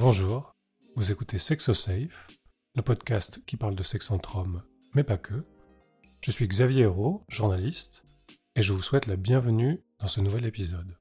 Bonjour, 0.00 0.54
vous 0.94 1.10
écoutez 1.10 1.38
Sexosafe, 1.38 2.28
le 2.76 2.82
podcast 2.82 3.40
qui 3.46 3.56
parle 3.56 3.74
de 3.74 3.82
sexe 3.82 4.12
entre 4.12 4.36
hommes, 4.36 4.62
mais 4.94 5.02
pas 5.02 5.16
que. 5.16 5.44
Je 6.22 6.30
suis 6.30 6.46
Xavier 6.46 6.82
Hérault, 6.82 7.24
journaliste, 7.28 8.04
et 8.54 8.62
je 8.62 8.72
vous 8.72 8.80
souhaite 8.80 9.08
la 9.08 9.16
bienvenue 9.16 9.82
dans 9.98 10.06
ce 10.06 10.20
nouvel 10.20 10.46
épisode. 10.46 10.96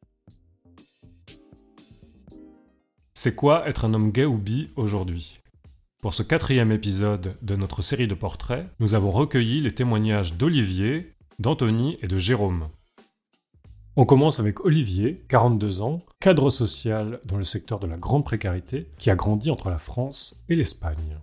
C'est 3.14 3.36
quoi 3.36 3.70
être 3.70 3.86
un 3.86 3.94
homme 3.94 4.12
gay 4.12 4.26
ou 4.26 4.40
bi 4.40 4.72
aujourd'hui? 4.78 5.42
Pour 6.02 6.16
ce 6.16 6.24
quatrième 6.24 6.72
épisode 6.72 7.38
de 7.44 7.56
notre 7.56 7.84
série 7.84 8.08
de 8.08 8.16
portraits, 8.16 8.68
nous 8.80 8.96
avons 8.96 9.12
recueilli 9.12 9.62
les 9.62 9.76
témoignages 9.76 10.34
d'Olivier, 10.34 11.14
d'Anthony 11.38 12.00
et 12.02 12.08
de 12.08 12.18
Jérôme. 12.18 12.72
On 14.00 14.06
commence 14.06 14.40
avec 14.40 14.64
Olivier, 14.64 15.26
42 15.28 15.82
ans, 15.82 16.04
cadre 16.20 16.52
social 16.52 17.20
dans 17.26 17.36
le 17.36 17.44
secteur 17.44 17.80
de 17.80 17.88
la 17.88 17.98
grande 17.98 18.24
précarité, 18.24 18.92
qui 19.00 19.10
a 19.10 19.16
grandi 19.16 19.50
entre 19.50 19.72
la 19.72 19.80
France 19.80 20.44
et 20.50 20.56
l'Espagne. 20.56 21.18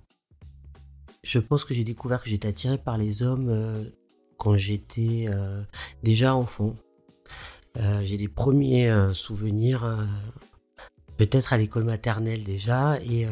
Je 1.22 1.38
pense 1.38 1.64
que 1.64 1.72
j'ai 1.72 1.84
découvert 1.84 2.20
que 2.20 2.28
j'étais 2.28 2.48
attiré 2.48 2.76
par 2.76 2.98
les 2.98 3.22
hommes 3.22 3.48
euh, 3.48 3.84
quand 4.38 4.56
j'étais 4.56 5.26
euh, 5.28 5.62
déjà 6.02 6.34
enfant. 6.34 6.74
Euh, 7.76 8.02
j'ai 8.02 8.16
des 8.16 8.26
premiers 8.26 8.92
souvenirs, 9.12 10.04
peut-être 11.16 11.52
à 11.52 11.58
l'école 11.58 11.84
maternelle 11.84 12.42
déjà, 12.42 12.98
et 13.02 13.28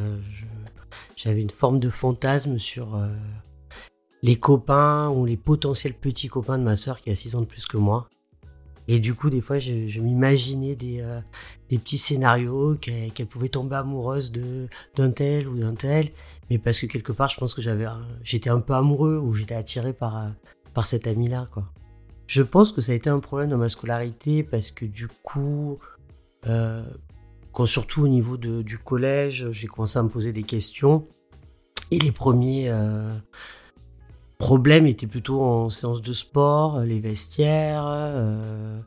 j'avais 1.17 1.43
une 1.43 1.51
forme 1.51 1.81
de 1.81 1.91
fantasme 1.91 2.61
sur 2.61 2.97
les 4.23 4.37
copains 4.37 5.09
ou 5.09 5.27
les 5.27 5.37
potentiels 5.37 5.95
petits 5.95 6.29
copains 6.29 6.59
de 6.59 6.63
ma 6.63 6.77
sœur 6.77 7.01
qui 7.01 7.11
a 7.11 7.17
6 7.17 7.35
ans 7.35 7.41
de 7.41 7.47
plus 7.47 7.67
que 7.67 7.77
moi. 7.77 8.09
Et 8.89 8.99
du 8.99 9.15
coup, 9.15 9.31
des 9.31 9.41
fois, 9.41 9.59
je, 9.59 10.01
m'imaginais 10.01 10.75
des, 10.75 11.01
euh, 11.01 11.21
des, 11.71 11.79
petits 11.79 11.99
scénarios 11.99 12.77
qu'elle 12.77 13.27
pouvait 13.27 13.49
tomber 13.49 13.77
amoureuse 13.77 14.33
d'un 14.97 15.11
tel 15.11 15.49
ou 15.49 15.57
d'un 15.57 15.75
tel, 15.75 16.11
mais 16.51 16.59
parce 16.59 16.81
que 16.81 16.87
quelque 16.87 17.13
part, 17.13 17.29
je 17.29 17.39
pense 17.39 17.55
que 17.55 17.63
j'avais, 17.63 17.87
j'étais 18.23 18.51
un 18.51 18.61
peu 18.61 18.75
amoureux 18.75 19.19
ou 19.19 19.35
j'étais 19.35 19.55
attiré 19.55 19.93
par, 19.93 20.17
euh, 20.17 20.29
par 20.75 20.87
cet 20.87 21.07
ami-là, 21.07 21.47
quoi. 21.53 21.71
Je 22.27 22.43
pense 22.43 22.73
que 22.73 22.81
ça 22.81 22.93
a 22.93 22.95
été 22.95 23.11
un 23.11 23.21
problème 23.21 23.51
dans 23.51 23.59
ma 23.59 23.69
scolarité 23.69 24.43
parce 24.43 24.71
que 24.71 24.87
du 24.87 25.09
coup, 25.09 25.79
euh, 26.47 26.83
quand 27.53 27.67
surtout 27.67 28.03
au 28.03 28.09
niveau 28.09 28.37
de, 28.37 28.63
du 28.63 28.79
collège, 28.79 29.51
j'ai 29.51 29.67
commencé 29.67 29.99
à 29.99 30.03
me 30.03 30.09
poser 30.09 30.33
des 30.33 30.45
questions 30.45 31.07
et 31.91 31.99
les 31.99 32.13
premiers 32.13 32.73
problème 34.43 34.89
était 34.89 35.07
plutôt 35.07 35.41
en 35.41 35.71
séance 35.71 36.03
de 36.03 36.13
sport, 36.13 36.81
les 36.81 36.99
vestiaires. 36.99 37.85
Euh, 37.87 38.81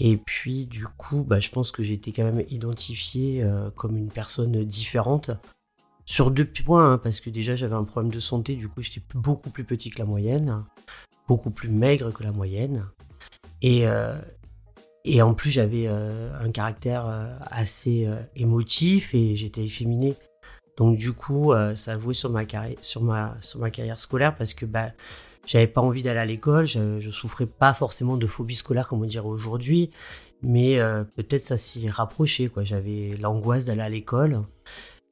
et 0.00 0.18
puis, 0.18 0.66
du 0.66 0.86
coup, 0.86 1.24
bah, 1.24 1.40
je 1.40 1.48
pense 1.48 1.72
que 1.72 1.82
j'ai 1.82 1.94
été 1.94 2.12
quand 2.12 2.24
même 2.24 2.44
identifié 2.50 3.42
euh, 3.42 3.70
comme 3.70 3.96
une 3.96 4.10
personne 4.10 4.64
différente. 4.64 5.30
Sur 6.04 6.30
deux 6.30 6.44
points, 6.44 6.92
hein, 6.92 6.98
parce 6.98 7.20
que 7.20 7.30
déjà 7.30 7.56
j'avais 7.56 7.74
un 7.74 7.84
problème 7.84 8.12
de 8.12 8.20
santé, 8.20 8.54
du 8.54 8.68
coup 8.68 8.82
j'étais 8.82 9.02
beaucoup 9.14 9.50
plus 9.50 9.64
petit 9.64 9.90
que 9.90 9.98
la 9.98 10.04
moyenne, 10.04 10.62
beaucoup 11.26 11.50
plus 11.50 11.70
maigre 11.70 12.12
que 12.12 12.22
la 12.22 12.30
moyenne. 12.30 12.86
Et, 13.62 13.88
euh, 13.88 14.20
et 15.04 15.22
en 15.22 15.32
plus 15.32 15.50
j'avais 15.50 15.88
un 15.88 16.50
caractère 16.52 17.06
assez 17.50 18.08
émotif 18.36 19.14
et 19.14 19.34
j'étais 19.36 19.64
efféminé. 19.64 20.14
Donc 20.76 20.98
du 20.98 21.12
coup, 21.12 21.52
euh, 21.52 21.74
ça 21.74 21.92
a 21.92 21.98
joué 21.98 22.14
sur 22.14 22.30
ma 22.30 22.44
carrière, 22.44 22.78
scolaire 23.98 24.36
parce 24.36 24.54
que 24.54 24.66
bah, 24.66 24.90
j'avais 25.46 25.66
pas 25.66 25.80
envie 25.80 26.02
d'aller 26.02 26.20
à 26.20 26.24
l'école, 26.24 26.66
je, 26.66 27.00
je, 27.00 27.10
souffrais 27.10 27.46
pas 27.46 27.72
forcément 27.72 28.16
de 28.16 28.26
phobie 28.26 28.56
scolaire 28.56 28.88
comme 28.88 29.02
on 29.02 29.06
dirait 29.06 29.26
aujourd'hui, 29.26 29.90
mais 30.42 30.78
euh, 30.78 31.04
peut-être 31.04 31.42
ça 31.42 31.56
s'y 31.56 31.88
rapprochait. 31.88 32.48
Quoi. 32.48 32.64
J'avais 32.64 33.14
l'angoisse 33.18 33.64
d'aller 33.64 33.80
à 33.80 33.88
l'école 33.88 34.42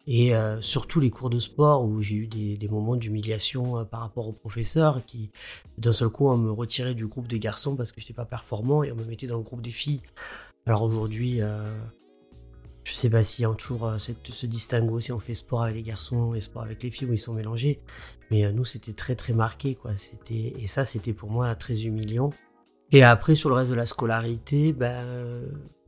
et 0.07 0.35
euh, 0.35 0.61
surtout 0.61 1.01
les 1.01 1.09
cours 1.09 1.31
de 1.31 1.39
sport 1.39 1.83
où 1.85 2.03
j'ai 2.03 2.17
eu 2.17 2.27
des, 2.27 2.69
moments 2.69 2.97
d'humiliation 2.97 3.87
par 3.87 4.01
rapport 4.01 4.29
aux 4.29 4.33
professeurs 4.33 5.03
qui, 5.07 5.31
d'un 5.79 5.93
seul 5.93 6.11
coup, 6.11 6.29
on 6.29 6.37
me 6.37 6.53
retirait 6.53 6.95
du 6.95 7.07
groupe 7.07 7.27
des 7.27 7.39
garçons 7.39 7.75
parce 7.75 7.91
que 7.91 8.03
j'étais 8.03 8.13
pas 8.13 8.27
performant 8.27 8.83
et 8.83 8.93
on 8.93 8.97
me 8.97 9.05
mettait 9.05 9.27
dans 9.27 9.39
le 9.39 9.45
groupe 9.45 9.63
des 9.63 9.71
filles. 9.71 10.03
Alors 10.67 10.83
aujourd'hui, 10.83 11.41
je 12.85 12.95
sais 12.95 13.09
pas 13.09 13.23
s'il 13.23 13.43
y 13.43 13.47
a 13.47 13.55
toujours 13.55 13.87
euh, 13.87 13.99
ce 13.99 14.47
distinguo, 14.47 15.01
si 15.01 15.11
on 15.11 15.19
fait 15.19 15.35
sport 15.35 15.63
avec 15.63 15.77
les 15.77 15.83
garçons 15.83 16.35
et 16.35 16.41
sport 16.41 16.63
avec 16.63 16.83
les 16.83 16.91
filles, 16.91 17.09
où 17.09 17.13
ils 17.15 17.19
sont 17.19 17.33
mélangés. 17.33 17.81
Mais 18.31 18.45
euh, 18.45 18.53
nous, 18.53 18.65
c'était 18.65 18.93
très 18.93 19.17
très 19.17 19.33
marqué, 19.33 19.75
quoi. 19.75 19.93
C'était 19.97 20.55
et 20.59 20.67
ça, 20.67 20.85
c'était 20.85 21.15
pour 21.15 21.31
moi 21.31 21.55
très 21.55 21.85
humiliant. 21.85 22.31
Et 22.93 23.03
après, 23.03 23.35
sur 23.35 23.49
le 23.49 23.57
reste 23.57 23.71
de 23.71 23.75
la 23.75 23.87
scolarité, 23.87 24.75
ben, 24.75 25.03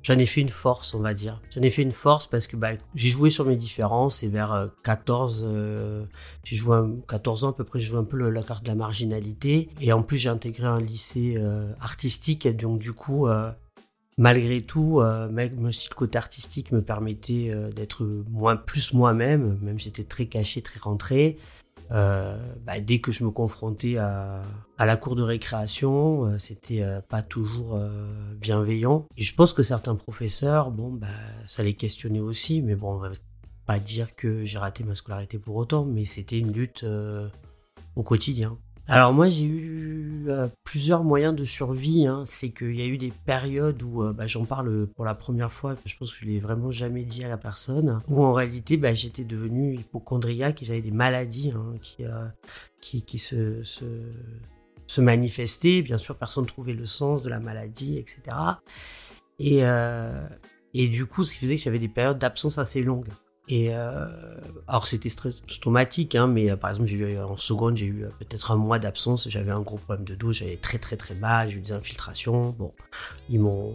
j'en 0.03 0.17
ai 0.19 0.25
fait 0.25 0.41
une 0.41 0.49
force, 0.49 0.95
on 0.95 1.01
va 1.01 1.13
dire. 1.13 1.43
J'en 1.55 1.61
ai 1.61 1.71
fait 1.71 1.83
une 1.83 1.93
force 1.93 2.27
parce 2.27 2.47
que 2.47 2.57
ben, 2.57 2.79
j'ai 2.95 3.11
joué 3.11 3.29
sur 3.29 3.45
mes 3.45 3.57
différences 3.57 4.23
et 4.23 4.29
vers 4.29 4.71
14, 4.83 5.47
euh, 5.47 6.07
j'ai 6.45 6.57
joué 6.57 6.79
14 7.07 7.45
ans 7.45 7.51
à 7.51 7.53
peu 7.53 7.65
près, 7.65 7.79
j'ai 7.79 7.89
joué 7.89 7.99
un 7.99 8.05
peu 8.05 8.31
la 8.31 8.43
carte 8.43 8.65
de 8.65 8.69
la 8.69 8.75
marginalité. 8.75 9.69
Et 9.81 9.93
en 9.93 10.03
plus, 10.03 10.17
j'ai 10.17 10.31
intégré 10.31 10.67
un 10.67 10.81
lycée 10.81 11.37
artistique, 11.79 12.47
et 12.47 12.55
donc 12.55 12.79
du 12.79 12.95
coup, 12.95 13.29
malgré 14.19 14.63
tout, 14.63 15.01
euh, 15.01 15.29
même 15.29 15.73
si 15.73 15.89
le 15.91 15.95
côté 15.95 16.17
artistique 16.19 16.73
me 16.73 16.83
permettait 16.83 17.51
euh, 17.51 17.71
d'être 17.71 18.05
moins 18.31 18.57
plus 18.57 18.95
moi-même, 18.95 19.59
même 19.63 19.79
si 19.79 19.87
j'étais 19.87 20.05
très 20.05 20.27
caché, 20.27 20.63
très 20.63 20.81
rentré, 20.81 21.39
euh, 21.93 22.37
bah, 22.65 22.81
dès 22.81 23.01
que 23.01 23.13
je 23.13 23.25
me 23.25 23.31
confrontais 23.31 23.99
à, 23.99 24.43
à 24.79 24.87
la 24.87 24.97
cour 24.97 25.17
de 25.17 25.23
récréation, 25.23 26.39
c'était 26.39 26.85
pas 27.09 27.23
toujours 27.23 27.79
bienveillant. 28.41 29.07
Et 29.17 29.23
je 29.23 29.35
pense 29.35 29.53
que 29.53 29.63
certains 29.63 29.95
professeurs, 29.95 30.71
bon, 30.71 30.91
bah, 30.91 31.07
ça 31.47 31.63
les 31.63 31.75
questionnait 31.75 32.21
aussi, 32.21 32.61
mais 32.63 32.75
bon, 32.75 32.95
on 32.95 32.99
va 32.99 33.11
pas 33.67 33.79
dire 33.79 34.17
que 34.17 34.45
j'ai 34.45 34.59
raté 34.59 34.83
ma 34.83 34.95
scolarité 34.97 35.39
pour 35.39 35.55
autant, 35.57 35.85
mais 35.85 36.05
c'était 36.05 36.39
une 36.39 36.53
lutte 36.53 36.85
au 37.95 38.03
quotidien. 38.03 38.59
Alors 38.89 39.13
moi 39.13 39.29
j'ai 39.29 39.45
eu 39.45 40.27
euh, 40.29 40.49
plusieurs 40.65 41.03
moyens 41.03 41.35
de 41.35 41.45
survie. 41.45 42.07
Hein. 42.07 42.23
C'est 42.27 42.51
qu'il 42.51 42.77
y 42.77 42.83
a 42.83 42.87
eu 42.87 42.99
des 42.99 43.13
périodes 43.25 43.83
où 43.83 44.03
euh, 44.03 44.13
bah, 44.13 44.27
j'en 44.27 44.45
parle 44.45 44.87
pour 44.87 45.05
la 45.05 45.15
première 45.15 45.51
fois. 45.51 45.77
Je 45.85 45.97
pense 45.97 46.13
que 46.13 46.21
je 46.21 46.27
l'ai 46.27 46.39
vraiment 46.39 46.71
jamais 46.71 47.03
dit 47.03 47.25
à 47.25 47.29
la 47.29 47.37
personne. 47.37 48.01
Où 48.09 48.23
en 48.25 48.33
réalité 48.33 48.77
bah, 48.77 48.95
j'étais 48.95 49.25
devenu 49.25 49.75
hypochondriaque 49.75 50.63
et 50.63 50.67
j'avais 50.67 50.83
des 50.83 50.93
maladies 50.93 51.53
hein, 51.57 51.75
qui, 51.81 52.05
euh, 53.35 53.63
se, 53.65 55.01
manifestaient. 55.01 55.83
Bien 55.83 55.99
sûr 55.99 56.17
personne 56.17 56.45
ne 56.45 56.49
trouvait 56.49 56.75
le 56.75 56.87
sens 56.87 57.23
de 57.23 57.29
la 57.29 57.41
maladie, 57.41 57.99
etc. 57.99 58.23
Et, 59.39 59.63
et 60.73 60.89
du 60.89 61.07
coup 61.07 61.25
ce 61.25 61.33
qui 61.33 61.41
faisait 61.41 61.57
que 61.57 61.63
j'avais 61.63 61.79
des 61.79 61.89
périodes 61.89 62.19
d'absence 62.19 62.57
assez 62.57 62.83
longues. 62.83 63.09
Et 63.49 63.69
euh, 63.71 64.07
alors 64.67 64.89
c'était 64.89 65.09
traumatique, 65.61 66.17
hein, 66.17 66.27
mais 66.27 66.51
euh, 66.51 66.57
par 66.57 66.71
exemple 66.71 66.91
eu 66.91 67.19
en 67.21 67.37
seconde 67.37 67.77
j'ai 67.77 67.87
eu 67.87 68.05
euh, 68.05 68.09
peut-être 68.19 68.51
un 68.51 68.57
mois 68.57 68.81
d'absence, 68.81 69.29
j'avais 69.31 69.53
un 69.53 69.61
gros 69.61 69.77
problème 69.77 70.05
de 70.05 70.17
dos, 70.17 70.33
j'avais 70.33 70.57
très 70.57 70.79
très 70.79 70.97
très 70.97 71.15
bas, 71.15 71.47
j'ai 71.47 71.59
eu 71.59 71.61
des 71.61 71.73
infiltrations. 71.73 72.51
Bon, 72.59 72.73
ils 73.31 73.39
m'ont 73.39 73.73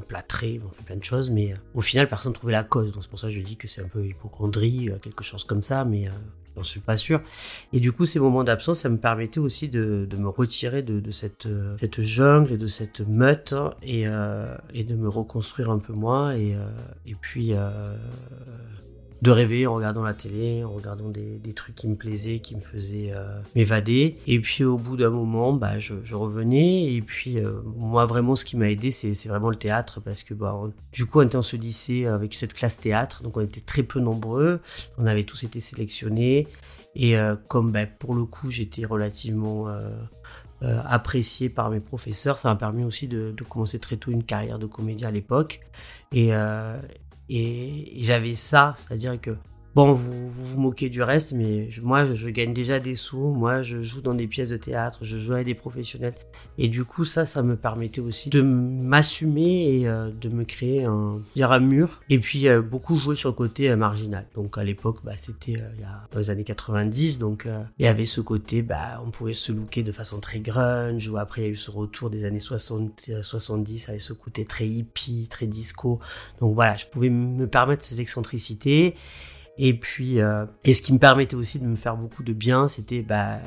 plâtré, 0.00 0.54
ils 0.54 0.60
m'ont 0.60 0.70
fait 0.70 0.82
plein 0.82 0.96
de 0.96 1.04
choses, 1.04 1.30
mais 1.30 1.54
au 1.74 1.80
final 1.80 2.08
personne 2.08 2.32
ne 2.32 2.34
trouvait 2.34 2.52
la 2.52 2.64
cause. 2.64 2.92
Donc 2.92 3.04
c'est 3.04 3.08
pour 3.08 3.20
ça 3.20 3.28
que 3.28 3.34
je 3.34 3.40
dis 3.40 3.56
que 3.56 3.68
c'est 3.68 3.82
un 3.82 3.88
peu 3.88 4.04
hypochondrie, 4.04 4.90
quelque 5.00 5.22
chose 5.22 5.44
comme 5.44 5.62
ça, 5.62 5.84
mais 5.84 6.08
j'en 6.56 6.64
suis 6.64 6.80
pas 6.80 6.96
sûr. 6.96 7.20
Et 7.72 7.78
du 7.78 7.92
coup 7.92 8.06
ces 8.06 8.18
moments 8.18 8.42
d'absence, 8.42 8.80
ça 8.80 8.88
me 8.88 8.98
permettait 8.98 9.38
aussi 9.38 9.68
de, 9.68 10.08
de 10.10 10.16
me 10.16 10.28
retirer 10.28 10.82
de, 10.82 11.10
cette 11.12 11.46
jungle 12.00 12.54
et 12.54 12.58
de 12.58 12.66
cette 12.66 12.98
meute 12.98 13.52
hein, 13.52 13.74
et, 13.84 14.06
de 14.06 14.94
me 14.96 15.08
reconstruire 15.08 15.70
un 15.70 15.78
peu 15.78 15.92
moi. 15.92 16.34
Et 16.34 16.56
puis 17.20 17.54
de 19.22 19.30
rêver 19.30 19.66
en 19.66 19.74
regardant 19.74 20.02
la 20.02 20.12
télé, 20.12 20.64
en 20.64 20.70
regardant 20.70 21.08
des, 21.08 21.40
trucs 21.54 21.74
qui 21.74 21.88
me 21.88 21.94
plaisaient, 21.94 22.40
qui 22.40 22.56
me 22.56 22.60
faisaient 22.60 23.12
euh, 23.14 23.40
m'évader. 23.54 24.18
Et 24.26 24.40
puis 24.40 24.64
au 24.64 24.76
bout 24.76 24.96
d'un 24.96 25.10
moment, 25.10 25.52
bah, 25.52 25.78
je, 25.78 26.14
revenais. 26.14 26.92
Et 26.92 27.00
puis 27.00 27.38
euh, 27.38 27.60
moi 27.76 28.06
vraiment, 28.06 28.36
ce 28.36 28.44
qui 28.44 28.56
m'a 28.56 28.70
aidé, 28.70 28.90
c'est 28.90 29.26
vraiment 29.26 29.50
le 29.50 29.56
théâtre 29.56 30.00
parce 30.00 30.24
que 30.24 30.34
bah, 30.34 30.54
du 30.92 31.06
coup, 31.06 31.20
on 31.20 31.22
était 31.22 31.36
en 31.36 31.42
ce 31.42 31.56
lycée 31.56 32.06
avec 32.06 32.34
cette 32.34 32.54
classe 32.54 32.80
théâtre, 32.80 33.22
donc 33.22 33.36
on 33.36 33.40
était 33.40 33.60
très 33.60 33.82
peu 33.82 34.00
nombreux. 34.00 34.60
On 34.98 35.06
avait 35.06 35.24
tous 35.24 35.44
été 35.44 35.60
sélectionnés. 35.60 36.48
Et 36.96 37.16
euh, 37.16 37.34
comme 37.48 37.72
bah, 37.72 37.86
pour 37.86 38.14
le 38.14 38.24
coup, 38.24 38.50
j'étais 38.50 38.84
relativement 38.84 39.68
apprécié 40.86 41.50
par 41.50 41.68
mes 41.68 41.80
professeurs, 41.80 42.38
ça 42.38 42.48
m'a 42.48 42.56
permis 42.56 42.84
aussi 42.84 43.06
de, 43.06 43.34
de, 43.36 43.44
commencer 43.44 43.78
très 43.78 43.98
tôt 43.98 44.10
une 44.10 44.24
carrière 44.24 44.58
de 44.58 44.64
comédien 44.64 45.08
à 45.08 45.10
l'époque. 45.10 45.60
Et, 46.14 46.30
et, 47.28 47.92
j'avais 48.04 48.34
ça, 48.34 48.74
c'est-à-dire 48.76 49.20
que 49.20 49.36
Bon, 49.74 49.90
vous, 49.92 50.28
vous 50.28 50.60
moquez 50.60 50.88
du 50.88 51.02
reste, 51.02 51.32
mais 51.32 51.68
moi, 51.82 52.14
je 52.14 52.28
gagne 52.28 52.54
déjà 52.54 52.78
des 52.78 52.94
sous. 52.94 53.18
Moi, 53.18 53.62
je 53.62 53.82
joue 53.82 54.02
dans 54.02 54.14
des 54.14 54.28
pièces 54.28 54.50
de 54.50 54.56
théâtre, 54.56 55.00
je 55.02 55.18
joue 55.18 55.32
avec 55.32 55.46
des 55.46 55.54
professionnels. 55.54 56.14
Et 56.58 56.68
du 56.68 56.84
coup, 56.84 57.04
ça, 57.04 57.26
ça 57.26 57.42
me 57.42 57.56
permettait 57.56 58.00
aussi 58.00 58.30
de 58.30 58.40
m'assumer 58.40 59.80
et 59.80 59.88
euh, 59.88 60.10
de 60.12 60.28
me 60.28 60.44
créer 60.44 60.84
un, 60.84 61.20
un 61.40 61.58
mur. 61.58 62.02
Et 62.08 62.20
puis, 62.20 62.46
euh, 62.46 62.62
beaucoup 62.62 62.96
jouer 62.96 63.16
sur 63.16 63.30
le 63.30 63.34
côté 63.34 63.68
euh, 63.68 63.74
marginal. 63.74 64.28
Donc, 64.36 64.58
à 64.58 64.62
l'époque, 64.62 64.98
bah, 65.02 65.14
c'était 65.16 65.56
dans 66.12 66.20
les 66.20 66.30
années 66.30 66.44
90. 66.44 67.18
Donc, 67.18 67.48
il 67.78 67.84
y 67.84 67.88
avait 67.88 68.06
ce 68.06 68.20
côté, 68.20 68.62
bah, 68.62 69.02
on 69.04 69.10
pouvait 69.10 69.34
se 69.34 69.50
looker 69.50 69.82
de 69.82 69.90
façon 69.90 70.20
très 70.20 70.38
grunge. 70.38 71.08
Ou 71.08 71.16
après, 71.16 71.40
il 71.40 71.44
y 71.46 71.48
a 71.48 71.50
eu 71.50 71.56
ce 71.56 71.72
retour 71.72 72.10
des 72.10 72.24
années 72.24 72.38
60, 72.38 73.10
70 73.22 73.88
avec 73.88 74.02
ce 74.02 74.12
côté 74.12 74.44
très 74.44 74.68
hippie, 74.68 75.26
très 75.28 75.48
disco. 75.48 75.98
Donc, 76.40 76.54
voilà, 76.54 76.76
je 76.76 76.86
pouvais 76.86 77.10
me 77.10 77.48
permettre 77.48 77.82
ces 77.82 78.00
excentricités. 78.00 78.94
Et 79.58 79.78
puis, 79.78 80.20
euh, 80.20 80.46
et 80.64 80.74
ce 80.74 80.82
qui 80.82 80.92
me 80.92 80.98
permettait 80.98 81.36
aussi 81.36 81.58
de 81.58 81.66
me 81.66 81.76
faire 81.76 81.96
beaucoup 81.96 82.22
de 82.22 82.32
bien, 82.32 82.66
c'était 82.68 83.02
bah, 83.02 83.38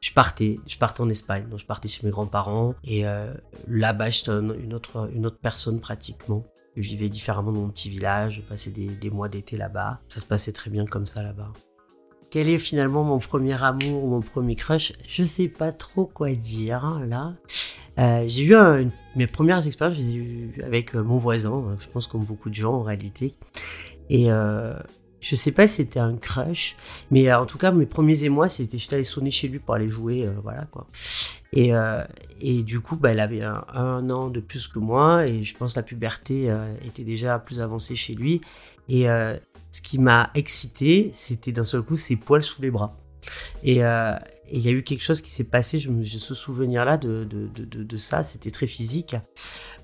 je 0.00 0.12
partais, 0.12 0.60
je 0.66 0.76
partais 0.76 1.00
en 1.00 1.08
Espagne, 1.08 1.46
donc 1.48 1.60
je 1.60 1.64
partais 1.66 1.88
chez 1.88 2.04
mes 2.04 2.10
grands-parents 2.10 2.74
et 2.84 3.06
euh, 3.06 3.32
là-bas 3.68 4.10
j'étais 4.10 4.32
une 4.32 4.74
autre, 4.74 5.08
une 5.14 5.24
autre 5.26 5.38
personne 5.40 5.80
pratiquement. 5.80 6.44
Je 6.76 6.82
vivais 6.82 7.08
différemment 7.08 7.52
dans 7.52 7.60
mon 7.60 7.70
petit 7.70 7.88
village, 7.88 8.36
je 8.36 8.40
passais 8.42 8.70
des, 8.70 9.10
mois 9.10 9.28
d'été 9.28 9.56
là-bas. 9.56 10.00
Ça 10.08 10.20
se 10.20 10.26
passait 10.26 10.52
très 10.52 10.70
bien 10.70 10.84
comme 10.86 11.06
ça 11.06 11.22
là-bas. 11.22 11.52
Quel 12.30 12.48
est 12.48 12.58
finalement 12.58 13.04
mon 13.04 13.20
premier 13.20 13.62
amour 13.62 14.04
ou 14.04 14.08
mon 14.08 14.20
premier 14.20 14.56
crush? 14.56 14.92
Je 15.06 15.22
sais 15.22 15.48
pas 15.48 15.70
trop 15.70 16.04
quoi 16.04 16.32
dire 16.32 16.84
hein, 16.84 17.06
là. 17.06 17.34
Euh, 18.00 18.24
j'ai 18.26 18.44
eu 18.44 18.56
mes 19.14 19.28
premières 19.28 19.64
expériences 19.64 20.00
avec 20.64 20.94
mon 20.94 21.16
voisin, 21.16 21.52
hein, 21.52 21.76
je 21.78 21.86
pense 21.86 22.08
comme 22.08 22.24
beaucoup 22.24 22.50
de 22.50 22.56
gens 22.56 22.74
en 22.74 22.82
réalité. 22.82 23.36
Et 24.10 24.30
je 25.24 25.36
sais 25.36 25.52
pas 25.52 25.66
si 25.66 25.76
c'était 25.76 26.00
un 26.00 26.16
crush, 26.16 26.76
mais 27.10 27.30
euh, 27.30 27.40
en 27.40 27.46
tout 27.46 27.56
cas, 27.56 27.72
mes 27.72 27.86
premiers 27.86 28.24
émois, 28.24 28.50
c'était 28.50 28.76
j'étais 28.76 28.96
allé 28.96 29.04
sonner 29.04 29.30
chez 29.30 29.48
lui 29.48 29.58
pour 29.58 29.74
aller 29.74 29.88
jouer, 29.88 30.26
euh, 30.26 30.32
voilà 30.42 30.66
quoi. 30.70 30.86
Et, 31.54 31.74
euh, 31.74 32.04
et 32.42 32.62
du 32.62 32.80
coup, 32.80 32.96
bah, 32.96 33.12
elle 33.12 33.20
avait 33.20 33.42
un, 33.42 34.10
an 34.10 34.28
de 34.28 34.40
plus 34.40 34.68
que 34.68 34.78
moi, 34.78 35.26
et 35.26 35.42
je 35.42 35.56
pense 35.56 35.72
que 35.72 35.78
la 35.78 35.82
puberté 35.82 36.54
était 36.84 37.04
déjà 37.04 37.38
plus 37.38 37.62
avancée 37.62 37.94
chez 37.94 38.14
lui. 38.14 38.40
Et 38.88 39.04
ce 39.04 39.80
qui 39.80 40.00
m'a 40.00 40.30
excité, 40.34 41.12
c'était 41.14 41.52
d'un 41.52 41.64
seul 41.64 41.82
coup 41.82 41.96
ses 41.96 42.16
poils 42.16 42.42
sous 42.42 42.60
les 42.60 42.72
bras. 42.72 42.98
Et 43.62 43.82
il 44.54 44.64
y 44.64 44.68
a 44.68 44.70
eu 44.70 44.84
quelque 44.84 45.02
chose 45.02 45.20
qui 45.20 45.32
s'est 45.32 45.44
passé, 45.44 45.80
j'ai 45.80 46.18
ce 46.18 46.34
souvenir-là 46.34 46.96
de, 46.96 47.96
ça, 47.96 48.22
c'était 48.22 48.52
très 48.52 48.68
physique. 48.68 49.16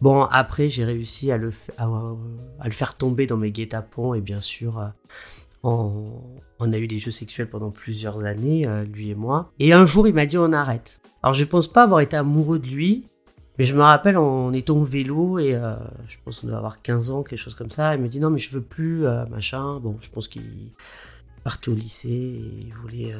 Bon, 0.00 0.22
après, 0.22 0.70
j'ai 0.70 0.84
réussi 0.84 1.32
à 1.32 1.36
le, 1.36 1.50
faire 2.70 2.94
tomber 2.94 3.26
dans 3.26 3.36
mes 3.36 3.50
guet-apens 3.50 4.14
et 4.14 4.20
bien 4.20 4.40
sûr, 4.40 4.78
euh, 4.78 4.88
on, 5.64 6.72
a 6.72 6.78
eu 6.78 6.86
des 6.86 6.98
jeux 6.98 7.10
sexuels 7.10 7.50
pendant 7.50 7.70
plusieurs 7.70 8.24
années, 8.24 8.66
euh, 8.66 8.84
lui 8.84 9.10
et 9.10 9.16
moi. 9.16 9.50
Et 9.58 9.72
un 9.72 9.86
jour, 9.86 10.06
il 10.06 10.14
m'a 10.14 10.26
dit 10.26 10.38
on 10.38 10.52
arrête. 10.52 11.00
Alors, 11.24 11.34
je 11.34 11.44
pense 11.44 11.66
pas 11.66 11.82
avoir 11.82 12.00
été 12.00 12.16
amoureux 12.16 12.60
de 12.60 12.68
lui, 12.68 13.08
mais 13.58 13.64
je 13.64 13.74
me 13.74 13.82
rappelle, 13.82 14.16
on 14.16 14.52
était 14.52 14.70
au 14.70 14.84
vélo 14.84 15.40
et 15.40 15.54
euh, 15.54 15.74
je 16.06 16.16
pense 16.24 16.40
qu'on 16.40 16.46
doit 16.46 16.58
avoir 16.58 16.80
15 16.80 17.10
ans, 17.10 17.22
quelque 17.24 17.40
chose 17.40 17.56
comme 17.56 17.72
ça. 17.72 17.96
Il 17.96 18.00
me 18.00 18.08
dit 18.08 18.20
non, 18.20 18.30
mais 18.30 18.38
je 18.38 18.50
veux 18.50 18.62
plus, 18.62 19.02
machin. 19.30 19.80
Bon, 19.80 19.96
je 20.00 20.08
pense 20.10 20.28
qu'il 20.28 20.70
partait 21.42 21.70
au 21.70 21.74
lycée 21.74 22.08
et 22.08 22.66
il 22.66 22.72
voulait 22.72 23.14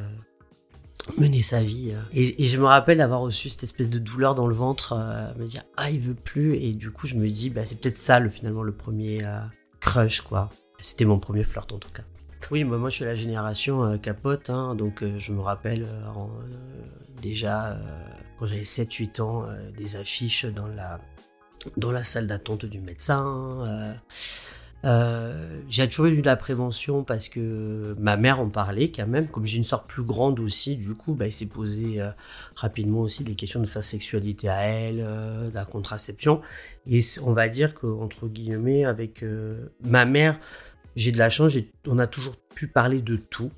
mener 1.17 1.41
sa 1.41 1.63
vie. 1.63 1.93
Euh. 1.93 2.01
Et, 2.13 2.47
je 2.47 2.59
me 2.59 2.65
rappelle 2.65 2.99
d'avoir 2.99 3.21
reçu 3.21 3.49
cette 3.49 3.63
espèce 3.63 3.89
de 3.89 3.99
douleur 3.99 4.35
dans 4.35 4.47
le 4.47 4.55
ventre, 4.55 4.95
euh, 4.97 5.33
me 5.39 5.47
dire 5.47 5.63
ah 5.77 5.91
il 5.91 6.01
veut 6.01 6.15
plus 6.15 6.57
et 6.57 6.73
du 6.73 6.91
coup 6.91 7.07
je 7.07 7.15
me 7.15 7.29
dis 7.29 7.51
bah 7.51 7.63
c'est 7.65 7.81
peut-être 7.81 7.99
ça 7.99 8.19
le 8.19 8.31
finalement 8.31 8.63
le 8.63 8.73
premier 8.73 9.25
euh, 9.25 9.41
crush 9.81 10.21
quoi. 10.21 10.51
C'était 10.79 11.05
mon 11.05 11.19
premier 11.19 11.45
flirt 11.45 11.73
en 11.73 11.79
tout 11.79 11.91
cas. 11.91 12.03
Oui, 12.51 12.65
moi, 12.65 12.79
moi 12.79 12.91
je 12.91 12.97
suis 12.97 13.05
la 13.05 13.15
génération 13.15 13.99
capote, 13.99 14.51
hein, 14.51 14.75
donc 14.75 15.05
je 15.19 15.33
me 15.33 15.41
rappelle 15.41 15.87
déjà 17.21 17.79
quand 18.39 18.47
j'avais 18.47 18.63
7-8 18.63 19.21
ans 19.21 19.47
des 19.77 19.95
affiches 19.97 20.47
dans 20.47 20.67
la, 20.67 21.01
dans 21.77 21.93
la 21.93 22.03
salle 22.03 22.27
d'attente 22.27 22.65
du 22.65 22.81
médecin. 22.81 23.95
Euh, 24.85 25.61
j'ai 25.69 25.87
toujours 25.89 26.07
eu 26.07 26.21
de 26.21 26.27
la 26.27 26.37
prévention 26.37 27.05
parce 27.05 27.29
que 27.29 27.95
ma 27.99 28.17
mère 28.17 28.41
en 28.41 28.49
parlait 28.49 28.91
quand 28.91 29.07
même. 29.07 29.29
Comme 29.29 29.45
j'ai 29.45 29.59
une 29.59 29.65
sorte 29.65 29.89
plus 29.89 30.03
grande 30.03 30.41
aussi, 30.41 30.77
du 30.77 30.95
coup, 30.95 31.15
bah, 31.15 31.27
il 31.27 31.33
s'est 31.33 31.47
posé 31.47 32.01
euh, 32.01 32.11
rapidement 32.55 33.01
aussi 33.01 33.25
des 33.25 33.35
questions 33.35 33.61
de 33.61 33.67
sa 33.67 33.83
sexualité 33.83 34.49
à 34.49 34.63
elle, 34.63 35.01
euh, 35.01 35.51
de 35.51 35.55
la 35.55 35.65
contraception. 35.65 36.41
Et 36.87 37.01
on 37.23 37.33
va 37.33 37.49
dire 37.49 37.75
qu'entre 37.75 38.27
guillemets, 38.29 38.85
avec 38.85 39.23
ma 39.83 40.07
mère, 40.07 40.41
j'ai 40.97 41.13
de 41.13 41.19
la 41.19 41.29
chance, 41.29 41.53
on 41.87 41.99
a 41.99 42.07
toujours 42.07 42.37
pu 42.55 42.69
parler 42.69 43.03
de 43.03 43.17
tout. 43.17 43.51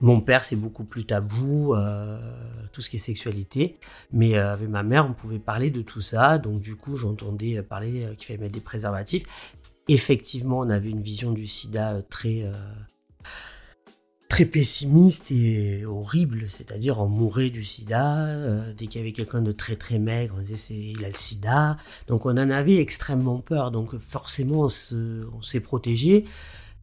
Mon 0.00 0.20
père, 0.20 0.42
c'est 0.42 0.56
beaucoup 0.56 0.84
plus 0.84 1.04
tabou, 1.04 1.74
tout 2.72 2.80
ce 2.80 2.88
qui 2.88 2.96
est 2.96 3.00
sexualité. 3.00 3.78
Mais 4.12 4.38
avec 4.38 4.68
ma 4.68 4.82
mère, 4.82 5.06
on 5.06 5.12
pouvait 5.12 5.38
parler 5.38 5.68
de 5.68 5.82
tout 5.82 6.00
ça. 6.00 6.38
Donc, 6.38 6.60
du 6.60 6.74
coup, 6.74 6.96
j'entendais 6.96 7.62
parler 7.62 8.08
qu'il 8.16 8.28
fallait 8.28 8.38
mettre 8.38 8.54
des 8.54 8.60
préservatifs 8.60 9.24
effectivement, 9.88 10.60
on 10.60 10.70
avait 10.70 10.90
une 10.90 11.02
vision 11.02 11.32
du 11.32 11.46
sida 11.46 11.94
euh, 11.94 12.02
très, 12.08 12.42
euh, 12.42 12.52
très 14.28 14.44
pessimiste 14.44 15.30
et 15.30 15.84
horrible, 15.84 16.46
c'est-à-dire 16.48 17.00
on 17.00 17.08
mourait 17.08 17.50
du 17.50 17.64
sida, 17.64 18.26
euh, 18.26 18.72
dès 18.74 18.86
qu'il 18.86 19.00
y 19.00 19.04
avait 19.04 19.12
quelqu'un 19.12 19.42
de 19.42 19.52
très 19.52 19.76
très 19.76 19.98
maigre, 19.98 20.34
on 20.38 20.42
disait 20.42 20.74
il 20.74 21.04
a 21.04 21.08
le 21.08 21.14
sida, 21.14 21.76
donc 22.08 22.26
on 22.26 22.32
en 22.32 22.50
avait 22.50 22.76
extrêmement 22.76 23.38
peur, 23.38 23.70
donc 23.70 23.96
forcément 23.98 24.68
on, 24.92 25.42
s'est 25.42 25.60
protégé. 25.60 26.24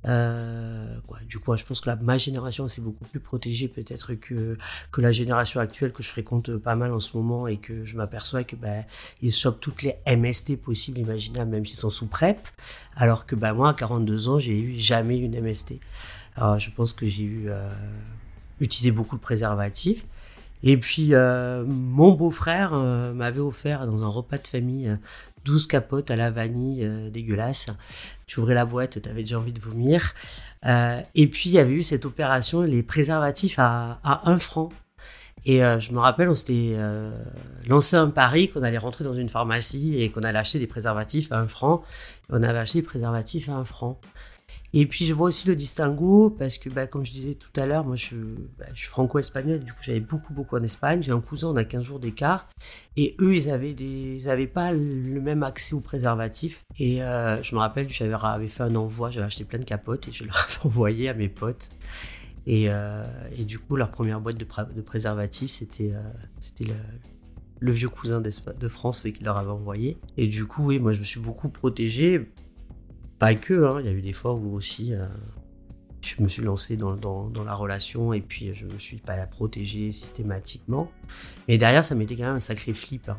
Euh, 0.06 0.98
Du 1.28 1.40
coup, 1.40 1.56
je 1.56 1.64
pense 1.64 1.82
que 1.82 1.90
ma 2.02 2.18
génération 2.18 2.68
s'est 2.68 2.82
beaucoup 2.82 3.06
plus 3.06 3.20
protégée 3.20 3.68
peut-être 3.68 4.14
que, 4.16 4.58
que 4.92 5.02
la 5.02 5.12
génération 5.12 5.60
actuelle 5.60 5.92
que 5.92 6.04
je 6.04 6.10
fréquente 6.10 6.56
pas 6.58 6.76
mal 6.76 6.92
en 6.92 7.00
ce 7.00 7.16
moment 7.16 7.48
et 7.48 7.58
que 7.58 7.86
je 7.86 7.96
m'aperçois 7.96 8.44
que 8.44 8.56
ben, 8.56 8.84
ils 9.22 9.34
chopent 9.34 9.62
toutes 9.62 9.82
les 9.82 9.96
MST 10.06 10.58
possibles, 10.58 11.00
imaginables, 11.00 11.50
même 11.50 11.66
s'ils 11.66 11.78
sont 11.78 11.90
sous 11.90 12.08
PrEP, 12.08 12.38
alors 12.96 13.26
que 13.26 13.36
ben, 13.36 13.54
moi, 13.54 13.70
à 13.70 13.74
42 13.74 14.28
ans, 14.28 14.40
j'ai 14.40 14.60
eu 14.60 14.78
jamais 14.78 15.18
une 15.18 15.40
MST. 15.40 15.80
Alors, 16.36 16.60
je 16.60 16.70
pense 16.72 16.94
que 16.94 17.08
j'ai 17.08 17.24
eu 17.24 17.46
euh, 17.48 17.72
utilisé 18.60 18.92
beaucoup 18.92 19.16
de 19.16 19.22
préservatifs. 19.22 20.06
Et 20.64 20.78
puis, 20.78 21.10
euh, 21.14 21.64
mon 21.66 22.12
beau-frère 22.12 22.72
euh, 22.74 23.14
m'avait 23.14 23.42
offert 23.42 23.86
dans 23.86 24.04
un 24.04 24.08
repas 24.08 24.38
de 24.38 24.48
famille 24.48 24.98
12 25.45 25.68
capotes 25.68 26.12
à 26.12 26.16
la 26.16 26.31
vanille 26.31 26.86
euh, 26.86 27.10
dégueulasse. 27.10 27.68
Tu 28.28 28.40
ouvrais 28.40 28.54
la 28.54 28.66
boîte, 28.66 29.01
tu 29.01 29.10
avais 29.10 29.22
déjà 29.22 29.40
envie 29.40 29.51
de 29.51 29.60
vomir. 29.60 30.13
Euh, 30.66 31.01
et 31.16 31.28
puis 31.28 31.50
il 31.50 31.54
y 31.54 31.60
avait 31.60 31.74
eu 31.74 31.84
cette 31.84 32.06
opération, 32.06 32.62
les 32.62 32.84
préservatifs 32.84 33.60
à, 33.60 34.00
à 34.04 34.30
1 34.30 34.40
franc. 34.40 34.69
Et 35.45 35.63
euh, 35.63 35.80
je 35.80 35.92
me 35.92 36.00
rappelle, 36.00 36.30
on 36.30 36.36
s'était 36.36 36.78
lancé 37.68 37.98
un 37.98 38.10
pari 38.10 38.50
qu'on 38.50 38.63
allait 38.63 38.78
rentrer 38.78 39.04
dans 39.04 39.13
une 39.13 39.30
pharmacie 39.30 40.01
et 40.01 40.10
qu'on 40.10 40.22
allait 40.22 40.40
acheter 40.40 40.60
des 40.60 40.68
préservatifs 40.68 41.31
à 41.31 41.40
1 41.40 41.48
franc. 41.48 41.84
on 42.30 42.42
avait 42.44 42.60
acheté 42.60 42.80
des 42.80 42.88
préservatifs 42.88 43.50
à 43.50 43.54
1 43.54 43.66
franc. 43.66 44.00
Et 44.76 44.88
puis 44.88 45.06
je 45.06 45.14
vois 45.14 45.28
aussi 45.28 45.48
le 45.48 45.56
distinguo 45.56 46.32
parce 46.32 46.58
que, 46.58 46.68
bah, 46.68 46.88
comme 46.88 47.06
je 47.06 47.12
disais 47.12 47.36
tout 47.36 47.52
à 47.60 47.68
l'heure, 47.68 47.86
moi 47.86 47.96
je, 47.96 48.16
bah, 48.58 48.66
je 48.74 48.80
suis 48.80 48.88
franco-espagnol, 48.88 49.60
du 49.60 49.72
coup 49.72 49.80
j'avais 49.84 50.00
beaucoup 50.00 50.34
beaucoup 50.34 50.58
en 50.58 50.64
Espagne. 50.64 51.04
J'ai 51.04 51.12
un 51.12 51.22
cousin, 51.22 51.50
on 51.50 51.56
a 51.56 51.64
15 51.64 51.84
jours 51.84 52.00
d'écart. 52.00 52.50
Et 52.98 53.16
eux, 53.20 53.36
ils 53.36 53.52
avaient, 53.52 53.74
des, 53.74 54.16
ils 54.16 54.30
avaient 54.30 54.48
pas 54.48 54.74
le 54.74 55.22
même 55.22 55.44
accès 55.44 55.76
aux 55.76 55.80
préservatifs. 55.80 56.64
Et 56.80 57.04
euh, 57.04 57.42
je 57.44 57.54
me 57.54 57.60
rappelle, 57.60 57.88
j'avais 57.90 58.48
fait 58.48 58.64
un 58.64 58.76
envoi, 58.76 59.12
j'avais 59.12 59.28
acheté 59.28 59.46
plein 59.46 59.60
de 59.60 59.64
capotes 59.64 60.08
et 60.08 60.12
je 60.12 60.24
leur 60.24 60.36
avais 60.36 60.60
envoyé 60.66 61.08
à 61.08 61.14
mes 61.14 61.30
potes. 61.30 61.70
Et, 62.48 62.66
euh, 62.70 63.06
et 63.38 63.46
du 63.46 63.60
coup, 63.60 63.75
leur 63.75 63.92
première 63.92 64.20
boîte 64.22 64.38
de, 64.38 64.82
préservatifs, 64.82 65.51
c'était 65.51 65.92
euh, 65.94 66.01
c'était 66.39 66.66
le, 66.66 66.75
le, 67.60 67.72
vieux 67.72 67.89
cousin 67.89 68.22
de 68.22 68.68
France 68.68 69.04
qui 69.04 69.24
leur 69.24 69.38
avait 69.38 69.51
envoyé. 69.51 69.98
Et 70.18 70.27
du 70.27 70.46
coup, 70.46 70.66
oui, 70.66 70.80
moi 70.80 70.94
je 70.94 71.00
me 71.00 71.06
suis 71.06 71.20
beaucoup 71.20 71.50
protégé 71.50 72.27
pas 73.20 73.36
que, 73.36 73.65
hein. 73.65 73.77
il 73.79 73.86
y 73.86 73.89
a 73.89 73.91
eu 73.91 74.01
des 74.01 74.13
fois 74.13 74.34
où 74.34 74.55
aussi 74.55 74.93
euh, 74.93 75.05
je 76.01 76.22
me 76.22 76.27
suis 76.27 76.43
lancé 76.43 76.77
dans, 76.77 77.32
la 77.46 77.53
relation 77.53 78.13
et 78.13 78.22
puis 78.22 78.53
je 78.53 78.65
me 78.65 78.77
suis 78.77 78.98
pas 78.98 79.25
protégé 79.27 79.91
systématiquement. 79.91 80.91
Mais 81.48 81.58
derrière, 81.58 81.86
ça 81.86 81.96
m'était 81.96 82.15
quand 82.15 82.24
même 82.24 82.36
un 82.36 82.41
sacré 82.41 82.74
flip. 82.74 83.10
Hein. 83.10 83.17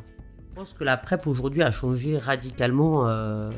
Je 0.51 0.61
pense 0.61 0.73
que 0.73 0.85
la 0.85 0.95
PrEP 0.95 1.27
aujourd'hui 1.27 1.63
a 1.63 1.71
changé 1.71 2.17
radicalement 2.17 3.09
euh, 3.09 3.49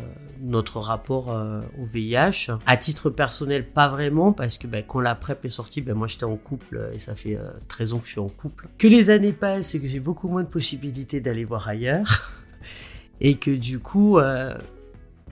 notre 0.41 0.79
rapport 0.79 1.31
euh, 1.31 1.61
au 1.79 1.85
VIH. 1.85 2.51
À 2.65 2.75
titre 2.75 3.11
personnel, 3.11 3.67
pas 3.69 3.87
vraiment, 3.87 4.33
parce 4.33 4.57
que 4.57 4.65
ben, 4.65 4.83
quand 4.87 4.99
la 4.99 5.13
PrEP 5.13 5.45
est 5.45 5.49
sortie, 5.49 5.81
ben, 5.81 5.93
moi 5.93 6.07
j'étais 6.07 6.23
en 6.23 6.37
couple 6.37 6.89
et 6.93 6.99
ça 6.99 7.13
fait 7.13 7.37
13 7.67 7.93
ans 7.93 7.99
que 7.99 8.07
je 8.07 8.11
suis 8.13 8.19
en 8.19 8.29
couple. 8.29 8.67
Que 8.79 8.87
les 8.87 9.11
années 9.11 9.33
passent 9.33 9.75
et 9.75 9.81
que 9.81 9.87
j'ai 9.87 9.99
beaucoup 9.99 10.27
moins 10.27 10.43
de 10.43 10.47
possibilités 10.47 11.19
d'aller 11.19 11.45
voir 11.45 11.67
ailleurs. 11.67 12.31
et 13.21 13.35
que 13.35 13.51
du 13.51 13.77
coup, 13.77 14.17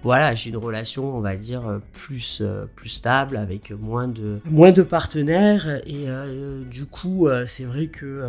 voilà, 0.06 0.36
j'ai 0.36 0.52
une 0.52 0.58
relation, 0.58 1.18
on 1.18 1.20
va 1.20 1.36
dire, 1.36 1.68
euh, 1.68 1.80
plus, 1.92 2.38
euh, 2.40 2.68
plus 2.76 2.90
stable, 2.90 3.38
avec 3.38 3.72
moins 3.72 4.08
de, 4.08 4.40
moins 4.46 4.72
de 4.72 4.84
partenaires. 4.84 5.82
Et 5.88 6.08
euh, 6.08 6.64
du 6.64 6.86
coup, 6.86 7.28
c'est 7.48 7.64
vrai 7.64 7.88
que 7.88 8.24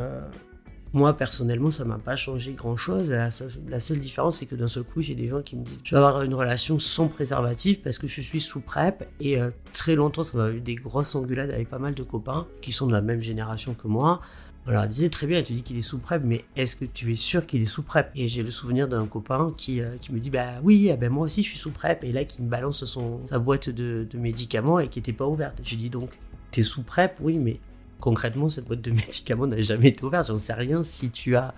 moi, 0.95 1.15
personnellement, 1.15 1.71
ça 1.71 1.85
m'a 1.85 1.99
pas 1.99 2.17
changé 2.17 2.55
grand-chose. 2.55 3.11
La, 3.11 3.31
seule 3.31 4.01
différence, 4.01 4.39
c'est 4.39 4.47
que 4.47 4.55
d'un 4.55 4.69
seul 4.69 4.85
coup, 4.85 5.03
j'ai 5.03 5.15
des 5.15 5.27
gens 5.27 5.43
qui 5.43 5.55
me 5.55 5.65
disent 5.65 5.83
je 5.85 5.95
vais 5.95 5.99
avoir 5.99 6.23
une 6.23 6.33
relation 6.33 6.79
sans 6.79 7.09
préservatif 7.09 7.83
parce 7.83 7.99
que 7.99 8.07
je 8.07 8.23
suis 8.23 8.41
sous 8.41 8.61
PrEP. 8.61 9.07
Et 9.21 9.37
très 9.75 9.97
longtemps, 9.97 10.23
ça 10.23 10.39
m'a 10.39 10.49
eu 10.49 10.61
des 10.61 10.77
grosses 10.77 11.15
engueulades 11.15 11.53
avec 11.53 11.69
pas 11.69 11.79
mal 11.79 11.95
de 11.95 12.03
copains 12.03 12.47
qui 12.63 12.73
sont 12.73 12.87
de 12.87 12.93
la 12.95 13.03
même 13.03 13.21
génération 13.21 13.75
que 13.75 13.87
moi. 13.87 14.23
On 14.69 14.73
leur 14.73 14.89
disait 14.89 15.11
très 15.11 15.29
bien, 15.29 15.45
tu 15.45 15.53
dis 15.53 15.63
qu'il 15.63 15.77
est 15.77 15.83
sous 15.83 15.99
PrEP, 15.99 16.23
mais 16.25 16.45
est-ce 16.57 16.75
que 16.75 16.85
tu 16.85 17.13
es 17.13 17.15
sûr 17.15 17.47
qu'il 17.47 17.63
est 17.63 17.67
sous 17.67 17.85
PrEP? 17.85 18.11
Et 18.17 18.27
j'ai 18.27 18.43
le 18.43 18.51
souvenir 18.51 18.89
d'un 18.89 19.07
copain 19.07 19.55
qui, 19.57 19.81
euh, 19.81 19.97
qui 20.01 20.13
me 20.13 20.19
dit 20.19 20.31
bah 20.31 20.55
oui, 20.65 20.91
ah 20.93 20.97
ben 20.97 21.09
moi 21.09 21.27
aussi 21.27 21.45
je 21.45 21.51
suis 21.51 21.59
sous 21.59 21.71
PrEP, 21.71 22.03
et 22.03 22.11
là 22.11 22.25
qui 22.25 22.43
me 22.43 22.49
balance 22.49 22.85
son, 22.85 23.25
sa 23.27 23.39
boîte 23.39 23.69
de, 23.71 24.09
de 24.11 24.19
médicaments 24.19 24.81
et 24.81 24.89
qui 24.89 24.99
n'était 24.99 25.13
pas 25.13 25.27
ouverte. 25.27 25.61
Je 25.63 25.77
dis 25.77 25.89
donc, 25.89 26.19
t'es 26.51 26.65
sous 26.65 26.83
PrEP? 26.83 27.19
Oui, 27.21 27.39
mais 27.39 27.61
concrètement, 28.01 28.49
cette 28.49 28.65
boîte 28.65 28.81
de 28.81 28.91
médicaments 29.07 29.47
n'a 29.47 29.61
jamais 29.61 29.91
été 29.91 30.05
ouverte. 30.05 30.27
J'en 30.27 30.39
sais 30.39 30.55
rien 30.55 30.83
si 30.83 31.13
tu 31.13 31.37
as 31.37 31.55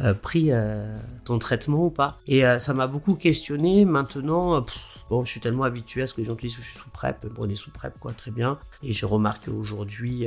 euh, 0.00 0.12
pris 0.12 0.48
euh, 0.50 0.98
ton 1.24 1.38
traitement 1.38 1.86
ou 1.86 1.90
pas. 1.90 2.18
Et 2.26 2.42
ça 2.58 2.74
m'a 2.74 2.88
beaucoup 2.88 3.14
questionné. 3.14 3.84
Maintenant, 3.84 4.66
bon, 5.10 5.24
je 5.24 5.30
suis 5.30 5.40
tellement 5.40 5.62
habitué 5.62 6.02
à 6.02 6.06
ce 6.08 6.14
que 6.14 6.22
les 6.22 6.26
gens 6.26 6.34
disent 6.34 6.56
que 6.56 6.62
je 6.62 6.66
suis 6.66 6.78
sous 6.78 6.90
PrEP. 6.90 7.24
Bon, 7.26 7.44
on 7.46 7.48
est 7.48 7.54
sous 7.54 7.70
PrEP, 7.70 8.00
quoi, 8.00 8.12
très 8.12 8.32
bien. 8.32 8.58
Et 8.82 8.92
j'ai 8.92 9.06
remarqué 9.06 9.52
aujourd'hui, 9.52 10.26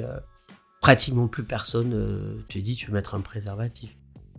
pratiquement 0.86 1.28
plus 1.28 1.44
personne 1.44 2.44
te 2.48 2.60
dit 2.60 2.76
tu 2.76 2.88
veux 2.88 2.94
mettre 2.94 3.16
un 3.16 3.22
préservatif. 3.22 3.96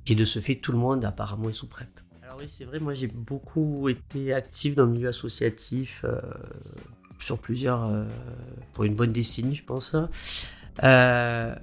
Et 0.07 0.15
de 0.15 0.25
ce 0.25 0.39
fait, 0.39 0.55
tout 0.55 0.71
le 0.71 0.79
monde 0.79 1.05
apparemment 1.05 1.49
est 1.49 1.55
sous 1.55 1.67
PrEP. 1.67 1.89
Alors 2.23 2.37
oui, 2.39 2.45
c'est 2.47 2.65
vrai, 2.65 2.79
moi 2.79 2.93
j'ai 2.93 3.09
beaucoup 3.09 3.89
été 3.89 4.33
actif 4.33 4.77
dans 4.77 4.87
le 4.87 4.93
milieu 4.93 5.09
associatif 5.09 6.05
sur 7.19 7.39
plusieurs, 7.39 7.91
pour 8.75 8.85
une 8.85 8.95
bonne 8.95 9.13
décennie, 9.13 9.57
je 9.57 9.65
pense. 9.65 9.95
Hein. 9.95 10.09
Euh, 10.85 11.55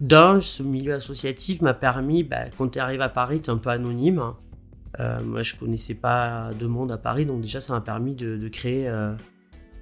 dans 0.00 0.40
ce 0.40 0.62
milieu 0.62 0.94
associatif 0.94 1.60
m'a 1.62 1.74
permis, 1.74 2.24
bah, 2.24 2.46
quand 2.58 2.68
tu 2.68 2.78
arrives 2.78 3.02
à 3.02 3.08
Paris, 3.08 3.40
tu 3.40 3.50
es 3.50 3.52
un 3.52 3.58
peu 3.58 3.70
anonyme. 3.70 4.22
Euh, 5.00 5.22
moi, 5.22 5.42
je 5.42 5.54
connaissais 5.54 5.94
pas 5.94 6.50
de 6.58 6.66
monde 6.66 6.92
à 6.92 6.98
Paris, 6.98 7.24
donc 7.24 7.40
déjà, 7.40 7.60
ça 7.60 7.72
m'a 7.72 7.80
permis 7.80 8.14
de, 8.14 8.48
créer 8.48 8.88
euh, 8.88 9.14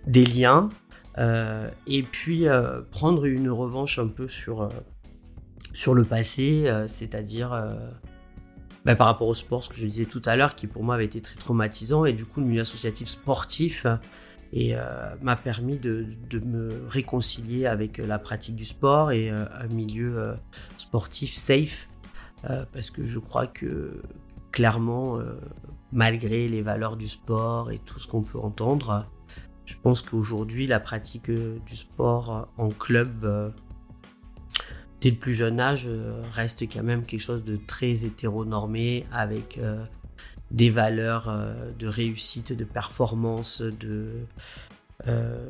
des 0.07 0.25
liens 0.25 0.69
et 1.19 2.03
puis 2.03 2.47
prendre 2.91 3.25
une 3.27 3.51
revanche 3.51 3.99
un 3.99 4.07
peu 4.07 4.29
sur, 4.29 4.69
sur 5.73 5.95
le 5.95 6.05
passé, 6.05 6.71
c'est-à-dire 6.87 7.51
bah, 8.85 8.97
par 8.97 9.07
rapport 9.07 9.29
au 9.29 9.35
sport, 9.35 9.63
ce 9.65 9.69
que 9.69 9.77
je 9.77 9.87
disais 9.87 10.07
tout 10.07 10.23
à 10.25 10.37
l'heure, 10.37 10.55
qui 10.55 10.67
pour 10.67 10.83
moi 10.83 10.95
avait 10.95 11.05
été 11.05 11.21
très 11.21 11.37
traumatisant, 11.37 12.05
et 12.05 12.13
du 12.13 12.25
coup, 12.25 12.41
le 12.41 12.47
milieu 12.47 12.63
associatif 12.63 13.09
sportif 13.09 13.87
euh, 14.57 15.15
m'a 15.23 15.37
permis 15.37 15.79
de, 15.79 16.07
me 16.45 16.87
réconcilier 16.89 17.67
avec 17.67 17.99
la 17.99 18.19
pratique 18.19 18.57
du 18.57 18.65
sport 18.65 19.13
et 19.13 19.31
euh, 19.31 19.45
un 19.53 19.69
milieu 19.69 20.19
euh, 20.19 20.35
sportif 20.77 21.35
safe 21.35 21.89
parce 22.73 22.91
que 22.91 23.05
je 23.05 23.19
crois 23.19 23.47
que 23.47 24.03
clairement 24.51 25.19
malgré 25.93 26.49
les 26.49 26.63
valeurs 26.63 26.97
du 26.97 27.07
sport 27.07 27.71
et 27.71 27.79
tout 27.81 27.99
ce 27.99 28.09
qu'on 28.09 28.23
peut 28.23 28.39
entendre 28.39 29.07
je 29.71 29.77
pense 29.83 30.03
qu'aujourd'hui 30.03 30.67
la 30.67 30.81
pratique 30.81 31.31
du 31.31 31.77
sport 31.77 32.49
en 32.59 32.69
club 32.69 33.55
dès 35.01 35.11
le 35.11 35.17
plus 35.17 35.35
jeune 35.35 35.61
âge 35.61 35.89
reste 36.33 36.63
quand 36.71 36.83
même 36.83 37.05
quelque 37.05 37.21
chose 37.21 37.45
de 37.45 37.57
très 37.57 38.05
hétéronormé 38.05 39.07
avec 39.13 39.59
des 40.51 40.71
valeurs 40.71 41.29
euh, 41.29 41.71
de 41.79 41.87
réussite, 41.87 42.53
de 42.53 42.65
performance, 42.65 43.63
de 43.63 44.27
euh, 45.07 45.49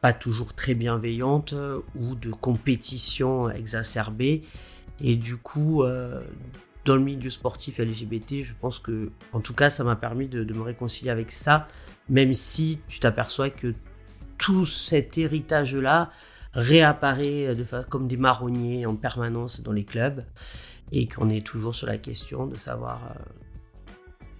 pas 0.00 0.12
toujours 0.12 0.54
très 0.54 0.74
bienveillantes 0.74 1.54
ou 1.94 2.14
de 2.14 2.30
compétition 2.30 3.50
exacerbée. 3.50 4.42
Et 5.00 5.16
du 5.16 5.36
coup, 5.36 5.82
euh, 5.82 6.20
dans 6.84 6.96
le 6.96 7.02
milieu 7.02 7.30
sportif 7.30 7.78
LGBT, 7.78 8.42
je 8.42 8.52
pense 8.60 8.78
que, 8.78 9.10
en 9.32 9.40
tout 9.40 9.54
cas, 9.54 9.70
ça 9.70 9.84
m'a 9.84 9.96
permis 9.96 10.28
de, 10.28 10.52
me 10.52 10.62
réconcilier 10.62 11.10
avec 11.10 11.32
ça, 11.32 11.68
même 12.08 12.34
si 12.34 12.80
tu 12.88 13.00
t'aperçois 13.00 13.50
que 13.50 13.74
tout 14.38 14.66
cet 14.66 15.18
héritage-là 15.18 16.10
réapparaît 16.52 17.54
de, 17.54 17.64
comme 17.88 18.08
des 18.08 18.16
marronniers 18.16 18.86
en 18.86 18.94
permanence 18.94 19.60
dans 19.60 19.72
les 19.72 19.84
clubs 19.84 20.24
et 20.92 21.08
qu'on 21.08 21.30
est 21.30 21.44
toujours 21.44 21.74
sur 21.74 21.86
la 21.86 21.98
question 21.98 22.46
de 22.46 22.54
savoir 22.54 23.00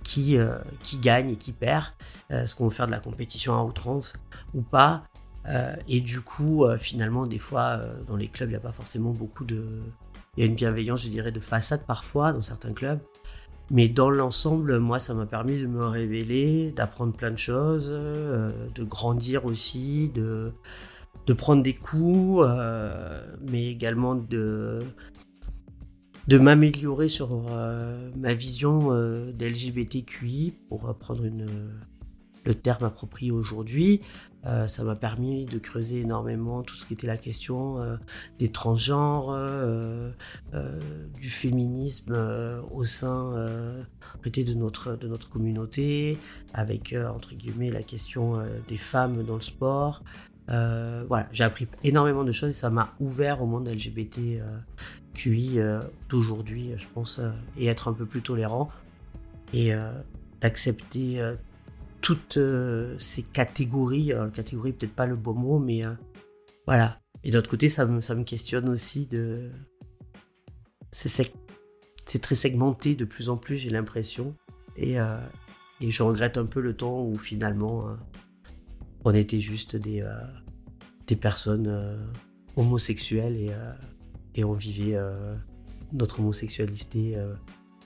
qui, 0.05 0.37
euh, 0.37 0.59
qui 0.83 0.99
gagne 0.99 1.31
et 1.31 1.37
qui 1.37 1.53
perd, 1.53 1.87
euh, 2.31 2.45
est-ce 2.45 2.55
qu'on 2.55 2.69
veut 2.69 2.75
faire 2.75 2.87
de 2.87 2.93
la 2.93 3.01
compétition 3.01 3.59
à 3.59 3.65
outrance 3.65 4.17
ou 4.53 4.63
pas. 4.63 5.05
Euh, 5.47 5.75
et 5.89 6.01
du 6.01 6.21
coup, 6.21 6.65
finalement, 6.79 7.27
des 7.27 7.41
fois, 7.41 7.81
dans 8.07 8.17
les 8.17 8.29
clubs, 8.29 8.49
il 8.51 8.53
n'y 8.53 8.57
a 8.57 8.61
pas 8.61 8.73
forcément 8.73 9.11
beaucoup 9.11 9.45
de... 9.45 9.83
Il 10.37 10.41
y 10.41 10.43
a 10.43 10.47
une 10.47 10.55
bienveillance, 10.55 11.05
je 11.05 11.09
dirais, 11.09 11.33
de 11.33 11.41
façade 11.41 11.85
parfois 11.87 12.33
dans 12.33 12.43
certains 12.43 12.73
clubs. 12.73 13.01
Mais 13.71 13.89
dans 13.89 14.11
l'ensemble, 14.11 14.79
moi, 14.79 14.99
ça 14.99 15.15
m'a 15.15 15.27
permis 15.27 15.59
de 15.59 15.67
me 15.67 15.85
révéler, 15.85 16.73
d'apprendre 16.73 17.15
plein 17.15 17.31
de 17.31 17.39
choses, 17.39 17.89
de 17.89 18.85
grandir 18.85 19.47
aussi, 19.47 20.11
de, 20.15 20.53
prendre 21.33 21.63
des 21.63 21.75
coups, 21.75 22.47
mais 23.41 23.67
également 23.67 24.15
de, 24.15 24.81
de 26.29 26.39
m'améliorer 26.39 27.09
sur 27.09 27.45
euh, 27.51 28.11
ma 28.17 28.35
vision 28.35 28.93
euh, 28.93 29.31
d'LGBTQI, 29.33 30.55
pour 30.69 30.83
reprendre 30.83 31.25
une, 31.25 31.47
le 32.45 32.55
terme 32.55 32.85
approprié 32.85 33.31
aujourd'hui. 33.31 34.01
Euh, 34.47 34.67
ça 34.67 34.85
m'a 34.85 34.95
permis 34.95 35.47
de 35.47 35.59
creuser 35.59 36.01
énormément 36.01 36.63
tout 36.63 36.75
ce 36.75 36.85
qui 36.85 36.93
était 36.93 37.07
la 37.07 37.17
question 37.17 37.79
des 38.39 38.51
transgenres, 38.51 39.37
du 41.21 41.31
féminisme 41.31 42.15
au 42.71 42.85
sein 42.85 43.33
de, 44.25 44.55
notre, 44.55 44.97
de 44.97 45.09
notre 45.09 45.31
communauté, 45.31 46.19
avec 46.53 46.95
entre 47.15 47.35
guillemets 47.35 47.71
la 47.71 47.83
question 47.83 48.43
des 48.69 48.79
femmes 48.79 49.25
dans 49.25 49.35
le 49.35 49.41
sport. 49.41 50.03
voilà, 50.49 51.29
j'ai 51.33 51.45
appris 51.45 51.67
énormément 51.83 52.25
de 52.25 52.33
choses 52.33 52.51
et 52.51 52.53
ça 52.55 52.71
m'a 52.71 52.95
ouvert 53.01 53.43
au 53.43 53.47
monde 53.47 53.69
LGBT 53.69 54.43
QI 55.15 55.59
euh, 55.59 55.81
d'aujourd'hui, 56.09 56.73
je 56.77 56.87
pense, 56.93 57.19
euh, 57.19 57.31
et 57.57 57.67
être 57.67 57.89
un 57.89 57.93
peu 57.93 58.05
plus 58.05 58.21
tolérant 58.21 58.71
et 59.53 59.73
euh, 59.73 59.93
d'accepter 60.41 61.23
toutes 62.05 62.39
ces 62.99 63.23
catégories. 63.23 64.13
Alors, 64.13 64.31
catégorie, 64.31 64.73
peut-être 64.73 64.95
pas 64.95 65.07
le 65.07 65.17
bon 65.17 65.35
mot, 65.35 65.59
mais 65.59 65.83
voilà. 66.67 67.01
Et 67.23 67.31
d'autre 67.31 67.49
côté, 67.49 67.71
ça 67.71 67.87
me, 67.87 68.03
ça 68.03 68.15
me 68.15 68.25
questionne 68.25 68.69
aussi 68.69 69.07
de. 69.07 69.51
C'est 70.93 72.21
très 72.21 72.35
segmenté 72.35 72.95
de 72.95 73.07
plus 73.07 73.31
en 73.31 73.39
plus, 73.39 73.57
j'ai 73.57 73.71
l'impression. 73.71 74.37
Et, 74.77 74.97
et, 75.81 75.91
je 75.91 76.03
regrette 76.03 76.37
un 76.37 76.45
peu 76.45 76.61
le 76.61 76.77
temps 76.77 77.03
où 77.03 77.17
finalement 77.17 77.97
on 79.05 79.15
était 79.15 79.41
juste 79.41 79.75
des, 79.75 80.07
des 81.07 81.17
personnes 81.17 82.07
homosexuelles 82.57 83.37
et, 83.37 83.51
et 84.35 84.45
on 84.45 84.55
vivait 84.55 84.97
euh, 84.97 85.35
notre 85.93 86.21
homosexualité 86.21 87.17
euh, 87.17 87.35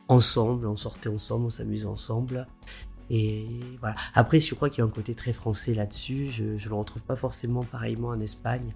ensemble, 0.08 0.66
on 0.66 0.76
sortait 0.76 1.08
ensemble, 1.08 1.46
on 1.46 1.50
s'amusait 1.50 1.86
ensemble. 1.86 2.46
Et 3.10 3.46
voilà. 3.80 3.96
Après, 4.14 4.40
je 4.40 4.54
crois 4.54 4.70
qu'il 4.70 4.78
y 4.78 4.82
a 4.82 4.84
un 4.84 4.90
côté 4.90 5.14
très 5.14 5.32
français 5.32 5.74
là-dessus. 5.74 6.28
Je 6.30 6.44
ne 6.44 6.68
le 6.68 6.74
retrouve 6.74 7.02
pas 7.02 7.16
forcément 7.16 7.62
pareillement 7.62 8.08
en 8.08 8.20
Espagne. 8.20 8.74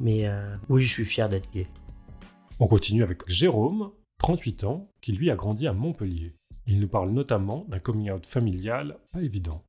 Mais 0.00 0.26
euh, 0.26 0.56
oui, 0.68 0.82
je 0.82 0.92
suis 0.92 1.04
fier 1.04 1.28
d'être 1.28 1.50
gay. 1.52 1.66
On 2.60 2.66
continue 2.66 3.02
avec 3.02 3.28
Jérôme, 3.28 3.90
38 4.18 4.64
ans, 4.64 4.90
qui 5.00 5.12
lui 5.12 5.30
a 5.30 5.36
grandi 5.36 5.66
à 5.66 5.72
Montpellier. 5.72 6.32
Il 6.66 6.80
nous 6.80 6.88
parle 6.88 7.10
notamment 7.10 7.64
d'un 7.68 7.78
coming 7.78 8.10
out 8.10 8.26
familial 8.26 8.98
pas 9.12 9.22
évident. 9.22 9.64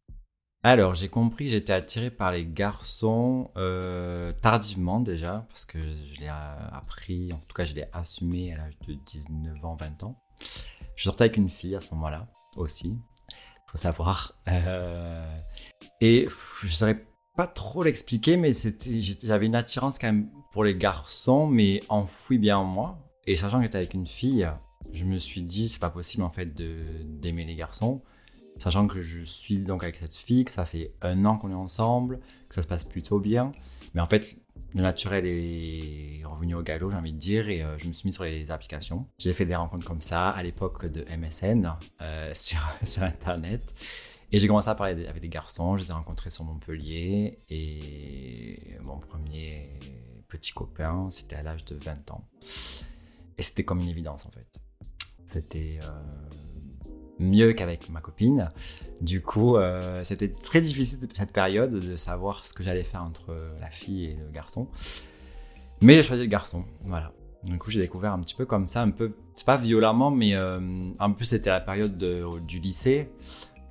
Alors, 0.61 0.93
j'ai 0.93 1.07
compris 1.07 1.45
que 1.45 1.51
j'étais 1.51 1.71
attiré 1.71 2.11
par 2.11 2.33
les 2.33 2.45
garçons 2.45 3.49
euh, 3.55 4.33
tardivement 4.41 4.99
déjà, 4.99 5.45
parce 5.47 5.63
que 5.63 5.79
je, 5.79 6.19
l'ai 6.19 6.27
appris, 6.27 7.31
en 7.31 7.37
tout 7.37 7.53
cas 7.55 7.63
je 7.63 7.73
l'ai 7.73 7.85
assumé 7.93 8.53
à 8.53 8.57
l'âge 8.57 8.77
de 8.85 8.93
19 8.93 9.63
ans, 9.63 9.77
20 9.79 10.03
ans. 10.03 10.21
Je 10.97 11.03
sortais 11.03 11.23
avec 11.25 11.37
une 11.37 11.49
fille 11.49 11.75
à 11.75 11.79
ce 11.79 11.93
moment-là 11.93 12.27
aussi, 12.57 12.99
faut 13.71 13.77
savoir. 13.77 14.33
Euh, 14.47 15.37
et 16.01 16.27
je 16.63 16.67
saurais 16.67 17.05
pas 17.35 17.47
trop 17.47 17.83
l'expliquer, 17.83 18.37
mais 18.37 18.53
c'était, 18.53 19.01
j'avais 19.01 19.45
une 19.45 19.55
attirance 19.55 19.99
quand 19.99 20.07
même 20.07 20.29
pour 20.51 20.63
les 20.63 20.75
garçons, 20.75 21.47
mais 21.47 21.79
enfouie 21.89 22.37
bien 22.37 22.57
en 22.57 22.65
moi. 22.65 22.99
Et 23.27 23.35
sachant 23.35 23.57
que 23.57 23.65
j'étais 23.65 23.77
avec 23.77 23.93
une 23.93 24.07
fille, 24.07 24.49
je 24.91 25.05
me 25.05 25.17
suis 25.17 25.43
dit, 25.43 25.69
c'est 25.69 25.79
pas 25.79 25.91
possible 25.91 26.23
en 26.23 26.31
fait 26.31 26.53
d'aimer 26.55 27.45
les 27.45 27.55
garçons 27.55 28.01
sachant 28.59 28.87
que 28.87 28.99
je 28.99 29.23
suis 29.23 29.59
donc 29.59 29.83
avec 29.83 29.97
cette 29.97 30.13
fille, 30.13 30.45
que 30.45 30.51
ça 30.51 30.65
fait 30.65 30.93
un 31.01 31.25
an 31.25 31.37
qu'on 31.37 31.51
est 31.51 31.55
ensemble, 31.55 32.19
que 32.49 32.55
ça 32.55 32.61
se 32.61 32.67
passe 32.67 32.83
plutôt 32.83 33.19
bien. 33.19 33.51
Mais 33.93 34.01
en 34.01 34.05
fait, 34.05 34.37
le 34.75 34.81
naturel 34.81 35.25
est 35.25 36.23
revenu 36.25 36.55
au 36.55 36.61
galop, 36.61 36.91
j'ai 36.91 36.97
envie 36.97 37.13
de 37.13 37.17
dire, 37.17 37.49
et 37.49 37.63
euh, 37.63 37.77
je 37.77 37.87
me 37.87 37.93
suis 37.93 38.07
mis 38.07 38.13
sur 38.13 38.23
les 38.23 38.51
applications. 38.51 39.07
J'ai 39.17 39.33
fait 39.33 39.45
des 39.45 39.55
rencontres 39.55 39.87
comme 39.87 40.01
ça 40.01 40.29
à 40.29 40.43
l'époque 40.43 40.85
de 40.85 41.05
MSN 41.15 41.73
euh, 42.01 42.31
sur, 42.33 43.03
Internet. 43.03 43.73
Et 44.31 44.37
j'ai 44.37 44.47
commencé 44.47 44.69
à 44.69 44.75
parler 44.75 45.07
avec 45.07 45.21
des 45.21 45.29
garçons, 45.29 45.75
je 45.77 45.83
les 45.83 45.89
ai 45.89 45.93
rencontrés 45.93 46.29
sur 46.29 46.43
Montpellier, 46.43 47.39
et 47.49 48.77
mon 48.83 48.99
premier 48.99 49.79
petit 50.27 50.51
copain, 50.51 51.09
c'était 51.09 51.35
à 51.35 51.41
l'âge 51.41 51.65
de 51.65 51.75
20 51.75 52.11
ans. 52.11 52.23
Et 53.37 53.41
c'était 53.41 53.63
comme 53.63 53.79
une 53.79 53.89
évidence 53.89 54.27
en 54.27 54.31
fait. 54.31 54.47
C'était 55.25 55.79
euh, 55.83 56.29
mieux 57.19 57.53
qu'avec 57.53 57.89
ma 57.89 58.01
copine. 58.01 58.49
Du 59.01 59.21
coup, 59.21 59.55
euh, 59.55 60.03
c'était 60.03 60.29
très 60.29 60.61
difficile 60.61 60.99
cette 61.13 61.31
période 61.31 61.71
de 61.71 61.95
savoir 61.95 62.45
ce 62.45 62.53
que 62.53 62.63
j'allais 62.63 62.83
faire 62.83 63.03
entre 63.03 63.35
la 63.61 63.69
fille 63.69 64.05
et 64.05 64.15
le 64.15 64.31
garçon. 64.31 64.67
Mais 65.81 65.95
j'ai 65.95 66.03
choisi 66.03 66.23
le 66.23 66.29
garçon, 66.29 66.65
voilà. 66.83 67.13
Du 67.43 67.57
coup, 67.57 67.71
j'ai 67.71 67.79
découvert 67.79 68.11
un 68.11 68.19
petit 68.19 68.35
peu 68.35 68.45
comme 68.45 68.67
ça, 68.67 68.81
un 68.81 68.89
peu, 68.89 69.13
c'est 69.35 69.45
pas 69.45 69.55
violemment, 69.55 70.11
mais 70.11 70.35
euh, 70.35 70.59
en 70.99 71.13
plus, 71.13 71.25
c'était 71.25 71.49
la 71.49 71.61
période 71.61 71.97
du 71.97 72.59
lycée. 72.59 73.09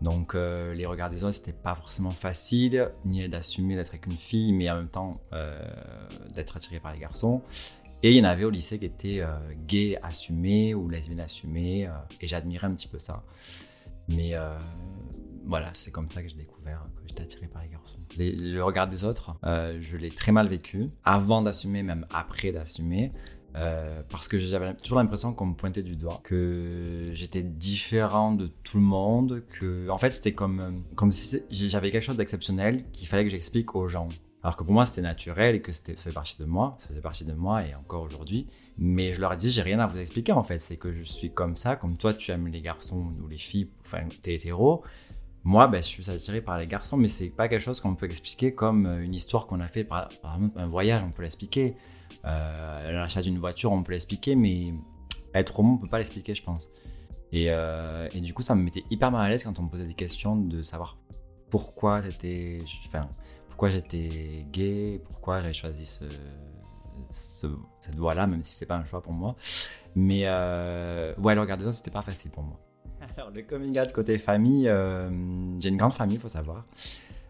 Donc, 0.00 0.34
euh, 0.34 0.72
les 0.74 0.86
regards 0.86 1.10
des 1.10 1.24
autres, 1.24 1.34
c'était 1.34 1.52
pas 1.52 1.74
forcément 1.74 2.10
facile, 2.10 2.90
ni 3.04 3.28
d'assumer 3.28 3.76
d'être 3.76 3.90
avec 3.90 4.06
une 4.06 4.12
fille, 4.12 4.52
mais 4.52 4.70
en 4.70 4.76
même 4.76 4.88
temps 4.88 5.20
d'être 6.34 6.56
attiré 6.56 6.80
par 6.80 6.94
les 6.94 6.98
garçons. 6.98 7.42
Et 8.02 8.10
il 8.10 8.16
y 8.16 8.20
en 8.20 8.24
avait 8.24 8.44
au 8.44 8.50
lycée 8.50 8.78
qui 8.78 8.86
étaient 8.86 9.22
gays 9.66 9.98
assumés 10.02 10.74
ou 10.74 10.88
lesbiennes 10.88 11.20
assumées, 11.20 11.88
et 12.20 12.26
j'admirais 12.28 12.66
un 12.66 12.74
petit 12.74 12.88
peu 12.88 12.98
ça. 12.98 13.24
Mais 14.08 14.34
voilà, 15.44 15.70
c'est 15.74 15.90
comme 15.90 16.08
ça 16.08 16.22
que 16.22 16.28
j'ai 16.28 16.36
découvert 16.36 16.86
que 16.96 17.02
j'étais 17.08 17.22
attiré 17.22 17.48
par 17.48 17.62
les 17.62 17.68
garçons. 17.70 17.98
le 18.16 18.60
regard 18.60 18.86
des 18.86 19.04
autres, 19.04 19.36
je 19.42 19.96
l'ai 19.96 20.10
très 20.10 20.30
mal 20.30 20.46
vécu, 20.46 20.90
avant 21.04 21.42
d'assumer, 21.42 21.82
même 21.82 22.06
après 22.10 22.52
d'assumer. 22.52 23.10
Euh, 23.56 24.02
parce 24.10 24.28
que 24.28 24.38
j'avais 24.38 24.74
toujours 24.74 24.98
l'impression 24.98 25.32
qu'on 25.32 25.46
me 25.46 25.54
pointait 25.54 25.82
du 25.82 25.96
doigt, 25.96 26.20
que 26.22 27.08
j'étais 27.12 27.42
différent 27.42 28.32
de 28.32 28.48
tout 28.62 28.76
le 28.76 28.84
monde, 28.84 29.42
que 29.48 29.88
en 29.88 29.98
fait 29.98 30.12
c'était 30.12 30.32
comme, 30.32 30.60
euh, 30.60 30.94
comme 30.94 31.12
si 31.12 31.40
j'avais 31.50 31.90
quelque 31.90 32.04
chose 32.04 32.16
d'exceptionnel 32.16 32.84
qu'il 32.92 33.08
fallait 33.08 33.24
que 33.24 33.30
j'explique 33.30 33.74
aux 33.74 33.88
gens. 33.88 34.08
Alors 34.48 34.56
que 34.56 34.64
pour 34.64 34.72
moi 34.72 34.86
c'était 34.86 35.02
naturel 35.02 35.56
et 35.56 35.60
que 35.60 35.72
c'était, 35.72 35.94
ça 35.94 36.04
fait 36.04 36.14
partie 36.14 36.38
de 36.38 36.46
moi, 36.46 36.78
ça 36.78 36.94
fait 36.94 37.02
partie 37.02 37.26
de 37.26 37.34
moi 37.34 37.66
et 37.66 37.74
encore 37.74 38.00
aujourd'hui. 38.00 38.46
Mais 38.78 39.12
je 39.12 39.20
leur 39.20 39.34
ai 39.34 39.36
dit 39.36 39.50
j'ai 39.50 39.60
rien 39.60 39.78
à 39.78 39.84
vous 39.84 39.98
expliquer 39.98 40.32
en 40.32 40.42
fait, 40.42 40.56
c'est 40.56 40.78
que 40.78 40.90
je 40.90 41.02
suis 41.02 41.30
comme 41.30 41.54
ça, 41.54 41.76
comme 41.76 41.98
toi 41.98 42.14
tu 42.14 42.30
aimes 42.30 42.48
les 42.48 42.62
garçons 42.62 43.10
ou 43.22 43.28
les 43.28 43.36
filles, 43.36 43.68
enfin 43.84 43.98
t'es 44.22 44.32
hétéro. 44.32 44.82
Moi, 45.44 45.66
ben, 45.68 45.82
je 45.82 45.88
suis 45.88 46.08
attiré 46.08 46.40
par 46.40 46.56
les 46.56 46.66
garçons, 46.66 46.96
mais 46.96 47.08
c'est 47.08 47.28
pas 47.28 47.46
quelque 47.48 47.60
chose 47.60 47.78
qu'on 47.80 47.94
peut 47.94 48.06
expliquer 48.06 48.54
comme 48.54 48.86
euh, 48.86 49.04
une 49.04 49.14
histoire 49.14 49.46
qu'on 49.46 49.60
a 49.60 49.68
fait 49.68 49.84
par, 49.84 50.08
exemple 50.08 50.58
un 50.58 50.66
voyage, 50.66 51.02
on 51.06 51.10
peut 51.10 51.24
l'expliquer. 51.24 51.76
Euh, 52.24 52.92
l'achat 52.92 53.20
d'une 53.20 53.38
voiture, 53.38 53.70
on 53.70 53.82
peut 53.82 53.92
l'expliquer, 53.92 54.34
mais 54.34 54.72
être 55.34 55.60
homo, 55.60 55.74
on 55.74 55.76
peut 55.76 55.88
pas 55.88 55.98
l'expliquer, 55.98 56.34
je 56.34 56.42
pense. 56.42 56.70
Et, 57.32 57.48
euh, 57.50 58.08
et, 58.14 58.22
du 58.22 58.32
coup, 58.32 58.40
ça 58.40 58.54
me 58.54 58.62
mettait 58.62 58.84
hyper 58.90 59.10
mal 59.10 59.26
à 59.26 59.28
l'aise 59.28 59.44
quand 59.44 59.58
on 59.58 59.64
me 59.64 59.68
posait 59.68 59.86
des 59.86 59.92
questions 59.92 60.36
de 60.36 60.62
savoir 60.62 60.96
pourquoi 61.50 62.00
j'étais, 62.00 62.60
enfin, 62.86 63.10
pourquoi 63.58 63.70
j'étais 63.70 64.46
gay, 64.52 65.02
pourquoi 65.04 65.40
j'avais 65.40 65.52
choisi 65.52 65.84
ce, 65.84 66.04
cette 67.10 67.96
voie-là, 67.96 68.28
même 68.28 68.40
si 68.40 68.52
c'était 68.52 68.66
pas 68.66 68.76
un 68.76 68.84
choix 68.84 69.02
pour 69.02 69.12
moi. 69.12 69.34
Mais 69.96 70.20
euh, 70.26 71.12
ouais, 71.16 71.34
le 71.34 71.40
regard 71.40 71.56
des 71.56 71.66
autres, 71.66 71.78
c'était 71.78 71.90
pas 71.90 72.02
facile 72.02 72.30
pour 72.30 72.44
moi. 72.44 72.60
Alors, 73.16 73.32
le 73.32 73.42
coming 73.42 73.76
out 73.80 73.92
côté 73.92 74.16
famille, 74.18 74.68
euh, 74.68 75.10
j'ai 75.58 75.70
une 75.70 75.76
grande 75.76 75.92
famille, 75.92 76.18
il 76.18 76.20
faut 76.20 76.28
savoir. 76.28 76.66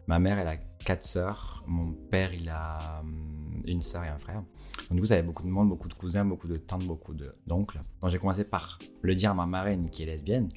Ma 0.06 0.18
mère, 0.18 0.38
elle 0.38 0.48
a 0.48 0.58
quatre 0.84 1.06
sœurs. 1.06 1.64
Mon 1.66 1.92
père, 1.92 2.34
il 2.34 2.50
a 2.50 3.00
hum, 3.00 3.62
une 3.64 3.80
sœur 3.80 4.04
et 4.04 4.08
un 4.08 4.18
frère. 4.18 4.42
Donc, 4.90 4.96
du 4.96 5.00
coup, 5.00 5.06
ça 5.06 5.14
avait 5.14 5.22
beaucoup 5.22 5.44
de 5.44 5.48
monde, 5.48 5.70
beaucoup 5.70 5.88
de 5.88 5.94
cousins, 5.94 6.26
beaucoup 6.26 6.46
de 6.46 6.58
tantes, 6.58 6.84
beaucoup 6.84 7.14
d'oncles. 7.46 7.80
Donc, 8.02 8.10
j'ai 8.10 8.18
commencé 8.18 8.44
par 8.44 8.78
le 9.00 9.14
dire 9.14 9.30
à 9.30 9.34
ma 9.34 9.46
marraine 9.46 9.88
qui 9.88 10.02
est 10.02 10.06
lesbienne. 10.06 10.50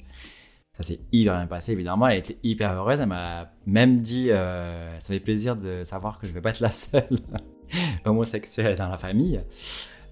Ça 0.76 0.82
s'est 0.82 1.00
hyper 1.12 1.36
bien 1.36 1.46
passé, 1.46 1.72
évidemment. 1.72 2.08
Elle 2.08 2.18
était 2.18 2.38
hyper 2.42 2.72
heureuse. 2.72 3.00
Elle 3.00 3.08
m'a 3.08 3.52
même 3.66 4.00
dit 4.00 4.30
euh, 4.30 4.98
ça 4.98 5.08
fait 5.08 5.20
plaisir 5.20 5.56
de 5.56 5.84
savoir 5.84 6.18
que 6.18 6.26
je 6.26 6.32
vais 6.32 6.40
pas 6.40 6.50
être 6.50 6.60
la 6.60 6.70
seule 6.70 7.18
homosexuelle 8.04 8.76
dans 8.76 8.88
la 8.88 8.98
famille. 8.98 9.40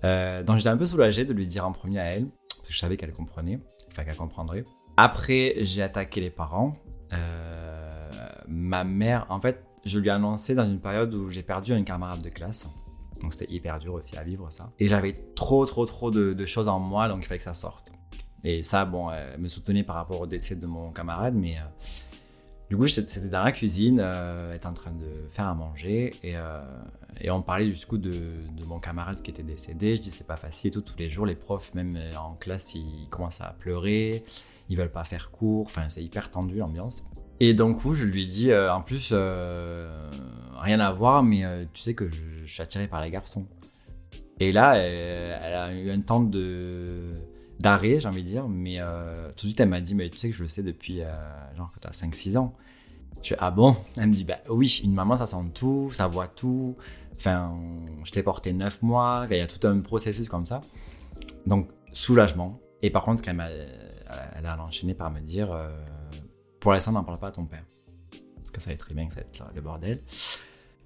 Euh, 0.04 0.42
donc, 0.42 0.58
j'étais 0.58 0.68
un 0.68 0.76
peu 0.76 0.86
soulagé 0.86 1.24
de 1.24 1.32
lui 1.32 1.46
dire 1.46 1.66
en 1.66 1.72
premier 1.72 2.00
à 2.00 2.04
elle, 2.12 2.28
parce 2.48 2.68
que 2.68 2.72
je 2.72 2.78
savais 2.78 2.96
qu'elle 2.96 3.12
comprenait, 3.12 3.58
enfin 3.90 4.04
qu'elle 4.04 4.16
comprendrait. 4.16 4.64
Après, 4.96 5.54
j'ai 5.60 5.82
attaqué 5.82 6.20
les 6.20 6.30
parents. 6.30 6.76
Euh, 7.12 8.10
ma 8.48 8.84
mère, 8.84 9.26
en 9.30 9.40
fait, 9.40 9.64
je 9.84 9.98
lui 9.98 10.08
ai 10.08 10.10
annoncé 10.10 10.54
dans 10.54 10.64
une 10.64 10.80
période 10.80 11.14
où 11.14 11.30
j'ai 11.30 11.42
perdu 11.42 11.74
une 11.74 11.84
camarade 11.84 12.20
de 12.20 12.28
classe. 12.28 12.68
Donc 13.20 13.32
c'était 13.32 13.52
hyper 13.52 13.78
dur 13.78 13.94
aussi 13.94 14.16
à 14.16 14.22
vivre 14.22 14.50
ça. 14.50 14.70
Et 14.78 14.88
j'avais 14.88 15.12
trop, 15.34 15.64
trop, 15.66 15.86
trop 15.86 16.10
de, 16.10 16.46
choses 16.46 16.68
en 16.68 16.78
moi, 16.78 17.08
donc 17.08 17.18
il 17.20 17.26
fallait 17.26 17.38
que 17.38 17.44
ça 17.44 17.54
sorte. 17.54 17.92
Et 18.44 18.62
ça, 18.62 18.84
bon, 18.84 19.10
elle 19.10 19.38
me 19.38 19.48
soutenait 19.48 19.82
par 19.82 19.96
rapport 19.96 20.20
au 20.20 20.26
décès 20.26 20.56
de 20.56 20.66
mon 20.66 20.90
camarade, 20.90 21.34
mais 21.34 21.58
euh, 21.58 21.62
du 22.68 22.76
coup, 22.76 22.86
c'était 22.86 23.20
dans 23.28 23.44
la 23.44 23.52
cuisine, 23.52 24.00
euh, 24.00 24.50
elle 24.50 24.56
était 24.56 24.66
en 24.66 24.72
train 24.72 24.92
de 24.92 25.28
faire 25.30 25.46
à 25.46 25.54
manger, 25.54 26.12
et, 26.22 26.36
euh, 26.36 26.60
et 27.20 27.30
on 27.30 27.42
parlait 27.42 27.66
du 27.66 27.86
coup 27.86 27.98
de, 27.98 28.12
mon 28.66 28.78
camarade 28.78 29.20
qui 29.22 29.30
était 29.30 29.42
décédé. 29.42 29.96
Je 29.96 30.00
dis, 30.00 30.10
c'est 30.10 30.26
pas 30.26 30.36
facile 30.36 30.70
tout, 30.70 30.80
tous 30.80 30.98
les 30.98 31.10
jours, 31.10 31.26
les 31.26 31.34
profs, 31.34 31.74
même 31.74 31.98
en 32.18 32.34
classe, 32.34 32.74
ils 32.74 33.08
commencent 33.10 33.40
à 33.40 33.54
pleurer, 33.58 34.24
ils 34.68 34.76
veulent 34.76 34.90
pas 34.90 35.04
faire 35.04 35.30
cours, 35.30 35.66
enfin, 35.66 35.88
c'est 35.88 36.02
hyper 36.02 36.30
tendu 36.30 36.56
l'ambiance. 36.56 37.04
Et 37.42 37.54
donc, 37.54 37.80
je 37.80 38.04
lui 38.04 38.50
euh, 38.50 38.70
en 38.70 38.82
plus, 38.82 39.10
euh, 39.12 39.88
rien 40.58 40.78
à 40.78 40.92
voir, 40.92 41.22
mais 41.22 41.42
euh, 41.44 41.64
tu 41.72 41.80
sais 41.80 41.94
que 41.94 42.06
je, 42.10 42.44
suis 42.44 42.62
attiré 42.62 42.86
par 42.86 43.00
les 43.02 43.10
garçons. 43.10 43.46
Et 44.40 44.52
là, 44.52 44.76
elle, 44.76 45.54
a 45.54 45.72
eu 45.72 45.90
un 45.90 46.00
temps 46.00 46.20
de 46.20 47.12
d'arrêt, 47.60 48.00
j'ai 48.00 48.08
envie 48.08 48.22
de 48.22 48.28
dire, 48.28 48.48
mais 48.48 48.78
tout 49.36 49.46
de 49.46 49.48
suite, 49.50 49.60
elle 49.60 49.68
m'a 49.68 49.80
dit, 49.80 49.94
mais 49.94 50.08
tu 50.10 50.18
sais 50.18 50.30
que 50.30 50.36
je 50.36 50.42
le 50.42 50.48
sais 50.48 50.62
depuis, 50.62 51.00
genre, 51.56 51.72
que 51.72 51.80
tu 51.80 51.86
as 51.86 51.92
5-6 51.92 52.36
ans. 52.36 52.54
Je 53.20 53.26
suis, 53.26 53.34
ah 53.38 53.50
bon? 53.50 53.76
Elle 53.96 54.06
me 54.06 54.12
dit, 54.12 54.24
bah 54.24 54.38
oui, 54.48 54.80
une 54.82 54.94
maman, 54.94 55.16
ça 55.16 55.26
sent 55.26 55.36
tout, 55.54 55.90
ça 55.92 56.06
voit 56.06 56.28
tout. 56.28 56.76
Enfin, 57.16 57.54
je 58.04 58.10
t'ai 58.12 58.22
porté 58.22 58.52
9 58.52 58.82
mois, 58.82 59.26
il 59.30 59.36
y 59.36 59.40
a 59.40 59.46
tout 59.46 59.66
un 59.66 59.80
processus 59.80 60.28
comme 60.28 60.46
ça. 60.46 60.60
Donc, 61.46 61.68
soulagement. 61.92 62.60
Et 62.82 62.90
par 62.90 63.04
contre, 63.04 63.28
elle, 63.28 63.68
elle 64.36 64.46
a 64.46 64.62
enchaîné 64.62 64.94
par 64.94 65.10
me 65.10 65.20
dire, 65.20 65.54
pour 66.60 66.72
l'instant, 66.72 66.92
n'en 66.92 67.04
parle 67.04 67.18
pas 67.18 67.28
à 67.28 67.32
ton 67.32 67.44
père. 67.44 67.64
Parce 68.36 68.50
que 68.50 68.60
ça 68.60 68.70
va 68.70 68.74
être 68.74 68.80
très 68.86 68.94
bien 68.94 69.06
que 69.06 69.14
ça 69.14 69.20
va 69.20 69.26
être 69.26 69.54
le 69.54 69.60
bordel. 69.60 70.00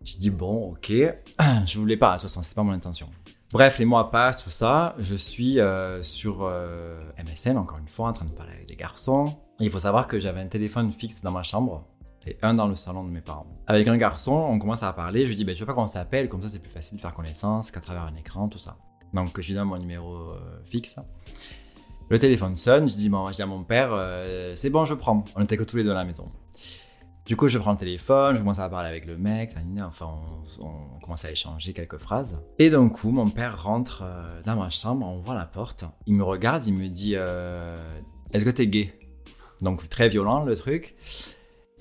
Je 0.05 0.17
dis 0.17 0.31
bon, 0.31 0.73
ok. 0.73 0.91
Je 1.67 1.79
voulais 1.79 1.97
pas, 1.97 2.17
de 2.17 2.21
toute 2.21 2.29
façon, 2.29 2.43
c'était 2.43 2.57
pas 2.57 2.63
mon 2.63 2.73
intention. 2.73 3.09
Bref, 3.52 3.78
les 3.78 3.85
mois 3.85 4.11
passent, 4.11 4.42
tout 4.42 4.50
ça. 4.50 4.94
Je 4.98 5.14
suis 5.14 5.61
euh, 5.61 6.02
sur 6.02 6.38
euh, 6.42 7.00
MSN, 7.18 7.57
encore 7.57 7.78
une 7.78 7.88
fois, 7.88 8.09
en 8.09 8.12
train 8.12 8.24
de 8.24 8.33
parler 8.33 8.52
avec 8.52 8.68
des 8.68 8.76
garçons. 8.76 9.26
il 9.61 9.70
faut 9.70 9.78
savoir 9.78 10.09
que 10.09 10.18
j'avais 10.18 10.40
un 10.40 10.48
téléphone 10.48 10.90
fixe 10.90 11.22
dans 11.22 11.30
ma 11.30 11.42
chambre 11.42 11.87
et 12.26 12.37
un 12.42 12.54
dans 12.54 12.66
le 12.66 12.74
salon 12.74 13.04
de 13.04 13.11
mes 13.11 13.20
parents. 13.20 13.46
Avec 13.66 13.87
un 13.87 13.96
garçon, 13.96 14.33
on 14.33 14.59
commence 14.59 14.83
à 14.83 14.92
parler. 14.92 15.24
Je 15.24 15.30
lui 15.30 15.37
dis, 15.37 15.44
ben, 15.44 15.54
tu 15.54 15.61
veux 15.61 15.66
pas 15.66 15.74
qu'on 15.74 15.87
s'appelle 15.87 16.28
Comme 16.28 16.42
ça, 16.42 16.48
c'est 16.48 16.59
plus 16.59 16.70
facile 16.70 16.96
de 16.96 17.02
faire 17.02 17.14
connaissance 17.14 17.70
qu'à 17.70 17.80
travers 17.80 18.02
un 18.02 18.16
écran, 18.16 18.48
tout 18.48 18.59
ça. 18.59 18.76
Donc, 19.12 19.40
je 19.40 19.46
lui 19.46 19.54
donne 19.54 19.68
mon 19.68 19.78
numéro 19.78 20.16
euh, 20.16 20.62
fixe. 20.64 20.98
Le 22.11 22.18
téléphone 22.18 22.57
sonne, 22.57 22.88
je 22.88 22.96
dis, 22.96 23.09
bon, 23.09 23.26
je 23.28 23.35
dis 23.35 23.42
à 23.42 23.46
mon 23.46 23.62
père, 23.62 23.96
c'est 24.57 24.68
bon, 24.68 24.85
je 24.85 24.94
prends. 24.94 25.24
On 25.37 25.42
était 25.42 25.57
que 25.57 25.64
tous 25.64 25.76
les 25.76 25.85
deux 25.85 25.92
à 25.92 25.94
la 25.94 26.04
maison. 26.04 26.26
Du 27.27 27.37
coup, 27.37 27.49
je 27.49 27.59
prends 27.59 27.73
le 27.73 27.79
téléphone, 27.79 28.35
je 28.35 28.41
commence 28.41 28.59
à 28.59 28.69
parler 28.69 28.89
avec 28.91 29.07
le 29.07 29.17
mec, 29.17 29.55
enfin, 29.81 30.15
on, 30.61 31.01
commence 31.01 31.25
à 31.25 31.31
échanger 31.31 31.73
quelques 31.73 31.97
phrases. 31.97 32.39
Et 32.59 32.69
d'un 32.69 32.91
coup, 32.91 33.13
mon 33.13 33.29
père 33.29 33.63
rentre 33.63 34.03
euh, 34.05 34.43
dans 34.45 34.57
ma 34.57 34.69
chambre, 34.69 35.07
on 35.07 35.21
voit 35.21 35.35
la 35.35 35.47
porte, 35.47 35.87
il 36.07 36.15
me 36.15 36.23
regarde, 36.23 36.67
il 36.67 36.75
me 36.75 36.87
dit, 36.89 37.15
euh, 37.15 37.77
est-ce 38.35 38.45
que 38.45 38.51
t'es 38.51 38.67
gay? 38.67 38.93
Donc, 39.63 39.89
très 39.89 40.09
violent 40.09 40.45
le 40.45 40.55
truc. 40.55 40.97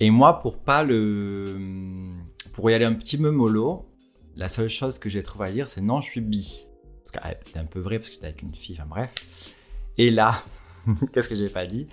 Et 0.00 0.10
moi, 0.10 0.40
pour 0.40 0.58
pas 0.58 0.82
le. 0.82 1.44
Pour 2.54 2.70
y 2.70 2.74
aller 2.74 2.86
un 2.86 2.94
petit 2.94 3.18
peu 3.18 3.30
mollo, 3.30 3.86
la 4.36 4.48
seule 4.48 4.70
chose 4.70 4.98
que 4.98 5.10
j'ai 5.10 5.22
trouvé 5.22 5.48
à 5.48 5.52
dire, 5.52 5.68
c'est 5.68 5.82
non, 5.82 6.00
je 6.00 6.10
suis 6.10 6.20
bi. 6.22 6.66
Parce 7.02 7.10
que 7.10 7.18
ah, 7.22 7.34
c'était 7.44 7.58
un 7.58 7.66
peu 7.66 7.80
vrai, 7.80 7.98
parce 7.98 8.08
que 8.08 8.14
j'étais 8.14 8.28
avec 8.28 8.40
une 8.40 8.54
fille, 8.54 8.76
enfin 8.78 8.88
bref. 8.88 9.12
Et 9.98 10.10
là, 10.10 10.42
qu'est-ce 11.12 11.28
que 11.28 11.34
j'ai 11.34 11.50
pas 11.50 11.66
dit? 11.66 11.86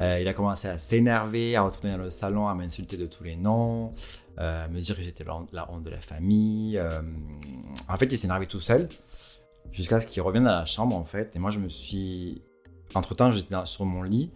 Euh, 0.00 0.20
Il 0.20 0.28
a 0.28 0.34
commencé 0.34 0.68
à 0.68 0.78
s'énerver, 0.78 1.56
à 1.56 1.62
retourner 1.62 1.92
dans 1.96 2.02
le 2.02 2.10
salon, 2.10 2.48
à 2.48 2.54
m'insulter 2.54 2.96
de 2.96 3.06
tous 3.06 3.24
les 3.24 3.36
noms, 3.36 3.92
euh, 4.38 4.64
à 4.64 4.68
me 4.68 4.80
dire 4.80 4.96
que 4.96 5.02
j'étais 5.02 5.24
la 5.24 5.70
honte 5.70 5.82
de 5.82 5.90
la 5.90 6.00
famille. 6.00 6.78
Euh. 6.78 7.02
En 7.88 7.96
fait, 7.96 8.06
il 8.06 8.16
s'est 8.16 8.26
énervé 8.26 8.46
tout 8.46 8.60
seul, 8.60 8.88
jusqu'à 9.72 10.00
ce 10.00 10.06
qu'il 10.06 10.22
revienne 10.22 10.46
à 10.46 10.60
la 10.60 10.66
chambre, 10.66 10.96
en 10.96 11.04
fait. 11.04 11.32
Et 11.34 11.38
moi, 11.38 11.50
je 11.50 11.58
me 11.58 11.68
suis... 11.68 12.42
Entre-temps, 12.94 13.30
j'étais 13.30 13.54
sur 13.64 13.84
mon 13.84 14.02
lit, 14.02 14.30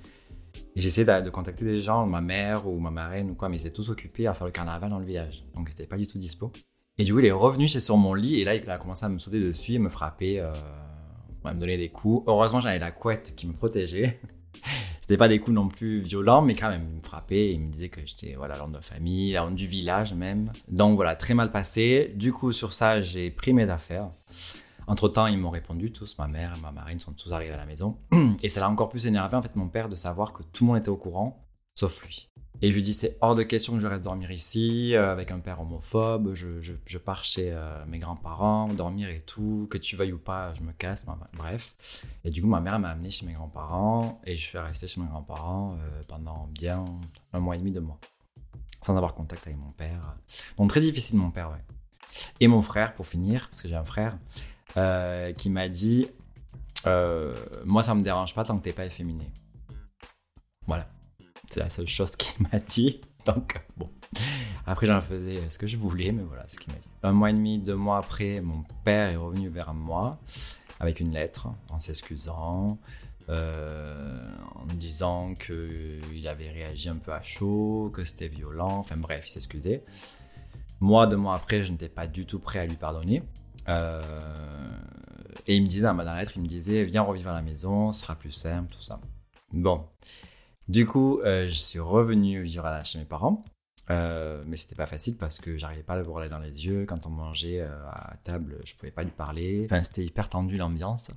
et 0.77 0.81
j'essayais 0.81 1.23
de, 1.23 1.31
contacter 1.31 1.65
des 1.65 1.81
gens, 1.81 2.07
ma 2.07 2.21
mère 2.21 2.69
ou 2.69 2.79
ma 2.79 2.91
marraine 2.91 3.31
ou 3.31 3.35
quoi, 3.35 3.49
mais 3.49 3.57
ils 3.57 3.61
étaient 3.61 3.71
tous 3.71 3.89
occupés 3.89 4.27
à 4.27 4.35
faire 4.35 4.47
le 4.47 4.53
carnaval 4.53 4.91
dans 4.91 4.99
le 4.99 5.07
village. 5.07 5.45
Donc, 5.55 5.71
c'était 5.71 5.87
pas 5.87 5.97
du 5.97 6.07
tout 6.07 6.19
dispo. 6.19 6.53
Et 6.99 7.05
du 7.05 7.13
coup, 7.15 7.21
il 7.21 7.25
est 7.25 7.33
revenu 7.33 7.67
chez 7.67 7.81
sur 7.81 7.97
mon 7.97 8.13
lit, 8.13 8.41
et 8.41 8.45
là, 8.45 8.55
il 8.55 8.69
a 8.71 8.77
commencé 8.77 9.07
à 9.07 9.09
me 9.09 9.19
sauter 9.19 9.41
dessus 9.41 9.75
et 9.75 9.79
me 9.79 9.89
frapper 9.89 10.43
me 11.51 11.59
donner 11.59 11.77
des 11.77 11.89
coups. 11.89 12.25
Heureusement, 12.29 12.61
j'avais 12.61 12.79
la 12.79 12.93
couette 12.93 13.35
qui 13.37 13.47
me 13.47 13.53
protégeait. 13.53 14.21
C'était 15.13 15.19
pas 15.19 15.29
des 15.29 15.41
coups 15.41 15.55
non 15.55 15.69
plus 15.69 15.99
violents, 15.99 16.41
mais 16.41 16.55
quand 16.55 16.71
même, 16.71 16.87
il 16.91 16.97
me 16.97 17.03
frappait. 17.03 17.53
Il 17.53 17.61
me 17.61 17.71
disait 17.71 17.91
que 17.91 18.01
j'étais 18.07 18.33
voilà, 18.35 18.57
l'homme 18.57 18.73
de 18.73 18.81
famille, 18.81 19.35
l'homme 19.35 19.55
du 19.55 19.67
village 19.67 20.15
même. 20.15 20.51
Donc 20.69 20.97
voilà, 20.97 21.17
très 21.17 21.35
mal 21.35 21.53
passé. 21.53 22.15
Du 22.17 22.33
coup, 22.33 22.51
sur 22.51 22.73
ça, 22.73 23.03
j'ai 23.03 23.31
pris 23.31 23.53
mes 23.53 23.69
affaires. 23.69 24.09
Entre 24.87 25.11
temps, 25.11 25.27
ils 25.27 25.37
m'ont 25.37 25.51
répondu 25.51 25.93
tous, 25.93 26.17
ma 26.19 26.29
mère 26.29 26.55
et 26.57 26.61
ma 26.63 26.73
marine 26.73 26.99
sont 26.99 27.13
tous 27.13 27.31
arrivés 27.31 27.53
à 27.53 27.59
la 27.59 27.67
maison. 27.67 27.99
Et 28.43 28.49
ça 28.49 28.61
l'a 28.61 28.71
encore 28.71 28.89
plus 28.89 29.07
énervé, 29.07 29.37
en 29.37 29.43
fait, 29.43 29.55
mon 29.55 29.69
père, 29.69 29.91
de 29.91 29.97
savoir 29.97 30.33
que 30.33 30.43
tout 30.45 30.65
le 30.65 30.69
monde 30.69 30.79
était 30.79 30.89
au 30.89 30.97
courant, 30.97 31.47
sauf 31.75 32.03
lui. 32.07 32.31
Et 32.65 32.71
je 32.71 32.77
lui 32.77 32.83
dis, 32.83 32.95
c'est 32.95 33.19
hors 33.21 33.35
de 33.35 33.43
question 33.43 33.73
que 33.73 33.81
je 33.81 33.89
reste 33.89 34.05
dormir 34.05 34.31
ici, 34.31 34.95
euh, 34.95 35.11
avec 35.11 35.33
un 35.33 35.41
père 35.41 35.61
homophobe, 35.61 36.33
je, 36.33 36.61
je, 36.61 36.99
pars 36.99 37.25
chez 37.25 37.51
euh, 37.51 37.85
mes 37.87 37.99
grands-parents, 37.99 38.69
dormir 38.69 39.09
et 39.09 39.21
tout, 39.21 39.67
que 39.69 39.79
tu 39.79 39.97
veuilles 39.97 40.13
ou 40.13 40.19
pas, 40.19 40.55
je 40.55 40.63
me 40.63 40.71
casse, 40.71 41.05
bref. 41.37 41.75
Et 42.25 42.31
du 42.31 42.41
coup, 42.41 42.47
ma 42.47 42.61
mère 42.61 42.79
m'a 42.79 42.91
amené 42.91 43.11
chez 43.11 43.27
mes 43.27 43.33
grands-parents, 43.33 44.21
et 44.25 44.37
je 44.37 44.47
suis 44.47 44.59
resté 44.59 44.87
chez 44.87 45.01
mes 45.01 45.09
grands-parents 45.09 45.73
euh, 45.73 46.03
pendant 46.07 46.49
bien 46.53 46.85
un 47.33 47.41
mois 47.41 47.57
et 47.57 47.59
demi, 47.59 47.73
deux 47.73 47.81
mois, 47.81 47.99
sans 48.81 48.97
avoir 48.97 49.15
contact 49.15 49.45
avec 49.45 49.59
mon 49.59 49.73
père. 49.73 50.15
Donc 50.57 50.71
très 50.71 50.81
difficile, 50.81 51.19
mon 51.19 51.33
père, 51.33 51.51
ouais. 51.51 51.65
Et 52.39 52.47
mon 52.47 52.63
frère, 52.63 52.95
pour 52.95 53.09
finir, 53.09 53.49
parce 53.49 53.63
que 53.63 53.69
j'ai 53.69 53.75
un 53.75 53.85
frère, 53.85 54.17
qui 55.37 55.51
m'a 55.51 55.69
dit, 55.69 56.07
moi 57.65 57.83
ça 57.83 57.97
me 57.97 58.03
dérange 58.03 58.37
pas 58.37 58.45
tant 58.45 58.57
que 58.57 58.63
t'es 58.63 58.73
pas 58.73 58.87
efféminé. 58.87 59.33
Voilà. 60.69 60.92
C'est 61.53 61.61
la 61.61 61.69
seule 61.69 61.87
chose 61.87 62.17
qu'il 62.17 62.47
m'a 62.51 62.59
dit. 62.59 63.03
Donc, 63.27 63.63
bon. 63.77 63.91
Après, 64.67 64.87
j'en 64.87 65.03
faisais 65.03 65.51
ce 65.51 65.59
que 65.59 65.67
je 65.67 65.77
voulais, 65.77 66.11
mais 66.11 66.23
voilà 66.23 66.49
ce 66.49 66.57
qu'il 66.57 66.73
m'a 66.73 66.79
dit. 66.79 66.89
Un 67.03 67.13
mois 67.13 67.29
et 67.29 67.35
demi, 67.35 67.59
deux 67.59 67.77
mois 67.77 67.99
après, 67.99 68.41
mon 68.41 68.65
père 68.85 69.11
est 69.11 69.17
revenu 69.17 69.51
vers 69.51 69.75
moi 69.75 70.19
avec 70.81 71.01
une 71.01 71.13
lettre 71.13 71.49
en 71.69 71.79
s'excusant, 71.79 72.79
euh, 73.29 74.31
en 74.55 74.65
me 74.65 74.73
disant 74.73 75.35
qu'il 75.35 76.27
avait 76.27 76.51
réagi 76.51 76.89
un 76.89 76.97
peu 76.97 77.13
à 77.13 77.21
chaud, 77.21 77.91
que 77.93 78.07
c'était 78.07 78.29
violent, 78.29 78.79
enfin 78.79 78.97
bref, 78.97 79.25
il 79.27 79.31
s'excusait. 79.33 79.85
Moi, 80.81 81.07
deux 81.07 81.19
mois 81.19 81.35
après, 81.35 81.65
je 81.65 81.73
n'étais 81.73 81.91
pas 81.91 82.07
du 82.07 82.25
tout 82.25 82.39
prêt 82.39 82.61
à 82.61 82.67
lui 82.67 82.77
pardonner. 82.77 83.23
Euh, 83.69 84.01
et 85.47 85.55
il 85.55 85.63
me 85.63 85.69
disait 85.69 85.83
dans 85.83 85.93
la 85.93 86.19
lettre, 86.19 86.33
il 86.37 86.43
me 86.43 86.49
disait, 86.49 86.83
viens 86.85 87.03
revivre 87.03 87.29
à 87.29 87.35
la 87.35 87.43
maison, 87.43 87.93
ce 87.93 88.01
sera 88.01 88.15
plus 88.15 88.33
simple, 88.33 88.73
tout 88.75 88.83
ça. 88.83 88.99
Bon. 89.53 89.85
Du 90.69 90.87
coup, 90.87 91.21
euh, 91.21 91.47
je 91.49 91.55
suis 91.55 91.79
revenu 91.79 92.43
vivre 92.43 92.67
à- 92.67 92.85
chez 92.85 92.99
mes 92.99 93.05
parents. 93.05 93.45
Euh, 93.91 94.45
mais 94.47 94.57
c'était 94.57 94.77
pas 94.77 94.87
facile 94.87 95.17
parce 95.17 95.41
que 95.41 95.57
j'arrivais 95.57 95.83
pas 95.83 95.95
à 95.95 95.97
le 95.97 96.05
voir 96.05 96.27
dans 96.29 96.39
les 96.39 96.67
yeux. 96.67 96.87
Quand 96.87 97.05
on 97.07 97.11
mangeait 97.11 97.61
euh, 97.61 97.85
à 97.91 98.17
table, 98.23 98.61
je 98.65 98.75
pouvais 98.77 98.93
pas 98.93 99.03
lui 99.03 99.11
parler. 99.11 99.63
Enfin, 99.65 99.83
c'était 99.83 100.05
hyper 100.05 100.29
tendu 100.29 100.57
l'ambiance. 100.57 101.11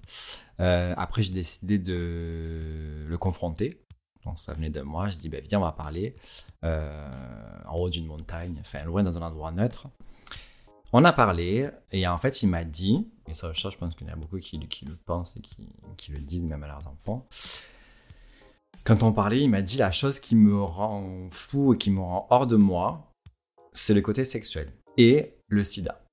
Euh, 0.60 0.93
après, 0.97 1.21
j'ai 1.21 1.31
décidé 1.31 1.77
de 1.77 3.05
le 3.08 3.17
confronter. 3.17 3.79
Donc, 4.25 4.39
ça 4.39 4.53
venait 4.53 4.71
de 4.71 4.81
moi. 4.81 5.10
Je 5.10 5.17
dis, 5.17 5.29
bah, 5.29 5.38
viens, 5.43 5.60
on 5.60 5.63
va 5.63 5.71
parler. 5.73 6.15
En 6.63 7.75
haut 7.75 7.89
d'une 7.89 8.08
montagne, 8.08 8.58
enfin, 8.60 8.84
loin 8.84 9.03
dans 9.03 9.15
un 9.17 9.21
endroit 9.21 9.51
neutre. 9.51 9.88
On 10.91 11.03
a 11.03 11.13
parlé 11.13 11.69
et 11.91 12.08
en 12.08 12.17
fait, 12.17 12.41
il 12.41 12.47
m'a 12.47 12.63
dit, 12.63 13.08
et 13.27 13.34
ça, 13.34 13.51
je 13.53 13.77
pense 13.77 13.95
qu'il 13.95 14.08
y 14.08 14.10
en 14.10 14.13
a 14.13 14.15
beaucoup 14.15 14.39
qui, 14.39 14.58
le 14.58 14.95
pensent 14.95 15.38
et 15.38 15.41
qui 15.97 16.12
le 16.12 16.19
disent 16.19 16.45
même 16.45 16.63
à 16.63 16.67
leurs 16.67 16.88
enfants. 16.88 17.27
Quand 18.86 19.02
on 19.02 19.12
parlait, 19.12 19.41
il 19.41 19.50
m'a 19.50 19.63
dit 19.63 19.78
la 19.78 19.89
chose 19.89 20.19
qui 20.19 20.36
me 20.36 20.62
rend 20.62 21.28
fou 21.32 21.74
et 21.74 21.78
qui 21.80 21.89
me 21.89 22.00
rend 22.00 22.28
hors 22.30 22.45
de 22.45 22.56
moi, 22.56 23.12
c'est 23.74 23.95
le 23.95 24.02
côté 24.02 24.26
sexuel 24.26 24.71
et 24.95 25.34
le 25.48 25.63
sida. 25.63 26.04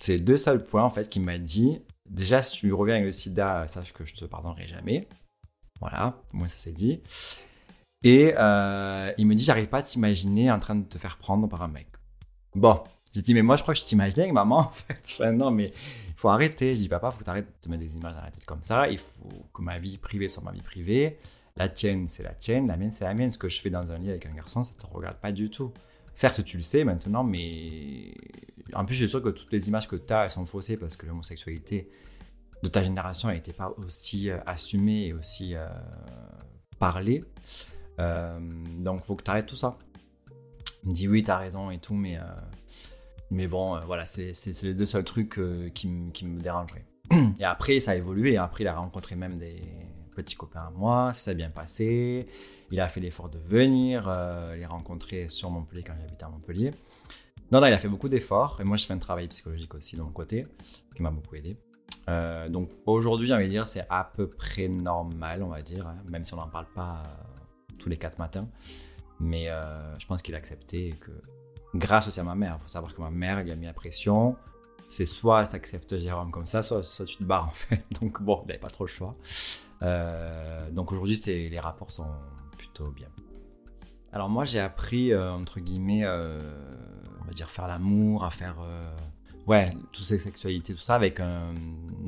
C'est 0.00 0.12
les 0.12 0.20
deux 0.20 0.38
seuls 0.38 0.64
points 0.64 0.82
en 0.82 0.88
fait 0.88 1.10
qu'il 1.10 1.20
m'a 1.20 1.36
dit. 1.36 1.82
Déjà, 2.08 2.40
si 2.40 2.56
tu 2.56 2.72
reviens 2.72 2.94
avec 2.94 3.04
le 3.04 3.12
sida, 3.12 3.68
sache 3.68 3.92
que 3.92 4.06
je 4.06 4.14
te 4.14 4.24
pardonnerai 4.24 4.66
jamais. 4.66 5.06
Voilà, 5.78 6.22
moi 6.32 6.48
ça 6.48 6.56
c'est 6.56 6.72
dit. 6.72 7.02
Et 8.02 8.32
euh, 8.38 9.12
il 9.18 9.26
me 9.26 9.34
dit, 9.34 9.44
j'arrive 9.44 9.68
pas 9.68 9.78
à 9.78 9.82
t'imaginer 9.82 10.50
en 10.50 10.58
train 10.58 10.74
de 10.74 10.86
te 10.86 10.96
faire 10.96 11.18
prendre 11.18 11.46
par 11.48 11.60
un 11.60 11.68
mec. 11.68 11.88
Bon, 12.54 12.82
j'ai 13.12 13.20
dit, 13.20 13.34
mais 13.34 13.42
moi 13.42 13.56
je 13.56 13.62
crois 13.62 13.74
que 13.74 13.80
je 13.80 13.84
t'imaginais 13.84 14.22
avec 14.22 14.32
maman 14.32 14.58
en 14.60 14.70
fait. 14.70 15.02
Enfin, 15.04 15.32
non, 15.32 15.50
mais 15.50 15.66
il 16.08 16.14
faut 16.16 16.30
arrêter. 16.30 16.76
Je 16.76 16.80
dis, 16.80 16.88
papa, 16.88 17.10
faut 17.10 17.18
que 17.18 17.24
tu 17.24 17.30
arrêtes 17.30 17.46
de 17.46 17.60
te 17.60 17.68
mettre 17.68 17.82
des 17.82 17.94
images 17.94 18.14
dans 18.14 18.22
la 18.22 18.30
tête 18.30 18.46
comme 18.46 18.62
ça. 18.62 18.88
Il 18.88 18.98
faut 18.98 19.44
que 19.52 19.60
ma 19.60 19.78
vie 19.78 19.98
privée 19.98 20.28
soit 20.28 20.42
ma 20.42 20.52
vie 20.52 20.62
privée. 20.62 21.18
La 21.56 21.68
tienne, 21.68 22.08
c'est 22.08 22.22
la 22.22 22.34
tienne. 22.34 22.66
La 22.66 22.76
mienne, 22.76 22.90
c'est 22.90 23.04
la 23.04 23.14
mienne. 23.14 23.32
Ce 23.32 23.38
que 23.38 23.48
je 23.48 23.60
fais 23.60 23.70
dans 23.70 23.90
un 23.90 23.98
lit 23.98 24.10
avec 24.10 24.26
un 24.26 24.34
garçon, 24.34 24.62
ça 24.62 24.72
te 24.74 24.86
regarde 24.86 25.18
pas 25.18 25.32
du 25.32 25.50
tout. 25.50 25.72
Certes, 26.14 26.44
tu 26.44 26.56
le 26.56 26.62
sais 26.62 26.84
maintenant, 26.84 27.24
mais 27.24 28.14
en 28.74 28.84
plus, 28.84 28.94
je 28.94 29.04
suis 29.04 29.10
sûr 29.10 29.22
que 29.22 29.30
toutes 29.30 29.52
les 29.52 29.68
images 29.68 29.88
que 29.88 29.96
tu 29.96 30.12
as, 30.12 30.24
elles 30.24 30.30
sont 30.30 30.44
faussées 30.44 30.76
parce 30.76 30.96
que 30.96 31.06
l'homosexualité 31.06 31.90
de 32.62 32.68
ta 32.68 32.82
génération, 32.82 33.28
n'était 33.28 33.52
pas 33.52 33.74
aussi 33.76 34.30
euh, 34.30 34.38
assumée 34.46 35.06
et 35.06 35.12
aussi 35.12 35.56
euh, 35.56 35.66
parlée. 36.78 37.24
Euh, 37.98 38.38
donc, 38.78 39.04
faut 39.04 39.16
que 39.16 39.24
tu 39.24 39.30
arrêtes 39.30 39.46
tout 39.46 39.56
ça. 39.56 39.76
Il 40.84 40.90
me 40.90 40.94
dit 40.94 41.08
oui, 41.08 41.24
t'as 41.24 41.38
raison 41.38 41.70
et 41.70 41.78
tout, 41.78 41.94
mais, 41.94 42.18
mais 43.30 43.46
bon, 43.46 43.78
voilà, 43.86 44.04
c'est 44.04 44.32
les 44.62 44.74
deux 44.74 44.86
seuls 44.86 45.04
trucs 45.04 45.40
qui, 45.74 46.10
qui 46.12 46.26
me 46.26 46.40
dérangeraient. 46.40 46.84
Et 47.38 47.44
après, 47.44 47.78
ça 47.78 47.92
a 47.92 47.94
évolué. 47.94 48.36
Après, 48.36 48.64
il 48.64 48.66
a 48.66 48.74
rencontré 48.74 49.14
même 49.14 49.38
des 49.38 49.62
petits 50.14 50.36
copains 50.36 50.66
à 50.68 50.70
moi. 50.70 51.12
Ça 51.12 51.24
s'est 51.24 51.34
bien 51.34 51.50
passé. 51.50 52.26
Il 52.70 52.80
a 52.80 52.88
fait 52.88 53.00
l'effort 53.00 53.28
de 53.28 53.38
venir 53.38 54.08
euh, 54.08 54.56
les 54.56 54.66
rencontrer 54.66 55.28
sur 55.28 55.50
Montpellier 55.50 55.82
quand 55.82 55.94
j'habitais 56.00 56.24
à 56.24 56.28
Montpellier. 56.28 56.72
Non, 57.50 57.60
non, 57.60 57.66
il 57.66 57.72
a 57.72 57.78
fait 57.78 57.88
beaucoup 57.88 58.08
d'efforts. 58.08 58.58
Et 58.60 58.64
moi, 58.64 58.76
je 58.76 58.86
fais 58.86 58.94
un 58.94 58.98
travail 58.98 59.28
psychologique 59.28 59.74
aussi 59.74 59.96
de 59.96 60.02
mon 60.02 60.10
côté, 60.10 60.46
qui 60.94 61.02
m'a 61.02 61.10
beaucoup 61.10 61.34
aidé. 61.34 61.56
Euh, 62.08 62.48
donc 62.48 62.70
aujourd'hui, 62.86 63.26
j'ai 63.26 63.34
envie 63.34 63.44
de 63.44 63.50
dire, 63.50 63.66
c'est 63.66 63.86
à 63.90 64.04
peu 64.04 64.28
près 64.28 64.68
normal, 64.68 65.42
on 65.42 65.48
va 65.48 65.60
dire, 65.60 65.86
hein, 65.86 65.96
même 66.08 66.24
si 66.24 66.32
on 66.34 66.38
n'en 66.38 66.48
parle 66.48 66.66
pas 66.74 67.02
euh, 67.04 67.76
tous 67.78 67.88
les 67.88 67.96
quatre 67.96 68.18
matins. 68.18 68.48
Mais 69.20 69.48
je 69.98 70.06
pense 70.06 70.20
qu'il 70.20 70.34
a 70.34 70.38
accepté 70.38 70.88
et 70.88 70.92
que 70.92 71.12
grâce 71.74 72.08
aussi 72.08 72.18
à 72.18 72.24
ma 72.24 72.34
mère, 72.34 72.56
il 72.58 72.62
faut 72.62 72.68
savoir 72.68 72.92
que 72.92 73.00
ma 73.00 73.10
mère, 73.10 73.38
elle 73.38 73.50
a 73.50 73.56
mis 73.56 73.66
la 73.66 73.72
pression. 73.72 74.36
C'est 74.88 75.06
soit 75.06 75.46
tu 75.46 75.56
acceptes 75.56 75.96
Jérôme 75.96 76.30
comme 76.30 76.44
ça, 76.44 76.60
soit, 76.60 76.82
soit 76.82 77.06
tu 77.06 77.16
te 77.16 77.24
barres 77.24 77.48
en 77.48 77.52
fait. 77.52 77.82
Donc 78.00 78.20
bon, 78.20 78.40
il 78.44 78.48
n'avait 78.48 78.58
pas 78.58 78.68
trop 78.68 78.84
le 78.84 78.90
choix. 78.90 79.16
Euh, 79.82 80.70
donc 80.70 80.92
aujourd'hui, 80.92 81.18
les 81.26 81.60
rapports 81.60 81.90
sont 81.90 82.06
plutôt 82.56 82.90
bien. 82.90 83.08
Alors 84.12 84.28
moi, 84.28 84.44
j'ai 84.44 84.60
appris, 84.60 85.12
euh, 85.12 85.32
entre 85.32 85.60
guillemets, 85.60 86.04
euh, 86.04 86.40
on 87.20 87.24
va 87.24 87.32
dire 87.32 87.50
faire 87.50 87.66
l'amour, 87.66 88.24
à 88.24 88.30
faire... 88.30 88.56
ouais, 89.46 89.74
toutes 89.92 90.04
ces 90.04 90.18
sexualités, 90.18 90.74
tout 90.74 90.80
ça, 90.80 90.94
avec 90.94 91.20
un, 91.20 91.54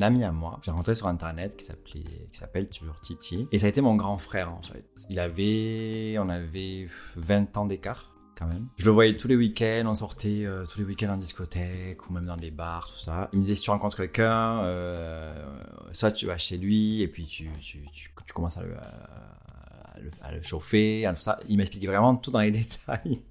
ami 0.00 0.22
à 0.22 0.32
moi. 0.32 0.58
J'ai 0.62 0.70
rentré 0.70 0.94
sur 0.94 1.06
Internet 1.06 1.56
qui 1.56 2.04
s'appelle 2.32 2.68
toujours 2.68 3.00
Titi. 3.00 3.48
Et 3.52 3.58
ça 3.58 3.66
a 3.66 3.68
été 3.68 3.80
mon 3.80 3.96
grand 3.96 4.18
frère, 4.18 4.52
en 4.52 4.62
fait. 4.62 4.84
Il 5.08 5.18
avait... 5.18 6.16
On 6.18 6.28
avait 6.28 6.86
20 7.16 7.56
ans 7.56 7.66
d'écart 7.66 8.13
Je 8.76 8.84
le 8.84 8.90
voyais 8.90 9.16
tous 9.16 9.28
les 9.28 9.36
week-ends, 9.36 9.84
on 9.86 9.94
sortait 9.94 10.44
euh, 10.44 10.64
tous 10.66 10.78
les 10.78 10.84
week-ends 10.84 11.10
en 11.10 11.16
discothèque 11.16 12.08
ou 12.08 12.12
même 12.12 12.26
dans 12.26 12.36
des 12.36 12.50
bars, 12.50 12.90
tout 12.92 13.00
ça. 13.04 13.28
Il 13.32 13.38
me 13.38 13.42
disait 13.42 13.54
si 13.54 13.62
tu 13.62 13.70
rencontres 13.70 13.96
quelqu'un, 13.96 14.60
euh, 14.64 15.32
soit 15.92 16.12
tu 16.12 16.26
vas 16.26 16.38
chez 16.38 16.56
lui 16.56 17.02
et 17.02 17.08
puis 17.08 17.26
tu, 17.26 17.48
tu, 17.60 17.84
tu, 17.92 18.32
commences 18.32 18.56
à 18.56 18.62
le, 18.62 18.74
à 20.22 20.32
le, 20.32 20.42
chauffer, 20.42 21.08
ça. 21.16 21.38
Il 21.48 21.56
m'expliquait 21.56 21.86
vraiment 21.86 22.16
tout 22.16 22.30
dans 22.30 22.40
les 22.40 22.50
détails. 22.52 23.22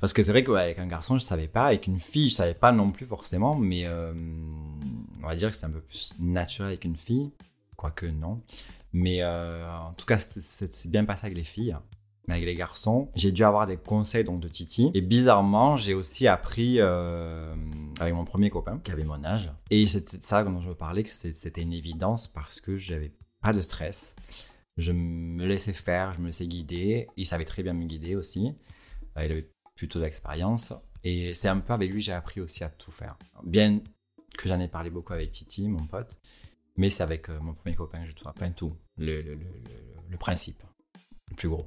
Parce 0.00 0.14
que 0.14 0.22
c'est 0.22 0.30
vrai 0.32 0.42
qu'avec 0.42 0.78
un 0.78 0.86
garçon, 0.86 1.18
je 1.18 1.22
savais 1.22 1.48
pas, 1.48 1.66
avec 1.66 1.86
une 1.86 2.00
fille, 2.00 2.30
je 2.30 2.34
savais 2.34 2.54
pas 2.54 2.72
non 2.72 2.90
plus 2.90 3.04
forcément, 3.04 3.54
mais 3.54 3.84
euh, 3.84 4.14
on 5.22 5.26
va 5.26 5.36
dire 5.36 5.50
que 5.50 5.56
c'est 5.56 5.66
un 5.66 5.70
peu 5.70 5.82
plus 5.82 6.14
naturel 6.18 6.68
avec 6.68 6.84
une 6.84 6.96
fille, 6.96 7.30
quoique 7.76 8.06
non. 8.06 8.40
Mais 8.94 9.18
euh, 9.22 9.70
en 9.70 9.92
tout 9.92 10.06
cas, 10.06 10.18
c'est 10.18 10.86
bien 10.88 11.04
passé 11.04 11.26
avec 11.26 11.36
les 11.36 11.44
filles. 11.44 11.76
Mais 12.28 12.34
avec 12.34 12.46
les 12.46 12.54
garçons, 12.54 13.10
j'ai 13.14 13.32
dû 13.32 13.44
avoir 13.44 13.66
des 13.66 13.76
conseils 13.76 14.24
donc 14.24 14.40
de 14.40 14.48
Titi. 14.48 14.90
Et 14.94 15.00
bizarrement, 15.00 15.76
j'ai 15.76 15.94
aussi 15.94 16.28
appris 16.28 16.76
euh, 16.78 17.54
avec 17.98 18.14
mon 18.14 18.24
premier 18.24 18.50
copain 18.50 18.78
qui 18.82 18.92
avait 18.92 19.04
mon 19.04 19.24
âge. 19.24 19.52
Et 19.70 19.86
c'était 19.86 20.18
ça 20.22 20.44
dont 20.44 20.60
je 20.60 20.70
parler, 20.70 21.02
que 21.02 21.10
c'était 21.10 21.62
une 21.62 21.72
évidence 21.72 22.28
parce 22.28 22.60
que 22.60 22.76
j'avais 22.76 23.12
pas 23.42 23.52
de 23.52 23.60
stress. 23.60 24.14
Je 24.76 24.92
me 24.92 25.44
laissais 25.44 25.72
faire, 25.72 26.12
je 26.12 26.20
me 26.20 26.26
laissais 26.26 26.46
guider. 26.46 27.08
Il 27.16 27.26
savait 27.26 27.44
très 27.44 27.62
bien 27.62 27.72
me 27.72 27.84
guider 27.84 28.14
aussi. 28.14 28.54
Euh, 29.16 29.24
il 29.24 29.32
avait 29.32 29.50
plutôt 29.74 29.98
d'expérience. 29.98 30.72
Et 31.02 31.34
c'est 31.34 31.48
un 31.48 31.58
peu 31.58 31.72
avec 31.72 31.90
lui 31.90 32.00
j'ai 32.00 32.12
appris 32.12 32.40
aussi 32.40 32.62
à 32.62 32.68
tout 32.68 32.90
faire. 32.90 33.16
Bien 33.42 33.80
que 34.38 34.48
j'en 34.48 34.60
ai 34.60 34.68
parlé 34.68 34.90
beaucoup 34.90 35.12
avec 35.12 35.30
Titi, 35.30 35.68
mon 35.68 35.86
pote. 35.86 36.18
Mais 36.76 36.90
c'est 36.90 37.02
avec 37.02 37.28
euh, 37.28 37.38
mon 37.40 37.54
premier 37.54 37.74
copain 37.74 38.06
que 38.06 38.12
tout 38.12 38.28
appris. 38.28 38.44
Enfin, 38.44 38.52
tout. 38.52 38.76
Le 38.96 40.16
principe. 40.18 40.62
Le 41.28 41.36
plus 41.36 41.48
gros. 41.48 41.66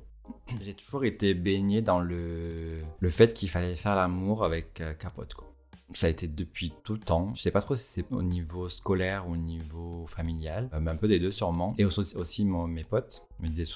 J'ai 0.61 0.73
toujours 0.73 1.05
été 1.05 1.33
baigné 1.33 1.81
dans 1.81 1.99
le, 1.99 2.79
le 2.99 3.09
fait 3.09 3.33
qu'il 3.33 3.49
fallait 3.49 3.75
faire 3.75 3.95
l'amour 3.95 4.43
avec 4.43 4.79
euh, 4.81 4.93
capote. 4.93 5.33
Quoi. 5.33 5.53
Ça 5.93 6.07
a 6.07 6.09
été 6.09 6.27
depuis 6.27 6.73
tout 6.83 6.93
le 6.93 6.99
temps. 6.99 7.33
Je 7.35 7.41
sais 7.41 7.51
pas 7.51 7.61
trop 7.61 7.75
si 7.75 7.85
c'est 7.85 8.11
au 8.11 8.23
niveau 8.23 8.69
scolaire 8.69 9.27
ou 9.27 9.33
au 9.33 9.37
niveau 9.37 10.05
familial, 10.07 10.69
euh, 10.73 10.79
mais 10.79 10.91
un 10.91 10.95
peu 10.95 11.07
des 11.07 11.19
deux 11.19 11.31
sûrement. 11.31 11.75
Et 11.77 11.85
aussi, 11.85 12.45
mes 12.45 12.83
potes 12.83 13.23
me 13.39 13.49
disaient 13.49 13.71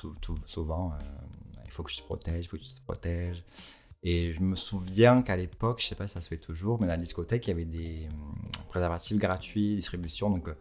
souvent 0.45 0.91
euh, 0.93 1.03
il 1.65 1.71
faut 1.71 1.83
que 1.83 1.91
je 1.91 1.97
te 1.97 2.03
protège, 2.03 2.45
il 2.45 2.47
faut 2.47 2.57
que 2.57 2.63
tu 2.63 2.73
te 2.73 2.81
protèges. 2.81 3.43
Et 4.03 4.31
je 4.31 4.41
me 4.41 4.55
souviens 4.55 5.21
qu'à 5.21 5.35
l'époque, 5.35 5.81
je 5.81 5.87
sais 5.87 5.95
pas 5.95 6.07
si 6.07 6.13
ça 6.13 6.21
se 6.21 6.29
fait 6.29 6.37
toujours, 6.37 6.79
mais 6.79 6.87
dans 6.87 6.93
la 6.93 6.97
discothèque, 6.97 7.45
il 7.47 7.49
y 7.49 7.53
avait 7.53 7.65
des 7.65 8.07
hum, 8.11 8.35
préservatifs 8.69 9.17
gratuits, 9.17 9.75
distribution. 9.75 10.29
Donc, 10.29 10.47
euh, 10.47 10.53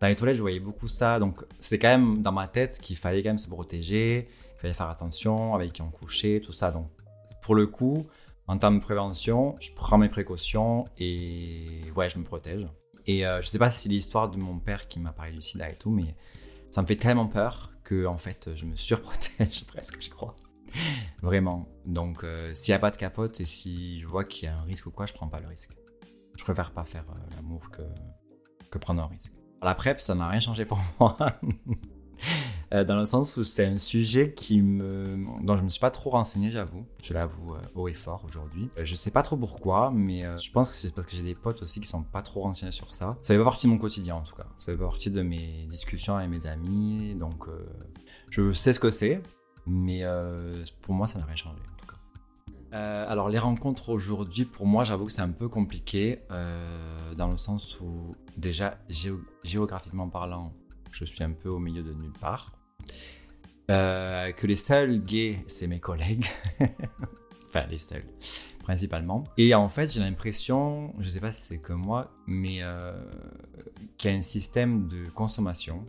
dans 0.00 0.06
les 0.06 0.16
toilettes, 0.16 0.36
je 0.36 0.40
voyais 0.40 0.60
beaucoup 0.60 0.88
ça. 0.88 1.18
Donc, 1.18 1.44
c'était 1.60 1.78
quand 1.78 1.88
même 1.88 2.22
dans 2.22 2.32
ma 2.32 2.48
tête 2.48 2.78
qu'il 2.80 2.96
fallait 2.96 3.22
quand 3.22 3.30
même 3.30 3.38
se 3.38 3.48
protéger, 3.48 4.28
il 4.56 4.60
fallait 4.60 4.74
faire 4.74 4.88
attention 4.88 5.54
avec 5.54 5.74
qui 5.74 5.82
on 5.82 5.90
couchait, 5.90 6.40
tout 6.40 6.52
ça. 6.52 6.70
Donc, 6.70 6.88
pour 7.42 7.54
le 7.54 7.66
coup, 7.66 8.06
en 8.46 8.58
termes 8.58 8.78
de 8.78 8.82
prévention, 8.82 9.56
je 9.60 9.70
prends 9.74 9.98
mes 9.98 10.08
précautions 10.08 10.86
et 10.98 11.82
ouais, 11.94 12.08
je 12.08 12.18
me 12.18 12.24
protège. 12.24 12.66
Et 13.06 13.26
euh, 13.26 13.40
je 13.40 13.48
sais 13.48 13.58
pas 13.58 13.70
si 13.70 13.82
c'est 13.82 13.88
l'histoire 13.88 14.30
de 14.30 14.36
mon 14.36 14.58
père 14.58 14.88
qui 14.88 14.98
m'a 14.98 15.12
parlé 15.12 15.32
du 15.32 15.42
sida 15.42 15.70
et 15.70 15.76
tout, 15.76 15.90
mais 15.90 16.16
ça 16.70 16.82
me 16.82 16.86
fait 16.86 16.96
tellement 16.96 17.26
peur 17.26 17.72
que 17.84 18.06
en 18.06 18.18
fait, 18.18 18.50
je 18.54 18.64
me 18.64 18.76
surprotège 18.76 19.64
presque, 19.68 20.00
je 20.00 20.10
crois. 20.10 20.34
Vraiment. 21.22 21.68
Donc, 21.84 22.24
euh, 22.24 22.54
s'il 22.54 22.72
n'y 22.72 22.76
a 22.76 22.78
pas 22.80 22.90
de 22.90 22.96
capote 22.96 23.40
et 23.40 23.46
si 23.46 24.00
je 24.00 24.06
vois 24.06 24.24
qu'il 24.24 24.48
y 24.48 24.48
a 24.48 24.56
un 24.56 24.62
risque 24.62 24.86
ou 24.86 24.90
quoi, 24.90 25.06
je 25.06 25.12
prends 25.12 25.28
pas 25.28 25.40
le 25.40 25.48
risque. 25.48 25.72
Je 26.36 26.44
préfère 26.44 26.72
pas 26.72 26.84
faire 26.84 27.04
euh, 27.10 27.34
l'amour 27.36 27.70
que, 27.70 27.82
que 28.70 28.78
prendre 28.78 29.02
un 29.02 29.06
risque. 29.06 29.32
La 29.62 29.74
PrEP, 29.74 30.00
ça 30.00 30.14
n'a 30.14 30.28
rien 30.28 30.40
changé 30.40 30.64
pour 30.64 30.78
moi. 31.00 31.16
Euh, 32.74 32.84
dans 32.84 32.96
le 32.96 33.04
sens 33.04 33.36
où 33.36 33.44
c'est 33.44 33.64
un 33.64 33.78
sujet 33.78 34.34
qui 34.34 34.60
dont 34.60 35.56
je 35.56 35.62
me 35.62 35.68
suis 35.68 35.80
pas 35.80 35.90
trop 35.90 36.10
renseigné, 36.10 36.50
j'avoue. 36.50 36.84
Je 37.02 37.14
l'avoue 37.14 37.54
euh, 37.54 37.60
haut 37.74 37.88
et 37.88 37.94
fort 37.94 38.24
aujourd'hui. 38.26 38.70
Euh, 38.78 38.84
je 38.84 38.94
sais 38.94 39.10
pas 39.10 39.22
trop 39.22 39.36
pourquoi, 39.36 39.90
mais 39.92 40.24
je 40.36 40.50
pense 40.50 40.72
que 40.72 40.76
c'est 40.76 40.94
parce 40.94 41.06
que 41.06 41.16
j'ai 41.16 41.22
des 41.22 41.34
potes 41.34 41.62
aussi 41.62 41.80
qui 41.80 41.88
sont 41.88 42.02
pas 42.02 42.22
trop 42.22 42.42
renseignés 42.42 42.72
sur 42.72 42.94
ça. 42.94 43.16
Ça 43.22 43.34
fait 43.34 43.38
pas 43.38 43.44
partie 43.44 43.66
de 43.66 43.72
mon 43.72 43.78
quotidien 43.78 44.16
en 44.16 44.22
tout 44.22 44.34
cas. 44.34 44.46
Ça 44.58 44.66
fait 44.66 44.76
pas 44.76 44.86
partie 44.86 45.10
de 45.10 45.22
mes 45.22 45.66
discussions 45.70 46.16
avec 46.16 46.30
mes 46.30 46.46
amis, 46.46 47.14
donc 47.14 47.46
je 48.30 48.52
sais 48.52 48.72
ce 48.72 48.80
que 48.80 48.90
c'est, 48.90 49.22
mais 49.66 50.02
pour 50.82 50.94
moi 50.94 51.06
ça 51.06 51.18
n'a 51.18 51.24
rien 51.24 51.36
changé 51.36 51.60
en 51.60 51.80
tout 51.80 51.86
cas. 51.86 52.76
alors 53.04 53.28
les 53.28 53.38
rencontres 53.38 53.90
aujourd'hui, 53.90 54.44
pour 54.44 54.66
moi, 54.66 54.82
j'avoue 54.84 55.06
que 55.06 55.12
c'est 55.12 55.22
un 55.22 55.30
peu 55.30 55.48
compliqué 55.48 56.20
dans 57.16 57.30
le 57.30 57.36
sens 57.36 57.78
où 57.80 58.16
déjà 58.36 58.78
géographiquement 59.44 60.08
parlant, 60.08 60.52
je 60.90 61.04
suis 61.04 61.22
un 61.22 61.32
peu 61.32 61.48
au 61.48 61.58
milieu 61.58 61.82
de 61.82 61.92
nulle 61.92 62.12
part. 62.20 62.55
Euh, 63.70 64.32
que 64.32 64.46
les 64.46 64.56
seuls 64.56 65.04
gays, 65.04 65.44
c'est 65.48 65.66
mes 65.66 65.80
collègues. 65.80 66.26
enfin, 67.48 67.66
les 67.68 67.78
seuls, 67.78 68.04
principalement. 68.62 69.24
Et 69.36 69.54
en 69.54 69.68
fait, 69.68 69.92
j'ai 69.92 70.00
l'impression, 70.00 70.94
je 70.98 71.08
sais 71.08 71.20
pas 71.20 71.32
si 71.32 71.42
c'est 71.42 71.58
que 71.58 71.72
moi, 71.72 72.12
mais 72.26 72.58
euh, 72.62 72.92
qu'il 73.96 74.10
y 74.10 74.14
a 74.14 74.16
un 74.16 74.22
système 74.22 74.86
de 74.88 75.08
consommation 75.10 75.84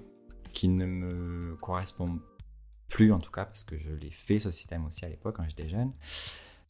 qui 0.54 0.68
ne 0.68 0.86
me 0.86 1.56
correspond 1.58 2.20
plus, 2.90 3.12
en 3.12 3.20
tout 3.20 3.32
cas, 3.32 3.46
parce 3.46 3.64
que 3.64 3.78
je 3.78 3.92
l'ai 3.92 4.12
fait, 4.12 4.40
ce 4.40 4.52
système 4.52 4.86
aussi 4.86 5.06
à 5.06 5.10
l'époque, 5.10 5.36
quand 5.36 5.48
j'étais 5.48 5.70
jeune. 5.70 5.92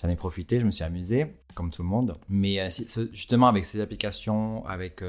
J'en 0.01 0.09
ai 0.09 0.15
profité, 0.15 0.59
je 0.59 0.65
me 0.65 0.71
suis 0.71 0.83
amusé, 0.83 1.27
comme 1.55 1.71
tout 1.71 1.83
le 1.83 1.87
monde. 1.87 2.17
Mais 2.27 2.59
euh, 2.59 2.69
justement, 3.13 3.47
avec 3.47 3.63
ces 3.63 3.79
applications, 3.79 4.65
avec 4.65 5.01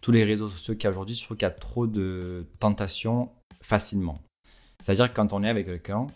tous 0.00 0.12
les 0.12 0.22
réseaux 0.22 0.48
sociaux 0.48 0.74
qu'il 0.74 0.84
y 0.84 0.86
a 0.86 0.90
aujourd'hui, 0.90 1.16
je 1.16 1.24
trouve 1.24 1.36
qu'il 1.36 1.46
y 1.46 1.50
a 1.50 1.50
trop 1.50 1.88
de 1.88 2.46
tentations 2.60 3.32
facilement. 3.60 4.14
C'est-à-dire 4.84 5.08
que 5.08 5.16
quand 5.16 5.32
on 5.32 5.42
est 5.42 5.48
avec 5.48 5.64
quelqu'un, 5.64 6.08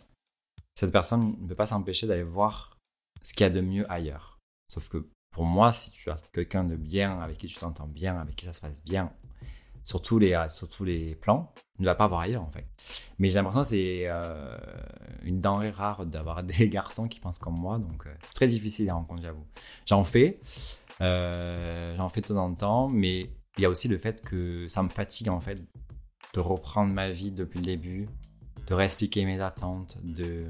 cette 0.74 0.92
personne 0.92 1.40
ne 1.40 1.48
peut 1.48 1.54
pas 1.54 1.64
s'empêcher 1.64 2.07
d'aller 2.07 2.22
voir 2.22 2.76
ce 3.22 3.33
qu'il 3.33 3.44
y 3.44 3.46
a 3.46 3.50
de 3.50 3.62
mieux 3.62 3.90
ailleurs. 3.90 4.38
Sauf 4.70 4.90
que 4.90 5.09
pour 5.35 5.46
moi, 5.46 5.72
si 5.72 5.90
tu 5.90 6.11
as 6.11 6.16
quelqu'un 6.35 6.64
de 6.64 6.76
bien, 6.76 7.18
avec 7.18 7.38
qui 7.38 7.46
tu 7.46 7.57
t'entends 7.59 7.87
bien, 7.87 8.20
avec 8.20 8.37
qui 8.37 8.44
ça 8.44 8.52
se 8.52 8.61
passe 8.61 8.85
bien, 8.85 9.11
sur 9.85 10.02
tous 10.02 10.18
les, 10.18 10.38
sur 10.50 10.68
tous 10.68 10.85
les 10.85 11.14
plans, 11.14 11.50
ne 11.78 11.87
va 11.87 11.94
pas 11.94 12.07
voir 12.09 12.20
ailleurs 12.20 12.42
en 12.42 12.50
fait. 12.50 12.66
Mais 13.18 13.31
j'ai 13.31 13.37
l'impression 13.37 13.62
que 13.62 13.68
c'est 13.68 14.02
euh, 14.04 14.59
une 15.22 15.40
denrée 15.40 15.70
rare 15.70 16.04
d'avoir 16.04 16.42
des 16.44 16.68
garçons 16.68 17.09
qui 17.09 17.20
pensent 17.20 17.38
comme 17.38 17.59
moi, 17.59 17.78
donc 17.78 18.07
euh, 18.07 18.14
c'est 18.22 18.35
très 18.35 18.48
difficile 18.48 18.90
à 18.90 18.94
rencontrer, 18.94 19.24
j'avoue. 19.24 19.46
J'en 19.87 20.04
fais, 20.04 20.40
euh, 21.00 21.96
j'en 21.96 22.11
fais 22.11 22.20
de 22.20 22.26
temps 22.26 22.44
en 22.44 22.54
temps, 22.54 22.88
mais 22.90 23.31
il 23.57 23.62
y 23.62 23.64
a 23.64 23.70
aussi 23.70 23.88
le 23.88 23.96
fait 23.96 24.20
que 24.20 24.68
ça 24.68 24.83
me 24.83 24.90
fatigue 24.90 25.31
en 25.31 25.40
fait 25.40 25.59
de 26.35 26.40
reprendre 26.40 26.92
ma 26.92 27.09
vie 27.09 27.33
depuis 27.33 27.61
le 27.61 27.64
début, 27.64 28.09
de 28.68 28.74
réexpliquer 28.74 29.24
mes 29.24 29.40
attentes, 29.40 29.96
de 30.04 30.44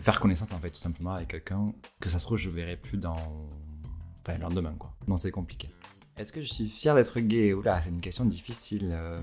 faire 0.00 0.18
connaissance 0.18 0.52
en 0.52 0.58
fait 0.58 0.70
tout 0.70 0.80
simplement 0.80 1.12
avec 1.12 1.28
quelqu'un 1.28 1.72
que 2.00 2.08
ça 2.08 2.18
se 2.18 2.24
trouve 2.24 2.36
je 2.36 2.50
verrai 2.50 2.76
plus 2.76 2.98
dans 2.98 3.16
enfin, 4.20 4.34
le 4.34 4.40
lendemain 4.40 4.74
quoi. 4.78 4.92
Non 5.06 5.16
c'est 5.16 5.30
compliqué. 5.30 5.70
Est-ce 6.16 6.32
que 6.32 6.42
je 6.42 6.52
suis 6.52 6.68
fier 6.68 6.94
d'être 6.94 7.20
gay? 7.20 7.52
Oula, 7.52 7.80
c'est 7.80 7.90
une 7.90 8.00
question 8.00 8.24
difficile. 8.24 8.90
Euh... 8.92 9.22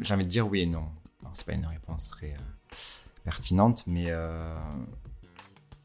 J'ai 0.00 0.12
envie 0.12 0.24
de 0.24 0.30
dire 0.30 0.46
oui 0.46 0.60
et 0.60 0.66
non. 0.66 0.84
c'est 1.32 1.46
pas 1.46 1.54
une 1.54 1.66
réponse 1.66 2.10
très 2.10 2.32
euh, 2.32 2.76
pertinente, 3.24 3.84
mais 3.86 4.06
euh, 4.08 4.58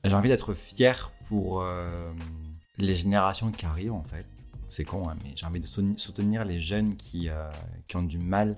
j'ai 0.03 0.15
envie 0.15 0.29
d'être 0.29 0.53
fier 0.53 1.11
pour 1.27 1.61
euh, 1.61 2.11
les 2.77 2.95
générations 2.95 3.51
qui 3.51 3.65
arrivent 3.65 3.93
en 3.93 4.03
fait 4.03 4.25
c'est 4.75 4.83
con, 4.83 5.07
hein, 5.07 5.15
mais 5.23 5.31
j'ai 5.35 5.45
envie 5.45 5.61
de 5.61 5.65
soutenir 5.65 6.43
les 6.43 6.59
jeunes 6.59 6.97
qui, 6.97 7.29
euh, 7.29 7.49
qui 7.87 7.95
ont 7.95 8.03
du 8.03 8.17
mal 8.19 8.57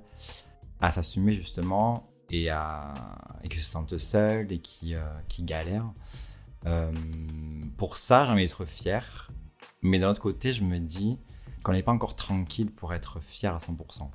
à 0.82 0.92
s'assumer 0.92 1.34
justement 1.34 2.10
et, 2.30 2.50
à, 2.50 2.94
et 3.44 3.50
qui 3.50 3.60
se 3.60 3.70
sentent 3.70 3.98
seuls 3.98 4.52
et 4.52 4.60
qui, 4.60 4.96
euh, 4.96 5.02
galèrent. 5.40 5.92
Euh, 6.66 6.92
pour 7.78 7.98
ça, 7.98 8.26
j'ai 8.26 8.32
envie 8.32 8.44
d'être 8.44 8.66
fier. 8.66 9.30
Mais 9.82 10.00
d'un 10.00 10.10
autre 10.10 10.22
côté, 10.22 10.54
je 10.54 10.63
me 10.63 10.80
dis 10.80 11.18
qu'on 11.63 11.74
n'est 11.74 11.84
pas 11.84 11.92
encore 11.92 12.16
tranquille 12.16 12.72
pour 12.72 12.94
être 12.94 13.20
fier 13.20 13.54
à 13.54 13.58
100%. 13.58 14.10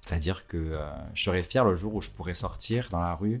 C'est-à-dire 0.00 0.46
que 0.46 0.78
je 1.12 1.22
serais 1.22 1.42
fier 1.42 1.64
le 1.64 1.74
jour 1.76 1.94
où 1.94 2.00
je 2.00 2.08
pourrais 2.08 2.32
sortir 2.32 2.88
dans 2.90 3.00
la 3.00 3.14
rue 3.14 3.38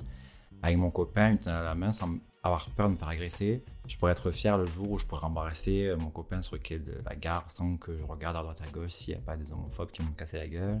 avec 0.62 0.76
mon 0.76 0.90
copain, 0.90 1.32
une 1.32 1.48
à 1.48 1.62
la 1.62 1.74
main, 1.74 1.92
sans 1.92 2.10
avoir 2.42 2.68
peur 2.70 2.86
de 2.88 2.92
me 2.92 2.96
faire 2.96 3.08
agresser. 3.08 3.62
Je 3.86 3.96
pourrais 3.96 4.12
être 4.12 4.30
fier 4.30 4.56
le 4.56 4.66
jour 4.66 4.90
où 4.90 4.98
je 4.98 5.04
pourrais 5.04 5.24
embrasser 5.24 5.86
euh, 5.86 5.96
mon 5.96 6.10
copain 6.10 6.42
sur 6.42 6.56
le 6.56 6.60
quai 6.60 6.78
de 6.78 6.94
la 7.04 7.14
gare 7.14 7.50
sans 7.50 7.74
que 7.74 7.96
je 7.96 8.04
regarde 8.04 8.36
à 8.36 8.42
droite 8.42 8.60
à 8.66 8.70
gauche 8.70 8.90
s'il 8.90 9.14
n'y 9.14 9.20
a 9.20 9.22
pas 9.22 9.36
des 9.36 9.50
homophobes 9.52 9.90
qui 9.90 10.02
vont 10.02 10.10
me 10.10 10.14
casser 10.14 10.38
la 10.38 10.48
gueule. 10.48 10.80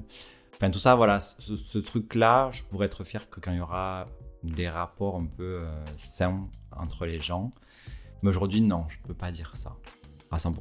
Enfin, 0.56 0.70
tout 0.70 0.78
ça, 0.78 0.94
voilà, 0.94 1.20
ce, 1.20 1.78
truc-là, 1.78 2.50
je 2.52 2.62
pourrais 2.64 2.86
être 2.86 3.04
fier 3.04 3.28
que 3.30 3.40
quand 3.40 3.52
il 3.52 3.58
y 3.58 3.60
aura 3.60 4.06
des 4.42 4.68
rapports 4.68 5.16
un 5.16 5.26
peu 5.26 5.60
euh, 5.62 5.84
sains 5.96 6.48
entre 6.76 7.06
les 7.06 7.20
gens. 7.20 7.52
Mais 8.22 8.30
aujourd'hui, 8.30 8.60
non, 8.60 8.84
je 8.88 8.98
ne 8.98 9.06
peux 9.06 9.14
pas 9.14 9.30
dire 9.30 9.52
ça 9.54 9.76
à 10.30 10.36
100%. 10.36 10.52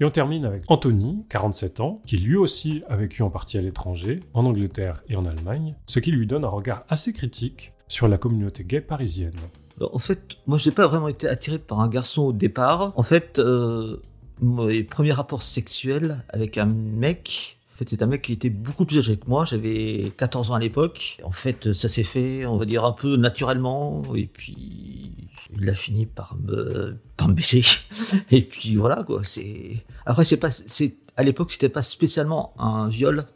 Et 0.00 0.04
on 0.04 0.10
termine 0.10 0.44
avec 0.44 0.64
Anthony, 0.68 1.24
47 1.28 1.80
ans, 1.80 2.00
qui 2.06 2.16
lui 2.16 2.36
aussi 2.36 2.82
a 2.88 2.96
vécu 2.96 3.22
en 3.22 3.30
partie 3.30 3.58
à 3.58 3.60
l'étranger, 3.60 4.20
en 4.34 4.44
Angleterre 4.44 5.02
et 5.08 5.16
en 5.16 5.26
Allemagne, 5.26 5.76
ce 5.86 6.00
qui 6.00 6.10
lui 6.10 6.26
donne 6.26 6.44
un 6.44 6.48
regard 6.48 6.84
assez 6.88 7.12
critique 7.12 7.72
sur 7.88 8.08
la 8.08 8.18
communauté 8.18 8.64
gay 8.64 8.80
parisienne. 8.80 9.36
En 9.80 9.98
fait, 9.98 10.36
moi, 10.46 10.58
j'ai 10.58 10.70
pas 10.70 10.86
vraiment 10.86 11.08
été 11.08 11.28
attiré 11.28 11.58
par 11.58 11.80
un 11.80 11.88
garçon 11.88 12.22
au 12.22 12.32
départ. 12.32 12.92
En 12.96 13.02
fait, 13.02 13.38
euh, 13.38 14.00
mes 14.40 14.82
premiers 14.84 15.12
rapports 15.12 15.42
sexuels 15.42 16.24
avec 16.28 16.58
un 16.58 16.66
mec, 16.66 17.58
fait, 17.82 17.90
c'est 17.90 18.02
un 18.02 18.06
mec 18.06 18.22
qui 18.22 18.32
était 18.32 18.50
beaucoup 18.50 18.84
plus 18.84 18.98
âgé 18.98 19.16
que 19.16 19.28
moi. 19.28 19.44
J'avais 19.44 20.12
14 20.16 20.50
ans 20.50 20.54
à 20.54 20.58
l'époque. 20.58 21.18
En 21.22 21.30
fait, 21.30 21.72
ça 21.72 21.88
s'est 21.88 22.02
fait, 22.02 22.46
on 22.46 22.56
va 22.56 22.64
dire, 22.64 22.84
un 22.84 22.92
peu 22.92 23.16
naturellement. 23.16 24.02
Et 24.14 24.26
puis, 24.26 25.28
il 25.58 25.68
a 25.68 25.74
fini 25.74 26.06
par 26.06 26.36
me, 26.42 26.96
par 27.16 27.28
baisser. 27.28 27.62
Et 28.30 28.42
puis, 28.42 28.76
voilà, 28.76 29.04
quoi. 29.04 29.22
C'est... 29.24 29.84
Après, 30.06 30.24
c'est 30.24 30.36
pas, 30.36 30.50
c'est, 30.50 30.94
à 31.16 31.22
l'époque, 31.22 31.52
c'était 31.52 31.68
pas 31.68 31.82
spécialement 31.82 32.54
un 32.58 32.88
viol. 32.88 33.26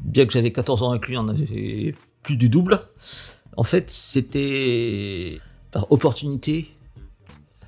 Bien 0.00 0.26
que 0.26 0.32
j'avais 0.32 0.52
14 0.52 0.82
ans 0.82 0.90
avec 0.90 1.06
lui, 1.06 1.16
on 1.16 1.28
avait 1.28 1.94
plus 2.22 2.36
du 2.36 2.48
double. 2.48 2.80
En 3.56 3.62
fait, 3.62 3.90
c'était 3.90 5.40
par 5.70 5.90
opportunité. 5.92 6.70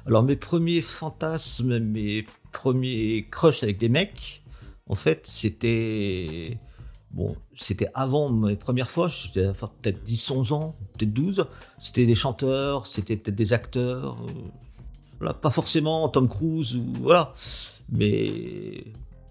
Alors 0.06 0.22
mes 0.22 0.36
premiers 0.36 0.80
fantasmes, 0.80 1.78
mes 1.78 2.24
premiers 2.52 3.26
crushs 3.30 3.62
avec 3.62 3.78
des 3.78 3.88
mecs, 3.88 4.42
en 4.88 4.94
fait, 4.94 5.26
c'était 5.26 6.58
avant 7.94 8.30
mes 8.30 8.56
premières 8.56 8.90
fois, 8.90 9.08
j'étais 9.08 9.46
peut-être 9.52 10.02
10, 10.04 10.30
11 10.30 10.52
ans, 10.52 10.76
peut-être 10.96 11.12
12. 11.12 11.46
C'était 11.78 12.06
des 12.06 12.14
chanteurs, 12.14 12.86
c'était 12.86 13.16
peut-être 13.16 13.36
des 13.36 13.52
acteurs. 13.52 14.16
Euh, 15.22 15.32
pas 15.32 15.50
forcément 15.50 16.08
Tom 16.08 16.28
Cruise 16.28 16.74
ou 16.76 16.84
voilà, 17.00 17.32
mais 17.90 18.84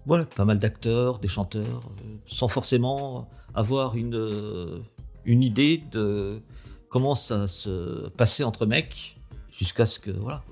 voilà, 0.04 0.24
pas 0.24 0.44
mal 0.44 0.58
d'acteurs, 0.58 1.20
des 1.20 1.28
chanteurs, 1.28 1.64
euh, 1.64 2.16
sans 2.26 2.48
forcément 2.48 3.28
avoir 3.54 3.96
une, 3.96 4.16
euh, 4.16 4.80
une 5.24 5.42
idée 5.42 5.82
de 5.92 6.40
commence 6.88 7.30
à 7.30 7.46
se 7.46 8.08
passer 8.10 8.42
entre 8.42 8.66
mecs 8.66 9.16
jusqu'à 9.52 9.86
ce 9.86 9.98
que 9.98 10.10
voilà. 10.10 10.42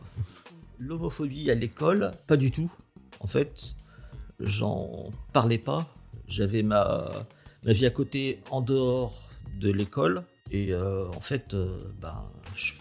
L'homophobie 0.79 1.51
à 1.51 1.55
l'école, 1.55 2.13
pas 2.27 2.37
du 2.37 2.51
tout. 2.51 2.71
En 3.21 3.27
fait, 3.27 3.75
j'en 4.41 5.11
parlais 5.33 5.59
pas. 5.59 5.87
J'avais 6.29 6.63
ma, 6.63 7.11
vie 7.65 7.87
à 7.87 7.91
côté 7.91 8.41
en 8.51 8.61
dehors 8.61 9.15
de 9.61 9.71
l'école 9.71 10.23
et 10.51 10.73
euh, 10.73 11.09
en 11.09 11.21
fait, 11.21 11.55
euh, 11.55 11.79
ben, 12.01 12.25
je, 12.57 12.73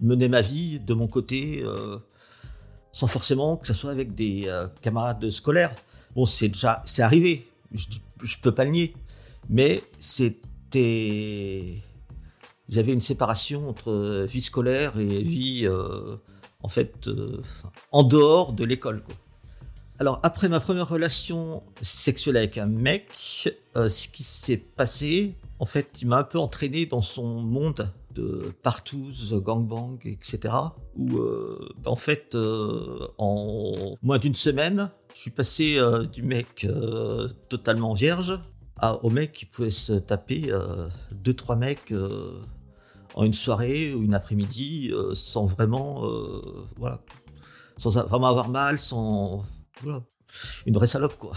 menais 0.00 0.28
ma 0.28 0.40
vie 0.40 0.78
de 0.78 0.94
mon 0.94 1.08
côté 1.08 1.62
euh, 1.64 1.98
sans 2.92 3.08
forcément 3.08 3.56
que 3.56 3.66
ce 3.66 3.74
soit 3.74 3.90
avec 3.90 4.14
des 4.14 4.48
camarades 4.80 5.28
scolaires. 5.30 5.74
Bon, 6.14 6.26
c'est 6.26 6.48
déjà 6.48 6.82
c'est 6.86 7.02
arrivé. 7.02 7.46
Je, 7.72 7.86
je 8.22 8.36
peux 8.40 8.52
pas 8.52 8.64
le 8.64 8.70
nier, 8.70 8.94
mais 9.48 9.82
c'était 9.98 11.82
j'avais 12.68 12.92
une 12.92 13.00
séparation 13.00 13.68
entre 13.68 14.24
vie 14.28 14.42
scolaire 14.42 14.98
et 14.98 15.22
vie 15.22 15.68
en 16.62 16.68
fait 16.68 17.08
en 17.92 18.02
dehors 18.04 18.52
de 18.52 18.64
l'école. 18.64 19.02
Alors 19.98 20.20
après 20.22 20.48
ma 20.48 20.60
première 20.60 20.88
relation 20.88 21.62
sexuelle 21.82 22.36
avec 22.36 22.56
un 22.56 22.66
mec, 22.66 23.10
ce 23.74 24.08
qui 24.08 24.22
s'est 24.22 24.56
passé, 24.56 25.34
en 25.58 25.66
fait, 25.66 25.98
il 26.00 26.08
m'a 26.08 26.18
un 26.18 26.24
peu 26.24 26.38
entraîné 26.38 26.86
dans 26.86 27.02
son 27.02 27.40
monde 27.40 27.92
de 28.14 28.52
partous, 28.62 29.32
gangbang, 29.32 29.98
etc. 30.04 30.54
Où 30.96 31.20
en 31.84 31.96
fait, 31.96 32.36
en 33.18 33.96
moins 34.02 34.18
d'une 34.18 34.36
semaine, 34.36 34.90
je 35.14 35.20
suis 35.20 35.30
passé 35.32 35.80
du 36.12 36.22
mec 36.22 36.66
totalement 37.48 37.92
vierge 37.94 38.38
à, 38.76 39.04
au 39.04 39.10
mec 39.10 39.32
qui 39.32 39.46
pouvait 39.46 39.70
se 39.70 39.94
taper 39.94 40.52
deux 41.10 41.34
trois 41.34 41.56
mecs 41.56 41.92
en 43.14 43.24
une 43.24 43.34
soirée 43.34 43.94
ou 43.94 44.02
une 44.02 44.14
après-midi 44.14 44.90
euh, 44.92 45.14
sans 45.14 45.46
vraiment, 45.46 46.06
euh, 46.06 46.66
voilà, 46.76 47.00
sans 47.78 47.90
vraiment 47.90 48.28
avoir 48.28 48.48
mal, 48.48 48.78
sans, 48.78 49.44
voilà, 49.82 50.02
une 50.66 50.74
vraie 50.74 50.86
salope 50.86 51.16
quoi. 51.18 51.34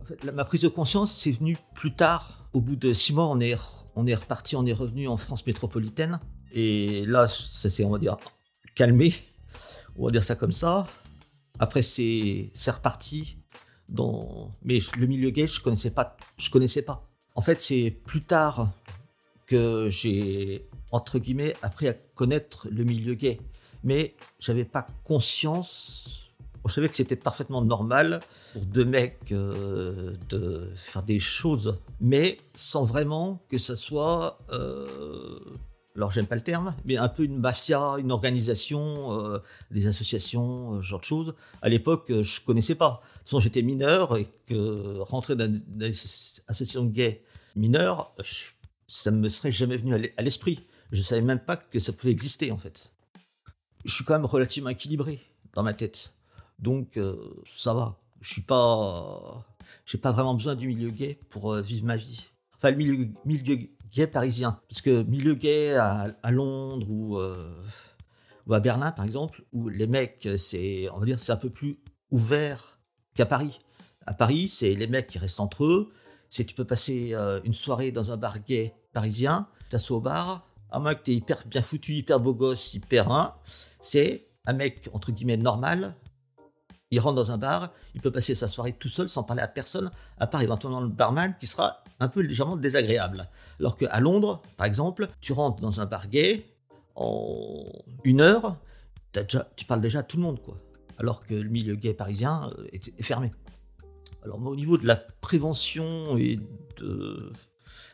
En 0.00 0.04
fait, 0.04 0.22
ma 0.32 0.44
prise 0.44 0.60
de 0.60 0.68
conscience, 0.68 1.12
c'est 1.12 1.32
venu 1.32 1.56
plus 1.74 1.94
tard. 1.94 2.48
Au 2.52 2.60
bout 2.60 2.76
de 2.76 2.92
six 2.92 3.12
mois, 3.12 3.26
on 3.26 3.40
est, 3.40 3.56
on 3.96 4.06
est 4.06 4.14
reparti, 4.14 4.54
on 4.56 4.64
est 4.64 4.72
revenu 4.72 5.08
en 5.08 5.16
France 5.16 5.44
métropolitaine. 5.46 6.20
Et 6.52 7.04
là, 7.06 7.26
ça 7.26 7.68
s'est, 7.68 7.84
on 7.84 7.90
va 7.90 7.98
dire, 7.98 8.16
calmé. 8.76 9.14
On 9.96 10.06
va 10.06 10.12
dire 10.12 10.22
ça 10.22 10.36
comme 10.36 10.52
ça. 10.52 10.86
Après, 11.58 11.82
c'est, 11.82 12.50
c'est 12.54 12.70
reparti. 12.70 13.38
Mais 14.62 14.78
le 14.96 15.06
milieu 15.06 15.30
gay, 15.30 15.46
je 15.46 15.60
connaissais 15.60 15.90
pas. 15.90 16.16
Je 16.38 16.50
connaissais 16.50 16.82
pas. 16.82 17.08
En 17.34 17.42
fait, 17.42 17.60
c'est 17.60 17.90
plus 17.90 18.22
tard 18.22 18.70
que 19.46 19.90
j'ai 19.90 20.68
entre 20.92 21.18
guillemets, 21.18 21.54
appris 21.62 21.88
à 21.88 21.94
connaître 21.94 22.68
le 22.70 22.84
milieu 22.84 23.14
gay. 23.14 23.40
Mais 23.84 24.16
j'avais 24.38 24.64
pas 24.64 24.86
conscience. 25.04 26.25
Je 26.68 26.72
savais 26.74 26.88
que 26.88 26.96
c'était 26.96 27.16
parfaitement 27.16 27.62
normal 27.62 28.20
pour 28.52 28.62
deux 28.62 28.84
mecs 28.84 29.32
euh, 29.32 30.14
de 30.28 30.70
faire 30.76 31.02
des 31.02 31.20
choses, 31.20 31.78
mais 32.00 32.38
sans 32.54 32.84
vraiment 32.84 33.42
que 33.48 33.58
ça 33.58 33.76
soit. 33.76 34.38
Euh, 34.50 35.38
alors 35.94 36.12
j'aime 36.12 36.26
pas 36.26 36.34
le 36.34 36.42
terme, 36.42 36.74
mais 36.84 36.98
un 36.98 37.08
peu 37.08 37.24
une 37.24 37.38
mafia, 37.38 37.94
une 37.98 38.12
organisation, 38.12 39.18
euh, 39.18 39.38
des 39.70 39.86
associations, 39.86 40.82
ce 40.82 40.86
genre 40.86 41.00
de 41.00 41.04
choses. 41.04 41.34
À 41.62 41.68
l'époque, 41.68 42.12
je 42.22 42.40
connaissais 42.44 42.74
pas. 42.74 43.00
De 43.02 43.18
toute 43.18 43.24
façon, 43.28 43.40
j'étais 43.40 43.62
mineur 43.62 44.16
et 44.16 44.28
que 44.46 44.98
rentrer 45.00 45.36
dans 45.36 45.46
une 45.46 45.62
association 46.48 46.84
gay 46.84 47.22
mineure, 47.54 48.12
ça 48.88 49.10
me 49.10 49.28
serait 49.28 49.52
jamais 49.52 49.76
venu 49.76 50.12
à 50.16 50.22
l'esprit. 50.22 50.66
Je 50.92 51.02
savais 51.02 51.22
même 51.22 51.40
pas 51.40 51.56
que 51.56 51.80
ça 51.80 51.92
pouvait 51.92 52.12
exister 52.12 52.52
en 52.52 52.58
fait. 52.58 52.92
Je 53.84 53.92
suis 53.92 54.04
quand 54.04 54.14
même 54.14 54.26
relativement 54.26 54.70
équilibré 54.70 55.20
dans 55.54 55.62
ma 55.62 55.72
tête, 55.72 56.12
donc 56.58 56.96
euh, 56.96 57.42
ça 57.54 57.74
va. 57.74 57.98
Je 58.20 58.32
suis 58.32 58.42
pas, 58.42 59.44
j'ai 59.84 59.98
pas 59.98 60.12
vraiment 60.12 60.34
besoin 60.34 60.54
du 60.54 60.68
milieu 60.68 60.90
gay 60.90 61.18
pour 61.30 61.52
euh, 61.52 61.60
vivre 61.60 61.86
ma 61.86 61.96
vie. 61.96 62.28
Enfin, 62.56 62.70
le 62.70 62.76
milieu, 63.24 63.58
gay 63.92 64.06
parisien, 64.06 64.60
parce 64.68 64.80
que 64.80 65.02
milieu 65.02 65.34
gay 65.34 65.74
à, 65.76 66.30
Londres 66.30 66.86
ou, 66.90 67.18
euh, 67.18 67.54
ou 68.46 68.54
à 68.54 68.60
Berlin 68.60 68.92
par 68.92 69.04
exemple, 69.04 69.44
où 69.52 69.68
les 69.68 69.86
mecs, 69.86 70.28
c'est, 70.38 70.88
on 70.90 70.98
va 70.98 71.06
dire, 71.06 71.20
c'est 71.20 71.32
un 71.32 71.36
peu 71.36 71.50
plus 71.50 71.78
ouvert 72.10 72.78
qu'à 73.14 73.26
Paris. 73.26 73.60
À 74.06 74.14
Paris, 74.14 74.48
c'est 74.48 74.74
les 74.74 74.86
mecs 74.86 75.08
qui 75.08 75.18
restent 75.18 75.40
entre 75.40 75.64
eux. 75.64 75.92
C'est 76.28 76.44
tu 76.44 76.54
peux 76.54 76.64
passer 76.64 77.14
une 77.44 77.54
soirée 77.54 77.92
dans 77.92 78.10
un 78.10 78.16
bar 78.16 78.40
gay 78.40 78.74
parisien, 78.92 79.46
t'assois 79.70 79.98
au 79.98 80.00
bar, 80.00 80.48
un 80.70 80.80
mec 80.80 81.02
qui 81.02 81.12
est 81.12 81.16
hyper 81.16 81.38
bien 81.46 81.62
foutu, 81.62 81.94
hyper 81.94 82.18
beau 82.18 82.34
gosse, 82.34 82.74
hyper 82.74 83.10
un, 83.12 83.36
c'est 83.80 84.26
un 84.46 84.52
mec 84.52 84.88
entre 84.92 85.12
guillemets 85.12 85.36
normal. 85.36 85.94
Il 86.92 87.00
rentre 87.00 87.16
dans 87.16 87.32
un 87.32 87.38
bar, 87.38 87.72
il 87.94 88.00
peut 88.00 88.12
passer 88.12 88.34
sa 88.36 88.46
soirée 88.46 88.72
tout 88.72 88.88
seul 88.88 89.08
sans 89.08 89.24
parler 89.24 89.42
à 89.42 89.48
personne, 89.48 89.90
à 90.18 90.26
part 90.26 90.42
éventuellement 90.42 90.80
le 90.80 90.88
barman 90.88 91.34
qui 91.38 91.46
sera 91.46 91.82
un 91.98 92.08
peu 92.08 92.20
légèrement 92.20 92.56
désagréable. 92.56 93.28
Alors 93.58 93.76
qu'à 93.76 93.98
Londres, 93.98 94.40
par 94.56 94.66
exemple, 94.66 95.08
tu 95.20 95.32
rentres 95.32 95.60
dans 95.60 95.80
un 95.80 95.86
bar 95.86 96.08
gay, 96.08 96.46
en 96.94 97.64
une 98.04 98.20
heure, 98.20 98.56
déjà, 99.12 99.48
tu 99.56 99.64
parles 99.64 99.80
déjà 99.80 100.00
à 100.00 100.02
tout 100.02 100.16
le 100.16 100.22
monde, 100.22 100.40
quoi. 100.40 100.56
Alors 100.98 101.26
que 101.26 101.34
le 101.34 101.48
milieu 101.48 101.74
gay 101.74 101.92
parisien 101.92 102.50
euh, 102.58 102.68
est, 102.72 103.02
fermé. 103.02 103.32
Alors 104.22 104.38
moi, 104.38 104.52
au 104.52 104.56
niveau 104.56 104.78
de 104.78 104.86
la 104.86 104.96
prévention 104.96 106.16
et 106.16 106.38
de 106.78 107.32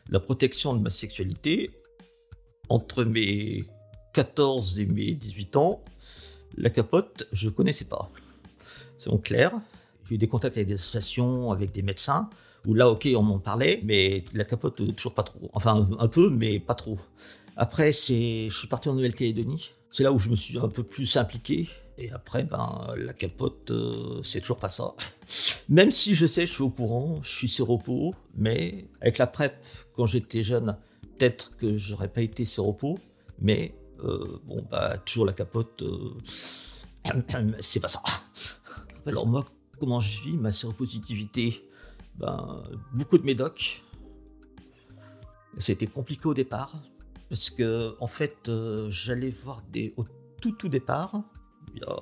la 0.09 0.19
protection 0.19 0.73
de 0.73 0.79
ma 0.79 0.89
sexualité, 0.89 1.71
entre 2.69 3.03
mes 3.03 3.65
14 4.13 4.79
et 4.79 4.85
mes 4.85 5.15
18 5.15 5.57
ans, 5.57 5.83
la 6.57 6.69
capote, 6.69 7.27
je 7.31 7.49
ne 7.49 7.53
connaissais 7.53 7.85
pas. 7.85 8.09
C'est 9.03 9.09
donc 9.09 9.23
clair. 9.23 9.51
J'ai 10.07 10.15
eu 10.15 10.17
des 10.17 10.27
contacts 10.27 10.55
avec 10.55 10.67
des 10.67 10.75
associations, 10.75 11.51
avec 11.51 11.71
des 11.73 11.81
médecins, 11.81 12.29
où 12.65 12.73
là, 12.73 12.89
ok, 12.89 13.07
on 13.15 13.23
m'en 13.23 13.39
parlait, 13.39 13.81
mais 13.83 14.23
la 14.33 14.45
capote, 14.45 14.79
euh, 14.79 14.91
toujours 14.93 15.13
pas 15.13 15.23
trop. 15.23 15.49
Enfin, 15.53 15.89
un 15.99 16.07
peu, 16.07 16.29
mais 16.29 16.59
pas 16.59 16.75
trop. 16.75 16.97
Après, 17.57 17.91
c'est, 17.91 18.47
je 18.49 18.57
suis 18.57 18.67
parti 18.67 18.87
en 18.87 18.93
Nouvelle-Calédonie. 18.93 19.71
C'est 19.91 20.03
là 20.03 20.11
où 20.11 20.19
je 20.19 20.29
me 20.29 20.35
suis 20.35 20.57
un 20.57 20.69
peu 20.69 20.83
plus 20.83 21.17
impliqué. 21.17 21.67
Et 21.97 22.11
après, 22.11 22.43
ben, 22.43 22.93
la 22.97 23.13
capote, 23.13 23.69
euh, 23.71 24.21
c'est 24.23 24.39
toujours 24.39 24.57
pas 24.57 24.69
ça. 24.69 24.95
Même 25.69 25.91
si 25.91 26.15
je 26.15 26.25
sais, 26.25 26.45
je 26.45 26.53
suis 26.53 26.63
au 26.63 26.69
courant, 26.69 27.15
je 27.21 27.29
suis 27.29 27.49
sur 27.49 27.67
repos, 27.67 28.15
mais 28.35 28.85
avec 29.01 29.17
la 29.17 29.27
PrEP, 29.27 29.53
quand 29.95 30.05
j'étais 30.05 30.43
jeune, 30.43 30.77
peut-être 31.17 31.55
que 31.57 31.77
j'aurais 31.77 32.07
pas 32.07 32.21
été 32.21 32.45
séropos, 32.45 32.97
mais 33.39 33.75
euh, 34.03 34.39
bon, 34.45 34.65
bah, 34.71 34.97
toujours 35.05 35.25
la 35.25 35.33
capote, 35.33 35.83
c'est 37.59 37.79
pas 37.79 37.89
ça. 37.89 38.01
Alors, 39.05 39.27
moi, 39.27 39.45
comment 39.79 39.99
je 39.99 40.21
vis 40.21 40.37
ma 40.37 40.51
séropositivité? 40.51 41.69
Ben, 42.15 42.63
Beaucoup 42.93 43.17
de 43.17 43.25
médocs. 43.25 43.83
C'était 45.57 45.87
compliqué 45.87 46.27
au 46.27 46.33
départ, 46.33 46.73
parce 47.29 47.49
que, 47.49 47.95
en 47.99 48.07
fait, 48.07 48.49
euh, 48.49 48.89
j'allais 48.89 49.29
voir 49.29 49.61
des. 49.71 49.93
Au 49.97 50.05
tout, 50.41 50.51
tout 50.53 50.69
départ, 50.69 51.21
il 51.75 51.81
y 51.81 51.85
a 51.85 51.99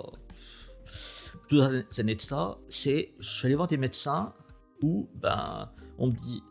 plusieurs 1.47 1.83
années 1.97 2.15
de 2.15 2.21
ça, 2.21 2.57
c'est. 2.69 3.13
Allé 3.43 3.55
voir 3.55 3.67
des 3.67 3.77
médecins 3.77 4.33
où, 4.81 5.09
ben, 5.15 5.69
on 5.97 6.07
me 6.07 6.11
dit 6.13 6.43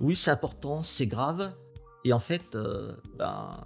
oui, 0.00 0.16
c'est 0.16 0.30
important, 0.30 0.82
c'est 0.82 1.06
grave, 1.06 1.52
et 2.04 2.12
en 2.12 2.20
fait, 2.20 2.54
euh, 2.54 2.94
ben, 3.16 3.64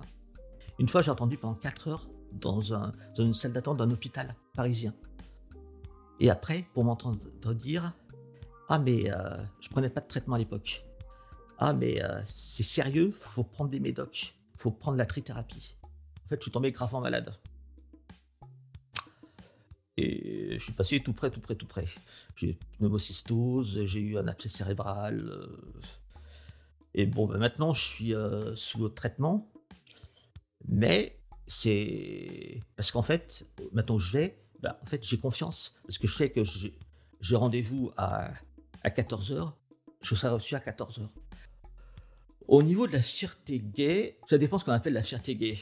une 0.79 0.89
fois, 0.89 1.03
j'ai 1.03 1.11
entendu 1.11 1.37
pendant 1.37 1.55
4 1.55 1.89
heures 1.89 2.09
dans 2.33 2.61
une 3.19 3.35
salle 3.35 3.53
d'attente 3.53 3.77
d'un 3.77 3.91
hôpital 3.91 4.35
parisien. 4.55 4.95
Et 6.23 6.31
après, 6.31 6.65
pour 6.73 6.85
m'entendre 6.85 7.19
dire 7.53 7.93
Ah, 8.69 8.79
mais 8.79 9.13
euh, 9.13 9.37
je 9.61 9.69
prenais 9.69 9.91
pas 9.91 10.01
de 10.01 10.07
traitement 10.07 10.37
à 10.37 10.39
l'époque. 10.39 10.85
Ah, 11.59 11.73
mais 11.73 12.01
euh, 12.01 12.23
c'est 12.29 12.63
sérieux, 12.63 13.13
faut 13.19 13.43
prendre 13.43 13.71
des 13.71 13.81
médocs, 13.81 14.33
faut 14.57 14.71
prendre 14.71 14.97
la 14.97 15.05
trithérapie. 15.05 15.75
En 15.83 16.29
fait, 16.29 16.37
je 16.37 16.43
suis 16.43 16.53
tombé 16.53 16.71
gravement 16.71 17.01
malade. 17.01 17.35
Et 19.97 20.57
je 20.59 20.63
suis 20.63 20.73
passé 20.73 21.03
tout 21.03 21.13
près, 21.13 21.29
tout 21.29 21.41
près, 21.41 21.57
tout 21.57 21.67
près. 21.67 21.87
J'ai 22.37 22.47
eu 22.47 22.51
une 22.51 22.57
pneumocystose, 22.79 23.85
j'ai 23.85 24.01
eu 24.01 24.17
un 24.17 24.29
abcès 24.29 24.49
cérébral. 24.49 25.49
Et 26.95 27.05
bon, 27.05 27.27
ben 27.27 27.39
maintenant, 27.39 27.75
je 27.75 27.83
suis 27.83 28.15
euh, 28.15 28.55
sous 28.55 28.89
traitement. 28.91 29.51
Mais 30.69 31.19
c'est. 31.47 32.63
Parce 32.77 32.93
qu'en 32.93 33.03
fait, 33.03 33.45
maintenant 33.73 33.99
je 33.99 34.13
vais, 34.13 34.42
ben, 34.63 34.77
en 34.83 34.87
fait, 34.87 35.03
j'ai 35.05 35.19
confiance. 35.19 35.75
Parce 35.85 35.99
que 35.99 36.07
je 36.07 36.15
sais 36.15 36.31
que 36.31 36.43
j'ai 36.45 37.37
rendez-vous 37.37 37.93
à, 37.97 38.31
à 38.83 38.91
14h. 38.91 39.53
Je 40.03 40.15
serai 40.15 40.33
reçu 40.33 40.55
à 40.55 40.61
14h. 40.61 41.09
Au 42.49 42.63
niveau 42.63 42.87
de 42.87 42.93
la 42.93 43.03
fierté 43.03 43.61
gay, 43.61 44.19
ça 44.27 44.39
dépend 44.39 44.59
ce 44.59 44.65
qu'on 44.65 44.73
appelle 44.73 44.93
la 44.93 45.03
fierté 45.03 45.37
gay. 45.37 45.59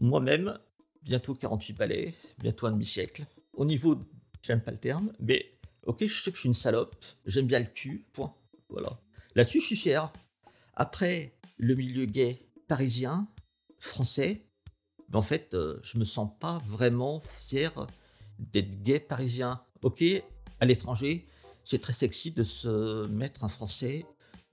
Moi-même, 0.00 0.58
bientôt 1.02 1.34
48 1.34 1.74
balais, 1.74 2.14
bientôt 2.38 2.66
un 2.66 2.72
demi-siècle. 2.72 3.26
Au 3.52 3.64
niveau, 3.64 3.98
j'aime 4.42 4.60
pas 4.60 4.70
le 4.70 4.78
terme, 4.78 5.12
mais 5.20 5.58
ok, 5.84 6.04
je 6.04 6.22
sais 6.22 6.30
que 6.30 6.36
je 6.36 6.40
suis 6.40 6.48
une 6.48 6.54
salope, 6.54 6.96
j'aime 7.26 7.46
bien 7.46 7.60
le 7.60 7.66
cul, 7.66 8.06
point. 8.12 8.34
Voilà. 8.68 8.98
Là-dessus, 9.34 9.60
je 9.60 9.66
suis 9.66 9.76
fier. 9.76 10.12
Après, 10.74 11.36
le 11.58 11.74
milieu 11.74 12.06
gay 12.06 12.42
parisien, 12.68 13.28
français, 13.78 14.45
ben, 15.08 15.18
en 15.18 15.22
fait, 15.22 15.54
euh, 15.54 15.78
je 15.82 15.98
me 15.98 16.04
sens 16.04 16.30
pas 16.40 16.62
vraiment 16.68 17.20
fier 17.20 17.86
d'être 18.38 18.82
gay 18.82 19.00
parisien. 19.00 19.62
Ok, 19.82 20.02
à 20.60 20.66
l'étranger, 20.66 21.26
c'est 21.64 21.80
très 21.80 21.92
sexy 21.92 22.32
de 22.32 22.44
se 22.44 23.06
mettre 23.06 23.44
un 23.44 23.48
français 23.48 24.06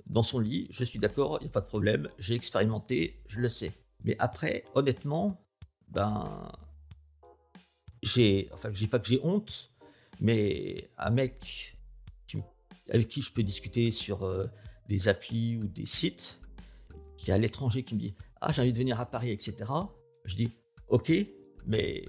dans 0.08 0.24
son 0.24 0.40
lit, 0.40 0.68
je 0.70 0.84
suis 0.84 1.00
d'accord, 1.00 1.38
il 1.40 1.46
n'y 1.46 1.50
a 1.50 1.54
pas 1.54 1.62
de 1.62 1.68
problème, 1.68 2.10
j'ai 2.20 2.36
expérimenté, 2.36 3.22
je 3.28 3.40
le 3.40 3.48
sais. 3.50 3.72
Mais 4.04 4.18
après, 4.20 4.66
honnêtement, 4.76 5.42
ben, 5.88 6.52
j'ai, 8.02 8.50
enfin, 8.52 8.70
dis 8.70 8.88
pas 8.88 9.00
que 9.00 9.08
j'ai 9.08 9.22
honte, 9.24 9.72
mais 10.20 10.90
un 10.98 11.10
mec 11.10 11.74
avec 12.90 13.08
qui 13.08 13.22
je 13.22 13.32
peux 13.32 13.44
discuter 13.44 13.92
sur 13.92 14.24
euh, 14.24 14.48
des 14.90 15.08
applis 15.08 15.58
ou 15.58 15.68
des 15.68 15.86
sites 15.86 16.40
qui 17.18 17.32
est 17.32 17.34
à 17.34 17.38
l'étranger 17.38 17.84
qui 17.84 17.96
me 17.96 18.00
dit 18.00 18.14
Ah, 18.42 18.52
j'ai 18.52 18.62
envie 18.62 18.74
de 18.74 18.78
venir 18.78 19.00
à 19.00 19.06
Paris, 19.06 19.32
etc. 19.32 19.72
Je 20.26 20.36
dis 20.36 20.50
Ok, 20.88 21.12
mais 21.66 22.06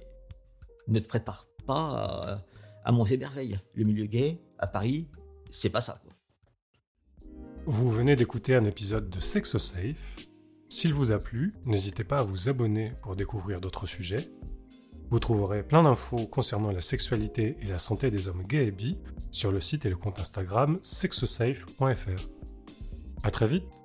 ne 0.89 0.99
te 1.01 1.07
prépare 1.07 1.47
pas 1.67 2.45
à, 2.85 2.93
mon 2.93 3.05
émerveil. 3.05 3.59
Le 3.75 3.85
milieu 3.85 4.07
gay 4.07 4.41
à 4.59 4.67
Paris, 4.67 5.09
c'est 5.51 5.71
pas 5.71 5.81
ça. 5.81 6.03
Vous 7.67 7.91
venez 7.91 8.15
d'écouter 8.17 8.55
un 8.55 8.65
épisode 8.65 9.09
de 9.09 9.21
Sexo 9.21 9.59
Safe. 9.59 10.17
S'il 10.69 10.93
vous 10.93 11.13
a 11.13 11.19
plu, 11.19 11.55
n'hésitez 11.65 12.05
pas 12.05 12.19
à 12.19 12.23
vous 12.23 12.49
abonner 12.49 12.93
pour 13.03 13.17
découvrir 13.17 13.61
d'autres 13.61 13.87
sujets. 13.87 14.29
Vous 15.11 15.19
trouverez 15.19 15.63
plein 15.63 15.83
d'infos 15.83 16.27
concernant 16.27 16.71
la 16.71 16.81
sexualité 16.81 17.57
et 17.63 17.67
la 17.67 17.79
santé 17.79 18.11
des 18.11 18.29
hommes 18.29 18.43
gays 18.43 18.67
et 18.67 18.71
bi 18.71 18.99
sur 19.31 19.51
le 19.53 19.61
site 19.61 19.87
et 19.87 19.91
le 19.91 19.97
compte 19.97 20.19
Instagram 20.19 20.79
sexosafe.fr. 20.83 22.29
À 23.23 23.31
très 23.31 23.49
vite 23.49 23.84